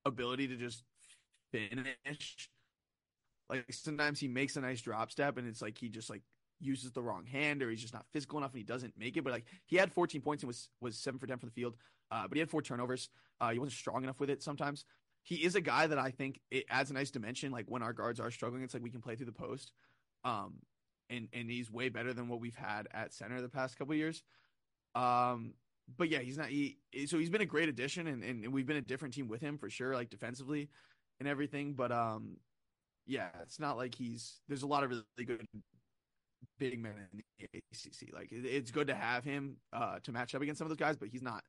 ability 0.06 0.48
to 0.50 0.56
just 0.56 0.84
finish. 1.52 2.50
Like 3.50 3.66
sometimes 3.72 4.20
he 4.20 4.28
makes 4.28 4.58
a 4.58 4.62
nice 4.62 4.82
drop 4.82 5.12
step 5.12 5.38
and 5.38 5.48
it's 5.48 5.62
like 5.62 5.78
he 5.78 5.90
just 5.90 6.10
like 6.10 6.22
uses 6.60 6.92
the 6.92 7.02
wrong 7.02 7.26
hand 7.26 7.64
or 7.64 7.70
he's 7.70 7.82
just 7.82 7.94
not 7.94 8.06
physical 8.12 8.38
enough 8.38 8.52
and 8.52 8.60
he 8.60 8.66
doesn't 8.66 8.94
make 8.98 9.18
it. 9.18 9.24
But 9.24 9.34
like 9.34 9.46
he 9.66 9.78
had 9.78 9.92
14 9.92 10.22
points 10.22 10.44
and 10.44 10.48
was 10.48 10.70
was 10.82 10.98
seven 10.98 11.20
for 11.20 11.28
10 11.28 11.38
for 11.38 11.46
the 11.46 11.52
field. 11.52 11.76
Uh, 12.12 12.28
but 12.28 12.36
he 12.36 12.40
had 12.40 12.50
four 12.50 12.62
turnovers. 12.62 13.10
Uh, 13.40 13.52
he 13.52 13.60
wasn't 13.60 13.74
strong 13.74 14.04
enough 14.04 14.20
with 14.20 14.30
it 14.30 14.44
sometimes. 14.44 14.84
He 15.22 15.36
is 15.36 15.56
a 15.56 15.62
guy 15.62 15.88
that 15.88 15.98
I 15.98 16.12
think 16.12 16.40
it 16.50 16.66
adds 16.70 16.92
a 16.92 16.94
nice 16.94 17.12
dimension. 17.12 17.52
Like 17.52 17.66
when 17.68 17.84
our 17.84 17.94
guards 17.94 18.20
are 18.20 18.32
struggling, 18.32 18.64
it's 18.64 18.74
like 18.74 18.84
we 18.84 18.90
can 18.90 19.02
play 19.02 19.16
through 19.16 19.28
the 19.28 19.32
post. 19.32 19.72
Um, 20.24 20.56
and 21.10 21.28
and 21.34 21.50
he's 21.50 21.72
way 21.72 21.90
better 21.90 22.14
than 22.14 22.28
what 22.28 22.40
we've 22.40 22.56
had 22.56 22.88
at 22.94 23.14
center 23.14 23.42
the 23.42 23.50
past 23.50 23.78
couple 23.78 23.96
years. 23.96 24.24
Um, 24.96 25.54
but 25.98 26.10
yeah, 26.10 26.20
he's 26.20 26.38
not. 26.38 26.48
He 26.50 26.78
so 27.08 27.18
he's 27.18 27.30
been 27.30 27.42
a 27.42 27.46
great 27.46 27.70
addition, 27.70 28.08
and, 28.08 28.24
and 28.24 28.54
we've 28.54 28.68
been 28.68 28.78
a 28.78 28.82
different 28.82 29.14
team 29.14 29.28
with 29.28 29.42
him 29.42 29.58
for 29.58 29.70
sure, 29.70 29.94
like 29.94 30.10
defensively 30.10 30.70
and 31.20 31.28
everything. 31.28 31.74
But 31.74 31.92
um, 31.92 32.38
yeah, 33.06 33.30
it's 33.42 33.60
not 33.60 33.78
like 33.78 33.96
he's. 33.96 34.40
There's 34.48 34.64
a 34.64 34.68
lot 34.68 34.84
of 34.84 34.92
really 34.92 35.04
good 35.26 35.46
big 36.58 36.80
men 36.80 36.94
in 37.12 37.24
the 37.40 37.60
ACC. 37.72 38.14
Like 38.14 38.32
it, 38.32 38.46
it's 38.46 38.72
good 38.72 38.88
to 38.88 38.96
have 38.96 39.24
him 39.24 39.58
uh 39.74 40.00
to 40.04 40.12
match 40.12 40.36
up 40.36 40.42
against 40.42 40.60
some 40.60 40.66
of 40.66 40.70
those 40.70 40.84
guys, 40.84 40.98
but 40.98 41.10
he's 41.10 41.22
not 41.24 41.44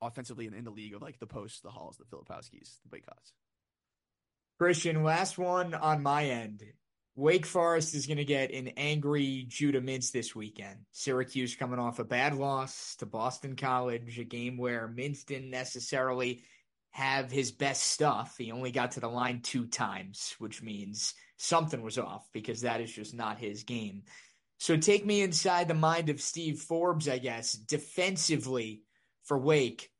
offensively 0.00 0.46
in, 0.46 0.54
in 0.54 0.64
the 0.64 0.70
league 0.70 0.94
of 0.94 1.02
like 1.02 1.18
the 1.18 1.26
posts, 1.26 1.60
the 1.60 1.70
halls, 1.70 1.96
the 1.96 2.04
Filipowskis, 2.04 2.78
the 2.88 2.96
Bacots. 2.96 3.32
Christian, 4.58 5.02
last 5.02 5.38
one 5.38 5.74
on 5.74 6.02
my 6.02 6.26
end. 6.26 6.62
Wake 7.14 7.44
Forest 7.44 7.94
is 7.94 8.06
going 8.06 8.16
to 8.16 8.24
get 8.24 8.52
an 8.52 8.68
angry 8.76 9.44
Judah 9.46 9.82
Mintz 9.82 10.12
this 10.12 10.34
weekend. 10.34 10.78
Syracuse 10.92 11.54
coming 11.54 11.78
off 11.78 11.98
a 11.98 12.04
bad 12.04 12.34
loss 12.34 12.96
to 12.96 13.06
Boston 13.06 13.54
College, 13.54 14.18
a 14.18 14.24
game 14.24 14.56
where 14.56 14.88
Mintz 14.88 15.26
didn't 15.26 15.50
necessarily 15.50 16.42
have 16.90 17.30
his 17.30 17.52
best 17.52 17.82
stuff. 17.82 18.36
He 18.38 18.50
only 18.50 18.70
got 18.70 18.92
to 18.92 19.00
the 19.00 19.08
line 19.08 19.40
two 19.42 19.66
times, 19.66 20.34
which 20.38 20.62
means 20.62 21.12
something 21.36 21.82
was 21.82 21.98
off 21.98 22.26
because 22.32 22.62
that 22.62 22.80
is 22.80 22.92
just 22.92 23.14
not 23.14 23.38
his 23.38 23.64
game. 23.64 24.04
So 24.58 24.76
take 24.76 25.04
me 25.04 25.20
inside 25.20 25.68
the 25.68 25.74
mind 25.74 26.08
of 26.08 26.20
Steve 26.20 26.60
Forbes, 26.60 27.08
I 27.08 27.18
guess, 27.18 27.52
defensively 27.52 28.84
for 29.24 29.38
Wake. 29.38 29.90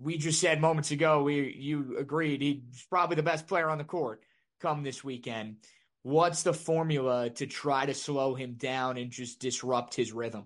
We 0.00 0.16
just 0.16 0.40
said 0.40 0.60
moments 0.60 0.92
ago, 0.92 1.22
we 1.22 1.52
you 1.52 1.96
agreed 1.98 2.40
he's 2.40 2.86
probably 2.88 3.16
the 3.16 3.22
best 3.22 3.46
player 3.46 3.68
on 3.68 3.78
the 3.78 3.84
court 3.84 4.22
come 4.60 4.82
this 4.82 5.02
weekend. 5.04 5.56
What's 6.06 6.44
the 6.44 6.54
formula 6.54 7.30
to 7.30 7.48
try 7.48 7.84
to 7.84 7.92
slow 7.92 8.36
him 8.36 8.52
down 8.52 8.96
and 8.96 9.10
just 9.10 9.40
disrupt 9.40 9.92
his 9.92 10.12
rhythm? 10.12 10.44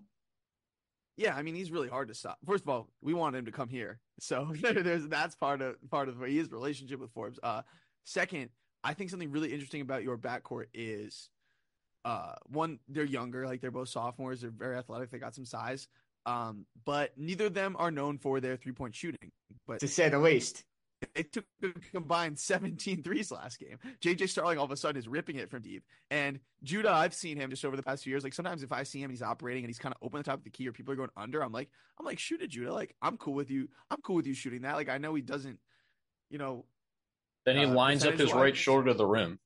Yeah, 1.19 1.37
I 1.37 1.43
mean 1.43 1.55
he's 1.55 1.71
really 1.71 1.91
hard 1.91 2.09
to 2.09 2.15
stop. 2.15 2.39
First 2.47 2.65
of 2.65 2.71
all, 2.71 2.89
we 3.03 3.13
want 3.13 3.37
him 3.37 3.45
to 3.45 3.53
come 3.53 3.69
here, 3.69 4.01
so 4.21 4.55
there's 4.63 5.07
that's 5.09 5.35
part 5.35 5.61
of 5.61 5.77
part 5.91 6.09
of 6.09 6.19
his 6.23 6.51
relationship 6.51 6.99
with 6.99 7.13
Forbes. 7.13 7.39
Uh, 7.43 7.61
second, 8.05 8.49
I 8.83 8.95
think 8.95 9.11
something 9.11 9.31
really 9.31 9.53
interesting 9.53 9.83
about 9.83 10.03
your 10.03 10.17
backcourt 10.17 10.69
is, 10.73 11.29
uh, 12.07 12.37
one 12.47 12.79
they're 12.89 13.05
younger, 13.05 13.45
like 13.45 13.61
they're 13.61 13.71
both 13.71 13.91
sophomores, 13.91 14.41
they're 14.41 14.51
very 14.51 14.79
athletic, 14.79 15.11
they 15.11 15.19
got 15.19 15.35
some 15.35 15.45
size, 15.45 15.89
um, 16.25 16.65
but 16.87 17.13
neither 17.19 17.45
of 17.45 17.53
them 17.53 17.77
are 17.79 17.91
known 17.91 18.17
for 18.17 18.41
their 18.41 18.57
three 18.57 18.73
point 18.73 18.95
shooting. 18.95 19.31
But 19.67 19.81
To 19.81 19.89
say 19.89 20.09
the 20.09 20.21
least. 20.21 20.65
They 21.15 21.23
took 21.23 21.45
a 21.63 21.69
combined 21.93 22.39
17 22.39 23.03
threes 23.03 23.31
last 23.31 23.59
game. 23.59 23.79
JJ 24.03 24.29
Starling 24.29 24.59
all 24.59 24.65
of 24.65 24.71
a 24.71 24.77
sudden 24.77 24.99
is 24.99 25.09
ripping 25.09 25.37
it 25.37 25.51
from 25.51 25.63
deep. 25.63 25.83
And 26.11 26.41
Judah, 26.63 26.91
I've 26.91 27.15
seen 27.15 27.37
him 27.37 27.51
just 27.51 27.65
over 27.65 27.77
the 27.77 27.83
past 27.83 28.05
few 28.05 28.11
years. 28.11 28.25
Like 28.25 28.35
sometimes 28.35 28.63
if 28.63 28.73
I 28.73 28.83
see 28.83 28.99
him 28.99 29.05
and 29.05 29.13
he's 29.13 29.23
operating 29.23 29.65
and 29.65 29.69
he's 29.69 29.79
kind 29.79 29.95
of 29.95 30.05
open 30.05 30.19
the 30.19 30.25
top 30.25 30.39
of 30.39 30.45
the 30.45 30.51
key 30.51 30.69
or 30.69 30.73
people 30.73 30.93
are 30.93 30.97
going 30.97 31.11
under, 31.17 31.43
I'm 31.43 31.53
like, 31.53 31.71
I'm 31.99 32.05
like, 32.05 32.19
shoot 32.19 32.43
it, 32.43 32.49
Judah. 32.49 32.73
Like, 32.73 32.95
I'm 33.01 33.17
cool 33.17 33.35
with 33.35 33.51
you. 33.51 33.69
I'm 33.91 34.01
cool 34.03 34.17
with 34.17 34.27
you 34.27 34.35
shooting 34.35 34.63
that. 34.63 34.77
Like, 34.77 34.89
I 34.89 34.99
know 34.99 35.15
he 35.15 35.23
doesn't, 35.23 35.59
you 36.29 36.39
know. 36.39 36.67
Then 37.47 37.57
he 37.57 37.65
uh, 37.65 37.69
lines 37.69 38.05
up 38.05 38.19
his 38.19 38.35
right 38.35 38.57
shoulder 38.57 38.89
to 38.89 38.95
the 38.95 39.07
rim. 39.07 39.39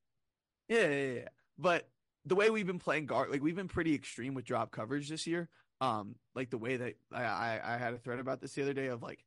Yeah, 0.69 0.89
yeah, 0.89 1.13
yeah. 1.13 1.29
But 1.59 1.89
the 2.25 2.35
way 2.35 2.51
we've 2.51 2.67
been 2.67 2.79
playing 2.79 3.07
guard, 3.07 3.31
like 3.31 3.43
we've 3.43 3.55
been 3.55 3.69
pretty 3.69 3.95
extreme 3.95 4.35
with 4.35 4.45
drop 4.45 4.73
coverage 4.73 5.09
this 5.09 5.27
year. 5.27 5.49
Um, 5.81 6.17
like 6.35 6.51
the 6.51 6.59
way 6.59 6.77
that 6.77 6.95
I, 7.13 7.23
I, 7.23 7.61
I 7.75 7.77
had 7.77 7.95
a 7.95 7.99
thread 7.99 8.19
about 8.19 8.41
this 8.41 8.55
the 8.55 8.63
other 8.63 8.73
day 8.73 8.87
of 8.87 9.03
like 9.03 9.25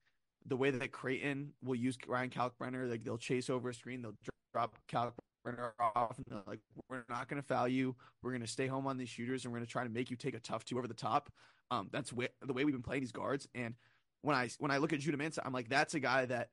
the 0.47 0.57
way 0.57 0.71
that 0.71 0.91
Creighton 0.91 1.53
will 1.63 1.75
use 1.75 1.97
Ryan 2.07 2.29
Kalkbrenner, 2.29 2.89
like 2.89 3.03
they'll 3.03 3.17
chase 3.17 3.49
over 3.49 3.69
a 3.69 3.73
screen, 3.73 4.01
they'll 4.01 4.15
drop 4.53 4.75
Kalkbrenner 4.89 5.71
off, 5.79 6.17
and 6.17 6.25
they're 6.29 6.41
like, 6.47 6.59
"We're 6.89 7.03
not 7.09 7.27
going 7.27 7.41
to 7.41 7.47
foul 7.47 7.67
you. 7.67 7.95
We're 8.21 8.31
going 8.31 8.41
to 8.41 8.47
stay 8.47 8.67
home 8.67 8.87
on 8.87 8.97
these 8.97 9.09
shooters, 9.09 9.43
and 9.43 9.51
we're 9.51 9.59
going 9.59 9.67
to 9.67 9.71
try 9.71 9.83
to 9.83 9.89
make 9.89 10.09
you 10.09 10.15
take 10.15 10.35
a 10.35 10.39
tough 10.39 10.65
two 10.65 10.77
over 10.77 10.87
the 10.87 10.93
top." 10.93 11.29
Um, 11.69 11.89
that's 11.91 12.13
way, 12.13 12.29
the 12.45 12.53
way 12.53 12.63
we've 12.63 12.73
been 12.73 12.81
playing 12.81 13.01
these 13.01 13.11
guards. 13.11 13.47
And 13.53 13.75
when 14.21 14.35
I 14.35 14.49
when 14.59 14.71
I 14.71 14.77
look 14.77 14.93
at 14.93 14.99
Judah 14.99 15.17
Mintz, 15.17 15.37
I'm 15.43 15.53
like, 15.53 15.69
that's 15.69 15.93
a 15.93 15.99
guy 15.99 16.25
that 16.25 16.49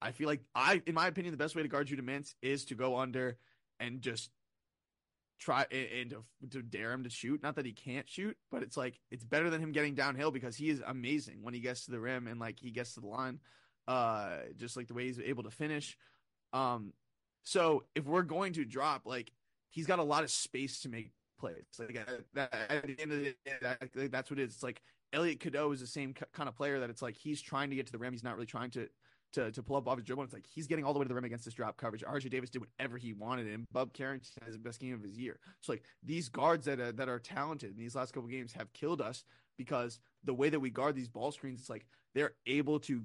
I 0.00 0.12
feel 0.12 0.28
like 0.28 0.42
I, 0.54 0.82
in 0.86 0.94
my 0.94 1.06
opinion, 1.06 1.32
the 1.32 1.38
best 1.38 1.56
way 1.56 1.62
to 1.62 1.68
guard 1.68 1.86
Judah 1.86 2.02
Mintz 2.02 2.34
is 2.42 2.64
to 2.66 2.74
go 2.74 2.96
under 2.96 3.38
and 3.80 4.00
just 4.00 4.30
try 5.38 5.66
and 5.70 6.10
to, 6.10 6.24
to 6.50 6.62
dare 6.62 6.92
him 6.92 7.04
to 7.04 7.10
shoot. 7.10 7.42
Not 7.42 7.56
that 7.56 7.66
he 7.66 7.72
can't 7.72 8.08
shoot, 8.08 8.36
but 8.50 8.62
it's 8.62 8.76
like 8.76 9.00
it's 9.10 9.24
better 9.24 9.50
than 9.50 9.60
him 9.60 9.72
getting 9.72 9.94
downhill 9.94 10.30
because 10.30 10.56
he 10.56 10.68
is 10.68 10.82
amazing 10.86 11.38
when 11.42 11.54
he 11.54 11.60
gets 11.60 11.84
to 11.84 11.90
the 11.90 12.00
rim 12.00 12.26
and 12.26 12.40
like 12.40 12.58
he 12.58 12.70
gets 12.70 12.94
to 12.94 13.00
the 13.00 13.06
line. 13.06 13.40
Uh, 13.86 14.40
just 14.56 14.76
like 14.76 14.86
the 14.86 14.94
way 14.94 15.06
he's 15.06 15.18
able 15.18 15.42
to 15.44 15.50
finish. 15.50 15.96
Um, 16.52 16.92
so 17.42 17.84
if 17.94 18.04
we're 18.04 18.22
going 18.22 18.52
to 18.54 18.64
drop, 18.64 19.06
like 19.06 19.32
he's 19.70 19.86
got 19.86 19.98
a 19.98 20.02
lot 20.02 20.24
of 20.24 20.30
space 20.30 20.80
to 20.82 20.90
make 20.90 21.10
plays. 21.40 21.64
Like 21.78 21.96
at, 21.96 22.52
at 22.52 22.86
the 22.86 23.00
end 23.00 23.12
of 23.12 23.18
the 23.18 23.24
day, 23.24 23.34
that, 23.62 24.10
that's 24.12 24.30
what 24.30 24.38
it 24.38 24.42
is. 24.42 24.54
It's 24.54 24.62
like 24.62 24.82
Elliot 25.12 25.40
Cadeau 25.40 25.72
is 25.72 25.80
the 25.80 25.86
same 25.86 26.14
kind 26.34 26.48
of 26.48 26.54
player 26.54 26.80
that 26.80 26.90
it's 26.90 27.00
like 27.00 27.16
he's 27.16 27.40
trying 27.40 27.70
to 27.70 27.76
get 27.76 27.86
to 27.86 27.92
the 27.92 27.98
rim. 27.98 28.12
He's 28.12 28.24
not 28.24 28.34
really 28.34 28.46
trying 28.46 28.70
to 28.72 28.88
to, 29.32 29.50
to 29.52 29.62
pull 29.62 29.76
up 29.76 29.86
off 29.88 29.96
his 29.96 30.04
dribble. 30.04 30.24
It's 30.24 30.32
like 30.32 30.46
he's 30.46 30.66
getting 30.66 30.84
all 30.84 30.92
the 30.92 30.98
way 30.98 31.04
to 31.04 31.08
the 31.08 31.14
rim 31.14 31.24
against 31.24 31.44
this 31.44 31.54
drop 31.54 31.76
coverage. 31.76 32.04
RJ 32.04 32.30
Davis 32.30 32.50
did 32.50 32.62
whatever 32.62 32.96
he 32.96 33.12
wanted, 33.12 33.46
and 33.46 33.66
Bub 33.72 33.92
Carrington 33.92 34.42
has 34.44 34.54
the 34.54 34.60
best 34.60 34.80
game 34.80 34.94
of 34.94 35.02
his 35.02 35.18
year. 35.18 35.38
So 35.60 35.72
like 35.72 35.84
these 36.02 36.28
guards 36.28 36.66
that 36.66 36.80
are, 36.80 36.92
that 36.92 37.08
are 37.08 37.18
talented 37.18 37.70
in 37.70 37.78
these 37.78 37.94
last 37.94 38.12
couple 38.12 38.28
games 38.28 38.52
have 38.52 38.72
killed 38.72 39.00
us 39.00 39.24
because 39.56 39.98
the 40.24 40.34
way 40.34 40.48
that 40.48 40.60
we 40.60 40.70
guard 40.70 40.94
these 40.94 41.08
ball 41.08 41.32
screens, 41.32 41.60
it's 41.60 41.70
like 41.70 41.86
they're 42.14 42.34
able 42.46 42.80
to. 42.80 43.02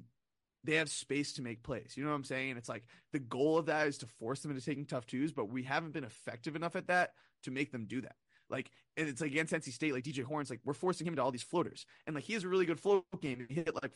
They 0.65 0.75
have 0.75 0.89
space 0.89 1.33
to 1.33 1.41
make 1.41 1.61
plays. 1.61 1.95
You 1.97 2.05
know 2.05 2.11
what 2.11 2.15
I'm 2.15 2.23
saying? 2.23 2.51
And 2.51 2.57
it's 2.57 2.69
like 2.69 2.85
the 3.11 3.19
goal 3.19 3.57
of 3.57 3.65
that 3.65 3.85
is 3.85 3.97
to 3.97 4.05
force 4.05 4.39
them 4.39 4.51
into 4.51 4.63
taking 4.63 4.85
tough 4.85 5.05
twos, 5.05 5.33
but 5.33 5.49
we 5.49 5.61
haven't 5.61 5.91
been 5.91 6.05
effective 6.05 6.55
enough 6.55 6.77
at 6.77 6.87
that 6.87 7.11
to 7.43 7.51
make 7.51 7.73
them 7.73 7.83
do 7.85 7.99
that. 7.99 8.15
Like, 8.49 8.71
and 8.95 9.09
it's 9.09 9.19
like 9.19 9.31
against 9.31 9.51
NC 9.51 9.73
State, 9.73 9.93
like 9.93 10.03
DJ 10.03 10.23
Horne's 10.23 10.49
like, 10.49 10.61
we're 10.63 10.73
forcing 10.73 11.05
him 11.07 11.15
to 11.15 11.23
all 11.23 11.31
these 11.31 11.43
floaters. 11.43 11.85
And 12.05 12.15
like, 12.15 12.23
he 12.23 12.33
has 12.33 12.43
a 12.43 12.47
really 12.47 12.65
good 12.65 12.79
float 12.79 13.03
game. 13.19 13.45
He 13.49 13.55
hit 13.55 13.75
like 13.75 13.91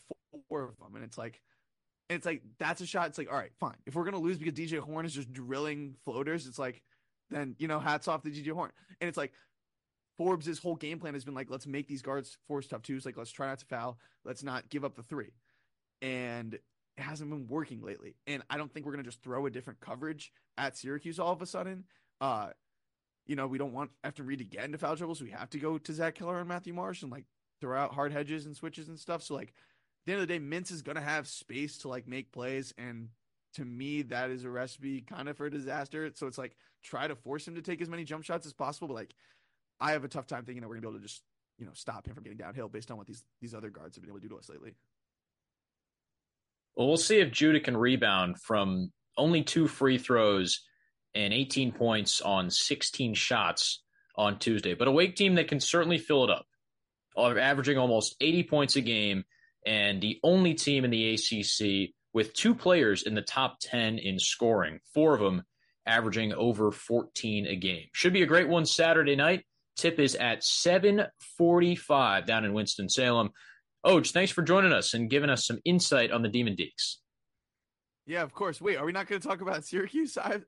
four 0.49 0.63
of 0.63 0.78
them. 0.78 0.95
And 0.95 1.03
it's 1.05 1.17
like, 1.17 1.41
and 2.10 2.18
it's 2.18 2.26
like 2.26 2.41
that's 2.60 2.82
a 2.82 2.86
shot. 2.86 3.08
It's 3.08 3.18
like, 3.18 3.30
all 3.30 3.38
right, 3.38 3.51
fine. 3.60 3.76
If 3.86 3.95
we're 3.95 4.05
gonna 4.05 4.20
lose 4.20 4.38
because 4.38 4.53
DJ 4.53 4.80
Horne 4.80 5.05
is 5.05 5.14
just 5.14 5.32
drilling 5.32 5.95
floaters, 6.05 6.47
it's 6.47 6.60
like, 6.60 6.82
then 7.30 7.55
you 7.60 7.68
know, 7.68 7.80
hats 7.80 8.08
off 8.08 8.24
to 8.24 8.30
DJ 8.30 8.51
Horne. 8.51 8.72
And 9.01 9.08
it's 9.08 9.18
like 9.18 9.34
Forbes' 10.18 10.60
whole 10.60 10.76
game 10.76 10.99
plan 10.99 11.14
has 11.14 11.26
been 11.26 11.34
like, 11.34 11.49
let's 11.49 11.68
make 11.68 11.88
these 11.88 12.01
guards 12.01 12.38
force 12.47 12.68
tough 12.68 12.82
twos. 12.82 13.05
Like, 13.05 13.18
let's 13.18 13.32
try 13.32 13.47
not 13.47 13.60
to 13.60 13.66
foul. 13.66 13.99
Let's 14.24 14.43
not 14.43 14.70
give 14.70 14.86
up 14.86 14.95
the 14.95 15.03
three. 15.03 15.34
And 16.01 16.53
it 16.53 16.62
hasn't 16.97 17.30
been 17.30 17.47
working 17.47 17.82
lately. 17.82 18.16
And 18.26 18.41
I 18.49 18.58
don't 18.58 18.74
think 18.74 18.86
we're 18.86 18.93
gonna 18.93 19.03
just 19.03 19.22
throw 19.22 19.45
a 19.45 19.51
different 19.51 19.82
coverage 19.82 20.32
at 20.58 20.78
Syracuse 20.78 21.20
all 21.20 21.34
of 21.34 21.41
a 21.41 21.45
sudden. 21.45 21.84
Uh, 22.22 22.49
you 23.26 23.36
know, 23.36 23.47
we 23.47 23.58
don't 23.58 23.74
want 23.74 23.91
Efton 24.05 24.26
Reid 24.26 24.39
to 24.39 24.45
get 24.45 24.64
into 24.64 24.78
foul 24.78 24.95
trouble, 24.95 25.14
so 25.14 25.26
we 25.26 25.32
have 25.32 25.49
to 25.49 25.60
go 25.60 25.78
to 25.78 25.93
Zach 25.93 26.16
Keller 26.16 26.39
and 26.39 26.47
Matthew 26.47 26.74
Marsh 26.74 27.03
and 27.03 27.12
like 27.12 27.26
throw 27.60 27.78
out 27.78 27.93
hard 27.93 28.14
hedges 28.14 28.45
and 28.45 28.55
switches 28.55 28.88
and 28.88 28.97
stuff. 28.97 29.22
So 29.22 29.36
like 29.36 29.53
the 30.08 30.14
end 30.14 30.22
of 30.22 30.28
the 30.28 30.34
day, 30.34 30.43
Mintz 30.43 30.72
is 30.72 30.82
gonna 30.82 31.01
have 31.01 31.28
space 31.28 31.78
to 31.80 31.89
like 31.89 32.08
make 32.08 32.32
plays, 32.32 32.74
and 32.78 33.10
to 33.53 33.66
me, 33.66 34.03
that 34.03 34.30
is 34.30 34.45
a 34.45 34.49
recipe 34.49 35.01
kind 35.01 35.30
of 35.30 35.38
for 35.38 35.45
a 35.45 35.51
disaster. 35.51 36.10
So 36.16 36.28
it's 36.28 36.38
like 36.38 36.55
try 36.84 37.08
to 37.08 37.16
force 37.16 37.47
him 37.47 37.55
to 37.55 37.62
take 37.62 37.82
as 37.82 37.89
many 37.89 38.05
jump 38.05 38.24
shots 38.24 38.45
as 38.45 38.53
possible, 38.53 38.88
but 38.88 38.95
like 38.95 39.14
I 39.80 39.91
have 39.91 40.03
a 40.03 40.08
tough 40.08 40.26
time 40.26 40.45
thinking 40.45 40.62
that 40.62 40.70
we're 40.70 40.76
gonna 40.76 40.88
be 40.88 40.89
able 40.89 40.99
to 40.99 41.05
just 41.05 41.22
you 41.60 41.66
know 41.66 41.74
stop 41.74 42.08
him 42.08 42.16
from 42.16 42.24
getting 42.24 42.38
downhill 42.38 42.70
based 42.70 42.89
on 42.89 42.97
what 42.97 43.05
these 43.05 43.24
these 43.41 43.53
other 43.53 43.70
guards 43.70 43.95
have 43.95 44.03
been 44.03 44.10
able 44.10 44.20
to 44.20 44.28
do 44.28 44.34
to 44.34 44.39
us 44.39 44.49
lately. 44.49 44.76
Well, 46.76 46.88
we'll 46.88 46.97
see 46.97 47.20
if 47.20 47.32
Judah 47.32 47.60
can 47.60 47.76
rebound 47.76 48.39
from 48.39 48.91
only 49.18 49.43
two 49.43 49.68
free 49.68 49.97
throws 49.97 50.62
and 51.16 51.34
18 51.34 51.72
points 51.72 52.22
on 52.22 52.51
16 52.51 53.16
shots 53.16 53.82
on 54.16 54.38
Tuesday, 54.38 54.76
but 54.76 54.88
a 54.88 54.91
Wake 54.91 55.16
team 55.16 55.36
that 55.36 55.47
can 55.47 55.60
certainly 55.60 55.97
fill 55.97 56.24
it 56.24 56.30
up, 56.30 56.45
averaging 57.18 57.78
almost 57.78 58.16
80 58.22 58.43
points 58.43 58.76
a 58.76 58.82
game 58.82 59.26
and 59.68 60.01
the 60.01 60.20
only 60.24 60.53
team 60.53 60.86
in 60.86 60.91
the 60.91 61.13
ACC 61.13 61.91
with 62.13 62.34
two 62.34 62.55
players 62.55 63.03
in 63.03 63.13
the 63.13 63.22
top 63.22 63.57
10 63.61 63.99
in 63.99 64.18
scoring, 64.18 64.80
four 64.93 65.13
of 65.13 65.20
them 65.20 65.43
averaging 65.86 66.34
over 66.34 66.72
14 66.72 67.45
a 67.45 67.55
game. 67.55 67.88
Should 67.91 68.13
be 68.13 68.24
a 68.24 68.28
great 68.28 68.47
one 68.47 68.65
Saturday 68.65 69.15
night. 69.15 69.45
Tip 69.76 69.99
is 69.99 70.15
at 70.15 70.43
7:45 70.43 72.26
down 72.26 72.45
in 72.45 72.53
Winston-Salem. 72.53 73.30
Oj, 73.86 74.11
thanks 74.11 74.32
for 74.32 74.41
joining 74.41 74.74
us 74.74 74.93
and 74.93 75.09
giving 75.09 75.30
us 75.30 75.45
some 75.45 75.59
insight 75.65 76.11
on 76.11 76.24
the 76.24 76.30
Demon 76.30 76.55
Deacs. 76.55 76.97
Yeah, 78.08 78.24
of 78.24 78.34
course. 78.34 78.62
Wait, 78.62 78.78
are 78.78 78.86
we 78.86 78.93
not 78.93 79.05
going 79.08 79.22
to 79.22 79.28
talk 79.28 79.41
about 79.41 79.66
Syracuse? 79.66 80.18
I, 80.18 80.39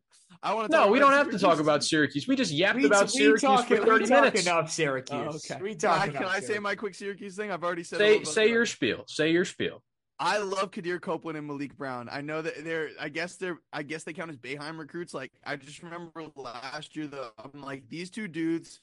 I 0.41 0.53
want 0.53 0.72
to. 0.72 0.78
No, 0.78 0.88
we 0.88 0.97
don't 0.97 1.12
Syracuse. 1.12 1.34
have 1.34 1.41
to 1.41 1.45
talk 1.45 1.60
about 1.60 1.84
Syracuse. 1.84 2.28
We 2.28 2.36
just 2.36 2.51
yapped 2.51 2.78
we, 2.78 2.86
about 2.86 3.03
we 3.03 3.10
Syracuse 3.10 3.41
talk, 3.41 3.68
for 3.68 3.78
thirty 3.78 4.05
we 4.05 4.10
minutes. 4.10 4.47
Enough 4.47 4.72
Syracuse. 4.72 5.12
Oh, 5.49 5.53
okay. 5.53 5.62
We 5.62 5.76
talk 5.76 6.05
can 6.05 6.16
I, 6.16 6.20
can 6.20 6.28
I 6.28 6.39
say 6.39 6.57
my 6.57 6.76
quick 6.76 6.95
Syracuse 6.95 7.36
thing? 7.36 7.51
I've 7.51 7.64
already 7.64 7.84
said. 7.84 7.99
Say 7.99 8.24
say 8.24 8.49
your 8.49 8.66
spiel. 8.66 9.03
Say 9.07 9.32
your 9.32 9.45
spiel. 9.45 9.84
I 10.22 10.38
love 10.39 10.72
Quadir 10.72 10.99
Copeland 10.99 11.38
and 11.38 11.49
Maliq 11.49 11.78
Brown. 11.78 12.10
I 12.12 12.22
know 12.22 12.41
that 12.41 12.64
they're. 12.64 12.89
I 12.99 13.10
guess 13.10 13.36
they're. 13.36 13.60
I 13.74 13.84
guess 13.84 14.03
they 14.03 14.14
count 14.14 14.30
as 14.30 14.38
Boeheim 14.38 14.78
recruits. 14.78 15.14
Like 15.14 15.32
I 15.45 15.55
just 15.57 15.84
remember 15.84 16.26
last 16.36 16.95
year, 16.95 17.07
though. 17.07 17.30
I'm 17.38 17.62
like 17.62 17.88
these 17.89 18.10
two 18.10 18.28
dudes 18.28 18.82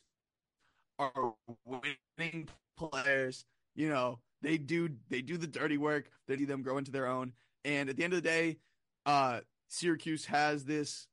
are 0.99 1.35
winning 1.65 2.49
players. 2.77 3.45
You 3.75 3.89
know, 3.89 4.19
they 4.43 4.59
do. 4.59 4.91
They 5.09 5.23
do 5.23 5.39
the 5.39 5.47
dirty 5.47 5.79
work. 5.79 6.11
They 6.29 6.37
see 6.37 6.45
them 6.45 6.63
grow 6.63 6.79
into 6.79 6.91
their 6.91 7.07
own. 7.07 7.33
And 7.67 7.91
at 7.91 7.97
the 7.97 8.05
end 8.05 8.13
of 8.13 8.23
the 8.23 8.29
day, 8.29 8.59
uh, 9.07 9.41
Syracuse 9.69 10.27
has 10.27 10.65
this 10.65 11.07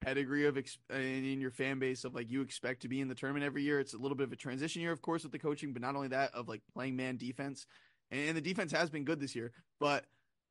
pedigree 0.00 0.46
of 0.46 0.56
ex- 0.56 0.78
in 0.90 1.40
your 1.40 1.50
fan 1.50 1.78
base 1.78 2.04
of 2.04 2.14
like 2.14 2.30
you 2.30 2.40
expect 2.42 2.82
to 2.82 2.88
be 2.88 3.00
in 3.00 3.08
the 3.08 3.14
tournament 3.14 3.44
every 3.44 3.62
year. 3.62 3.80
It's 3.80 3.94
a 3.94 3.98
little 3.98 4.16
bit 4.16 4.24
of 4.24 4.32
a 4.32 4.36
transition 4.36 4.82
year, 4.82 4.92
of 4.92 5.02
course, 5.02 5.24
with 5.24 5.32
the 5.32 5.38
coaching, 5.38 5.72
but 5.72 5.82
not 5.82 5.96
only 5.96 6.08
that 6.08 6.34
of 6.34 6.48
like 6.48 6.62
playing 6.72 6.96
man 6.96 7.16
defense, 7.16 7.66
and 8.10 8.36
the 8.36 8.40
defense 8.40 8.70
has 8.72 8.90
been 8.90 9.04
good 9.04 9.18
this 9.18 9.34
year. 9.34 9.52
But 9.80 10.04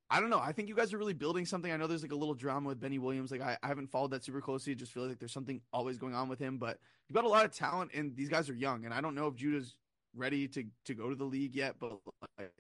I 0.10 0.20
don't 0.20 0.30
know. 0.30 0.39
I 0.39 0.52
think 0.54 0.70
you 0.70 0.76
guys 0.76 0.93
are 0.93 0.98
really 0.98 1.14
building 1.14 1.45
something. 1.45 1.72
I 1.72 1.78
know 1.78 1.88
there's 1.88 2.02
like 2.02 2.12
a 2.12 2.16
little 2.16 2.34
drama 2.34 2.70
with 2.70 2.80
Benny 2.80 3.00
Williams. 3.00 3.32
Like 3.32 3.41
I, 3.41 3.58
I 3.62 3.68
haven't 3.68 3.91
followed 3.91 4.12
that 4.12 4.24
super 4.24 4.41
closely. 4.41 4.74
I 4.74 4.76
just 4.76 4.91
feel 4.91 5.08
like 5.08 5.20
there's 5.20 5.34
something 5.34 5.62
always 5.72 5.98
going 5.98 6.16
on 6.16 6.30
with 6.30 6.39
him. 6.39 6.58
But 6.58 6.80
you've 7.08 7.16
got 7.16 7.26
a 7.26 7.30
lot 7.30 7.45
of 7.45 7.52
talent, 7.52 7.91
and 7.93 8.16
these 8.16 8.30
guys 8.30 8.50
are 8.50 8.56
young. 8.56 8.86
And 8.86 8.93
I 8.93 9.02
don't 9.02 9.16
know 9.16 9.28
if 9.28 9.36
Judah's 9.36 9.76
ready 10.16 10.48
to 10.48 10.66
to 10.86 10.93
go 10.93 11.10
to 11.10 11.16
the 11.16 11.26
league 11.26 11.56
yet, 11.56 11.76
but 11.80 12.00
like 12.38 12.52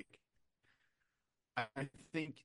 I 1.75 1.87
think 2.13 2.35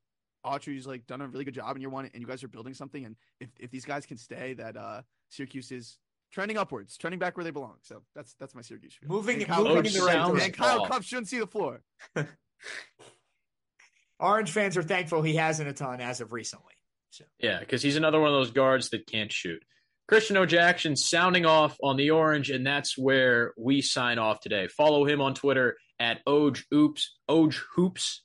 Autry's 0.45 0.87
like 0.87 1.07
done 1.07 1.21
a 1.21 1.29
really 1.29 1.45
good 1.45 1.55
job 1.55 1.77
in 1.77 1.83
year 1.83 1.91
one, 1.91 2.09
and 2.13 2.21
you 2.21 2.27
guys 2.27 2.43
are 2.43 2.49
building 2.49 2.75
something. 2.75 3.05
And 3.05 3.17
if, 3.41 3.49
if 3.59 3.71
these 3.71 3.85
guys 3.85 4.07
can 4.07 4.17
stay, 4.17 4.55
that 4.55 4.77
uh, 4.77 5.03
Syracuse 5.29 5.71
is 5.71 5.99
trending 6.33 6.57
upwards, 6.57 6.97
trending 6.97 7.19
back 7.19 7.37
where 7.37 7.45
they 7.45 7.51
belong. 7.51 7.77
So 7.83 8.03
that's 8.15 8.35
that's 8.35 8.55
my 8.55 8.63
Syracuse. 8.63 8.97
View. 9.01 9.09
Moving, 9.09 9.37
and 9.37 9.47
Kyle, 9.47 9.65
moving 9.65 9.87
in 9.87 9.93
the 9.93 10.03
right 10.03 10.27
direction. 10.27 10.47
And 10.47 10.55
Kyle 10.55 10.87
Cuffe 10.87 11.05
shouldn't 11.05 11.29
see 11.29 11.39
the 11.39 11.47
floor. 11.47 11.83
Orange 14.19 14.51
fans 14.51 14.77
are 14.77 14.83
thankful 14.83 15.23
he 15.23 15.37
hasn't 15.37 15.69
a 15.69 15.73
ton 15.73 16.01
as 16.01 16.21
of 16.21 16.33
recently. 16.33 16.75
So. 17.11 17.25
Yeah, 17.39 17.59
because 17.61 17.83
he's 17.83 17.97
another 17.97 18.21
one 18.21 18.29
of 18.29 18.35
those 18.35 18.53
guards 18.53 18.91
that 18.91 19.07
can't 19.07 19.33
shoot. 19.33 19.63
Christian 20.09 20.37
Odjakjian 20.37 20.97
sounding 20.97 21.47
off 21.47 21.77
on 21.83 21.97
the 21.97 22.11
orange, 22.11 22.51
and 22.51 22.67
that's 22.67 22.99
where 22.99 23.53
we 23.57 23.81
sign 23.83 24.19
off 24.19 24.41
today. 24.41 24.69
Follow 24.69 25.05
him 25.05 25.21
on 25.21 25.35
Twitter 25.35 25.77
at 25.99 26.25
Oj 26.27 26.63
Oops, 26.73 27.17
Odj 27.29 27.61
Hoops 27.75 28.23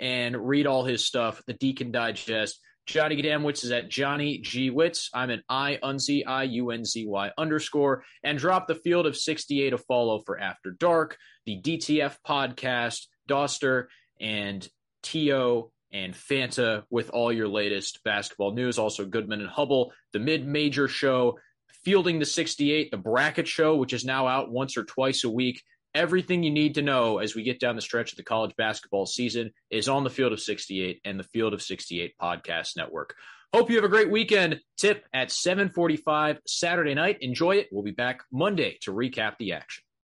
and 0.00 0.36
read 0.36 0.66
all 0.66 0.84
his 0.84 1.04
stuff, 1.04 1.42
the 1.46 1.54
Deacon 1.54 1.90
Digest. 1.90 2.60
Johnny 2.86 3.20
Gadamwitz 3.20 3.64
is 3.64 3.70
at 3.70 3.90
Johnny 3.90 4.38
G 4.38 4.70
Witz. 4.70 5.08
I'm 5.12 5.30
at 5.30 5.42
I 5.48 5.78
Unzy 5.82 6.22
I 6.26 6.44
U 6.44 6.70
N 6.70 6.86
Z 6.86 7.04
Y 7.06 7.30
underscore 7.36 8.02
and 8.24 8.38
drop 8.38 8.66
the 8.66 8.74
field 8.74 9.06
of 9.06 9.14
68 9.14 9.74
a 9.74 9.78
follow 9.78 10.20
for 10.24 10.38
After 10.38 10.70
Dark, 10.70 11.18
the 11.44 11.60
DTF 11.60 12.16
podcast, 12.26 13.06
Dauster 13.28 13.88
and 14.18 14.66
To 15.02 15.70
and 15.92 16.14
Fanta 16.14 16.84
with 16.88 17.10
all 17.10 17.30
your 17.30 17.48
latest 17.48 18.02
basketball 18.04 18.54
news. 18.54 18.78
Also 18.78 19.04
Goodman 19.04 19.40
and 19.40 19.50
Hubble, 19.50 19.92
the 20.14 20.18
mid 20.18 20.46
major 20.46 20.88
show, 20.88 21.38
Fielding 21.84 22.18
the 22.18 22.26
68, 22.26 22.90
the 22.90 22.96
bracket 22.96 23.46
show, 23.46 23.76
which 23.76 23.92
is 23.92 24.04
now 24.04 24.26
out 24.26 24.50
once 24.50 24.76
or 24.76 24.84
twice 24.84 25.24
a 25.24 25.30
week 25.30 25.62
Everything 25.98 26.44
you 26.44 26.52
need 26.52 26.76
to 26.76 26.82
know 26.82 27.18
as 27.18 27.34
we 27.34 27.42
get 27.42 27.58
down 27.58 27.74
the 27.74 27.82
stretch 27.82 28.12
of 28.12 28.16
the 28.16 28.22
college 28.22 28.54
basketball 28.54 29.04
season 29.04 29.50
is 29.68 29.88
on 29.88 30.04
the 30.04 30.10
Field 30.10 30.32
of 30.32 30.38
68 30.38 31.00
and 31.04 31.18
the 31.18 31.24
Field 31.24 31.52
of 31.52 31.60
68 31.60 32.14
podcast 32.22 32.76
network. 32.76 33.16
Hope 33.52 33.68
you 33.68 33.74
have 33.74 33.84
a 33.84 33.88
great 33.88 34.08
weekend. 34.08 34.60
Tip 34.76 35.04
at 35.12 35.32
7:45 35.32 36.38
Saturday 36.46 36.94
night. 36.94 37.18
Enjoy 37.20 37.56
it. 37.56 37.68
We'll 37.72 37.82
be 37.82 37.90
back 37.90 38.22
Monday 38.30 38.78
to 38.82 38.92
recap 38.92 39.38
the 39.38 39.54
action. 39.54 39.82